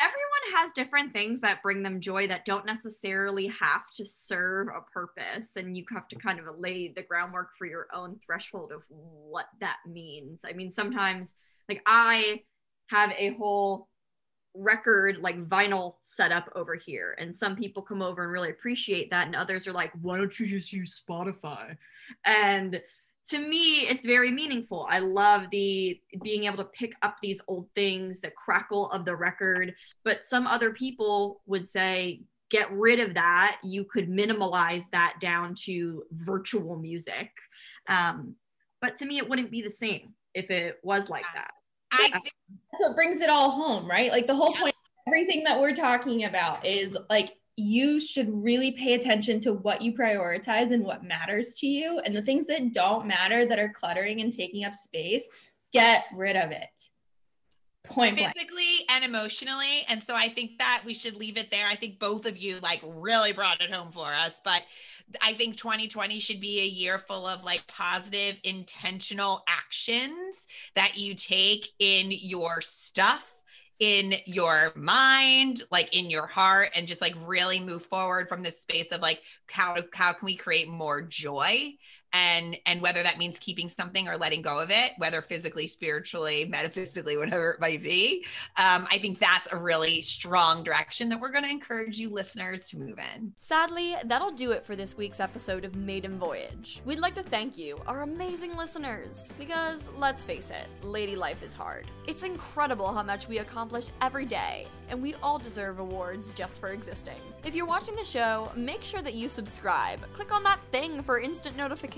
Everyone 0.00 0.56
has 0.56 0.70
different 0.72 1.12
things 1.12 1.40
that 1.40 1.62
bring 1.62 1.82
them 1.82 2.00
joy 2.00 2.28
that 2.28 2.44
don't 2.44 2.64
necessarily 2.64 3.48
have 3.48 3.90
to 3.94 4.04
serve 4.04 4.68
a 4.68 4.80
purpose. 4.92 5.56
And 5.56 5.76
you 5.76 5.84
have 5.92 6.06
to 6.08 6.16
kind 6.16 6.38
of 6.38 6.46
lay 6.58 6.88
the 6.88 7.02
groundwork 7.02 7.50
for 7.58 7.66
your 7.66 7.88
own 7.92 8.20
threshold 8.24 8.70
of 8.70 8.82
what 8.88 9.46
that 9.60 9.78
means. 9.86 10.42
I 10.44 10.52
mean, 10.52 10.70
sometimes, 10.70 11.34
like, 11.68 11.82
I 11.84 12.42
have 12.90 13.12
a 13.18 13.30
whole 13.34 13.88
record 14.58 15.18
like 15.20 15.42
vinyl 15.42 15.94
setup 16.04 16.50
over 16.54 16.74
here. 16.74 17.16
And 17.18 17.34
some 17.34 17.56
people 17.56 17.82
come 17.82 18.02
over 18.02 18.22
and 18.22 18.32
really 18.32 18.50
appreciate 18.50 19.10
that 19.10 19.26
and 19.26 19.36
others 19.36 19.66
are 19.66 19.72
like 19.72 19.92
why 20.00 20.16
don't 20.16 20.38
you 20.38 20.46
just 20.46 20.72
use 20.72 21.00
spotify? 21.00 21.76
And 22.24 22.82
to 23.28 23.38
me 23.38 23.86
it's 23.86 24.04
very 24.04 24.30
meaningful. 24.30 24.86
I 24.90 24.98
love 24.98 25.44
the 25.50 26.00
being 26.22 26.44
able 26.44 26.58
to 26.58 26.64
pick 26.64 26.94
up 27.02 27.16
these 27.22 27.40
old 27.46 27.68
things 27.74 28.20
the 28.20 28.30
crackle 28.30 28.90
of 28.90 29.04
the 29.04 29.14
record. 29.16 29.74
But 30.04 30.24
some 30.24 30.46
other 30.46 30.72
people 30.72 31.40
would 31.46 31.66
say 31.66 32.22
get 32.50 32.70
rid 32.72 32.98
of 32.98 33.14
that. 33.14 33.58
You 33.62 33.84
could 33.84 34.08
minimalize 34.08 34.84
that 34.90 35.16
down 35.20 35.54
to 35.66 36.04
virtual 36.12 36.76
music. 36.76 37.30
Um, 37.88 38.34
but 38.80 38.96
to 38.96 39.06
me 39.06 39.18
it 39.18 39.28
wouldn't 39.28 39.50
be 39.50 39.62
the 39.62 39.70
same 39.70 40.14
if 40.34 40.50
it 40.50 40.78
was 40.82 41.08
like 41.08 41.24
that 41.34 41.52
I 41.92 42.10
think 42.10 42.32
That's 42.72 42.80
what 42.80 42.94
brings 42.94 43.20
it 43.20 43.30
all 43.30 43.50
home, 43.50 43.88
right? 43.88 44.10
Like 44.10 44.26
the 44.26 44.34
whole 44.34 44.52
point, 44.52 44.74
everything 45.06 45.44
that 45.44 45.58
we're 45.58 45.74
talking 45.74 46.24
about 46.24 46.66
is 46.66 46.96
like 47.08 47.34
you 47.56 47.98
should 47.98 48.28
really 48.32 48.70
pay 48.72 48.94
attention 48.94 49.40
to 49.40 49.52
what 49.52 49.82
you 49.82 49.92
prioritize 49.92 50.70
and 50.70 50.84
what 50.84 51.02
matters 51.02 51.54
to 51.58 51.66
you. 51.66 51.98
And 52.00 52.14
the 52.14 52.22
things 52.22 52.46
that 52.46 52.72
don't 52.72 53.06
matter 53.06 53.46
that 53.46 53.58
are 53.58 53.70
cluttering 53.70 54.20
and 54.20 54.32
taking 54.32 54.64
up 54.64 54.74
space, 54.74 55.28
get 55.72 56.04
rid 56.14 56.36
of 56.36 56.52
it. 56.52 56.68
Point 57.84 58.16
blank. 58.16 58.34
and 58.90 59.04
emotionally. 59.04 59.84
And 59.88 60.02
so 60.02 60.14
I 60.14 60.28
think 60.28 60.58
that 60.58 60.82
we 60.84 60.94
should 60.94 61.16
leave 61.16 61.36
it 61.36 61.50
there. 61.50 61.66
I 61.66 61.76
think 61.76 61.98
both 61.98 62.26
of 62.26 62.36
you 62.36 62.58
like 62.60 62.80
really 62.84 63.32
brought 63.32 63.60
it 63.60 63.72
home 63.72 63.90
for 63.92 64.06
us. 64.06 64.40
But 64.44 64.62
I 65.22 65.32
think 65.32 65.56
2020 65.56 66.18
should 66.18 66.40
be 66.40 66.60
a 66.60 66.66
year 66.66 66.98
full 66.98 67.26
of 67.26 67.44
like 67.44 67.66
positive, 67.66 68.36
intentional 68.44 69.42
actions 69.48 70.46
that 70.74 70.98
you 70.98 71.14
take 71.14 71.68
in 71.78 72.10
your 72.10 72.60
stuff 72.60 73.32
in 73.80 74.14
your 74.26 74.72
mind 74.74 75.62
like 75.70 75.96
in 75.96 76.10
your 76.10 76.26
heart 76.26 76.70
and 76.74 76.88
just 76.88 77.00
like 77.00 77.14
really 77.26 77.60
move 77.60 77.84
forward 77.84 78.28
from 78.28 78.42
this 78.42 78.60
space 78.60 78.90
of 78.90 79.00
like 79.00 79.22
how 79.48 79.76
how 79.94 80.12
can 80.12 80.26
we 80.26 80.34
create 80.34 80.68
more 80.68 81.00
joy 81.00 81.72
and 82.12 82.56
and 82.66 82.80
whether 82.80 83.02
that 83.02 83.18
means 83.18 83.38
keeping 83.38 83.68
something 83.68 84.08
or 84.08 84.16
letting 84.16 84.42
go 84.42 84.58
of 84.58 84.70
it 84.70 84.92
whether 84.98 85.22
physically 85.22 85.66
spiritually 85.66 86.46
metaphysically 86.48 87.16
whatever 87.18 87.52
it 87.52 87.60
might 87.60 87.82
be 87.82 88.24
um, 88.56 88.86
i 88.90 88.98
think 88.98 89.18
that's 89.18 89.50
a 89.52 89.56
really 89.56 90.00
strong 90.00 90.62
direction 90.62 91.08
that 91.08 91.20
we're 91.20 91.32
going 91.32 91.44
to 91.44 91.50
encourage 91.50 91.98
you 91.98 92.10
listeners 92.10 92.64
to 92.64 92.78
move 92.78 92.98
in 93.14 93.32
Sadly, 93.36 93.96
that'll 94.04 94.32
do 94.32 94.52
it 94.52 94.64
for 94.64 94.76
this 94.76 94.96
week's 94.96 95.20
episode 95.20 95.64
of 95.64 95.76
Maiden 95.76 96.18
Voyage. 96.18 96.80
We'd 96.84 96.98
like 96.98 97.14
to 97.14 97.22
thank 97.22 97.56
you, 97.56 97.80
our 97.86 98.02
amazing 98.02 98.56
listeners, 98.56 99.32
because 99.38 99.88
let's 99.96 100.24
face 100.24 100.50
it, 100.50 100.68
lady 100.84 101.16
life 101.16 101.42
is 101.42 101.52
hard. 101.52 101.86
It's 102.06 102.22
incredible 102.22 102.92
how 102.92 103.02
much 103.02 103.28
we 103.28 103.38
accomplish 103.38 103.90
every 104.00 104.24
day, 104.24 104.66
and 104.88 105.02
we 105.02 105.14
all 105.22 105.38
deserve 105.38 105.78
awards 105.78 106.32
just 106.32 106.58
for 106.58 106.68
existing. 106.68 107.20
If 107.44 107.54
you're 107.54 107.66
watching 107.66 107.96
the 107.96 108.04
show, 108.04 108.50
make 108.56 108.82
sure 108.82 109.02
that 109.02 109.14
you 109.14 109.28
subscribe. 109.28 110.00
Click 110.12 110.32
on 110.32 110.42
that 110.42 110.60
thing 110.72 111.02
for 111.02 111.18
instant 111.18 111.56
notifications, 111.56 111.97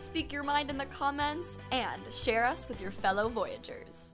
speak 0.00 0.32
your 0.32 0.42
mind 0.42 0.70
in 0.70 0.78
the 0.78 0.86
comments, 0.86 1.58
and 1.70 2.02
share 2.10 2.44
us 2.44 2.68
with 2.68 2.80
your 2.80 2.90
fellow 2.90 3.28
Voyagers. 3.28 4.13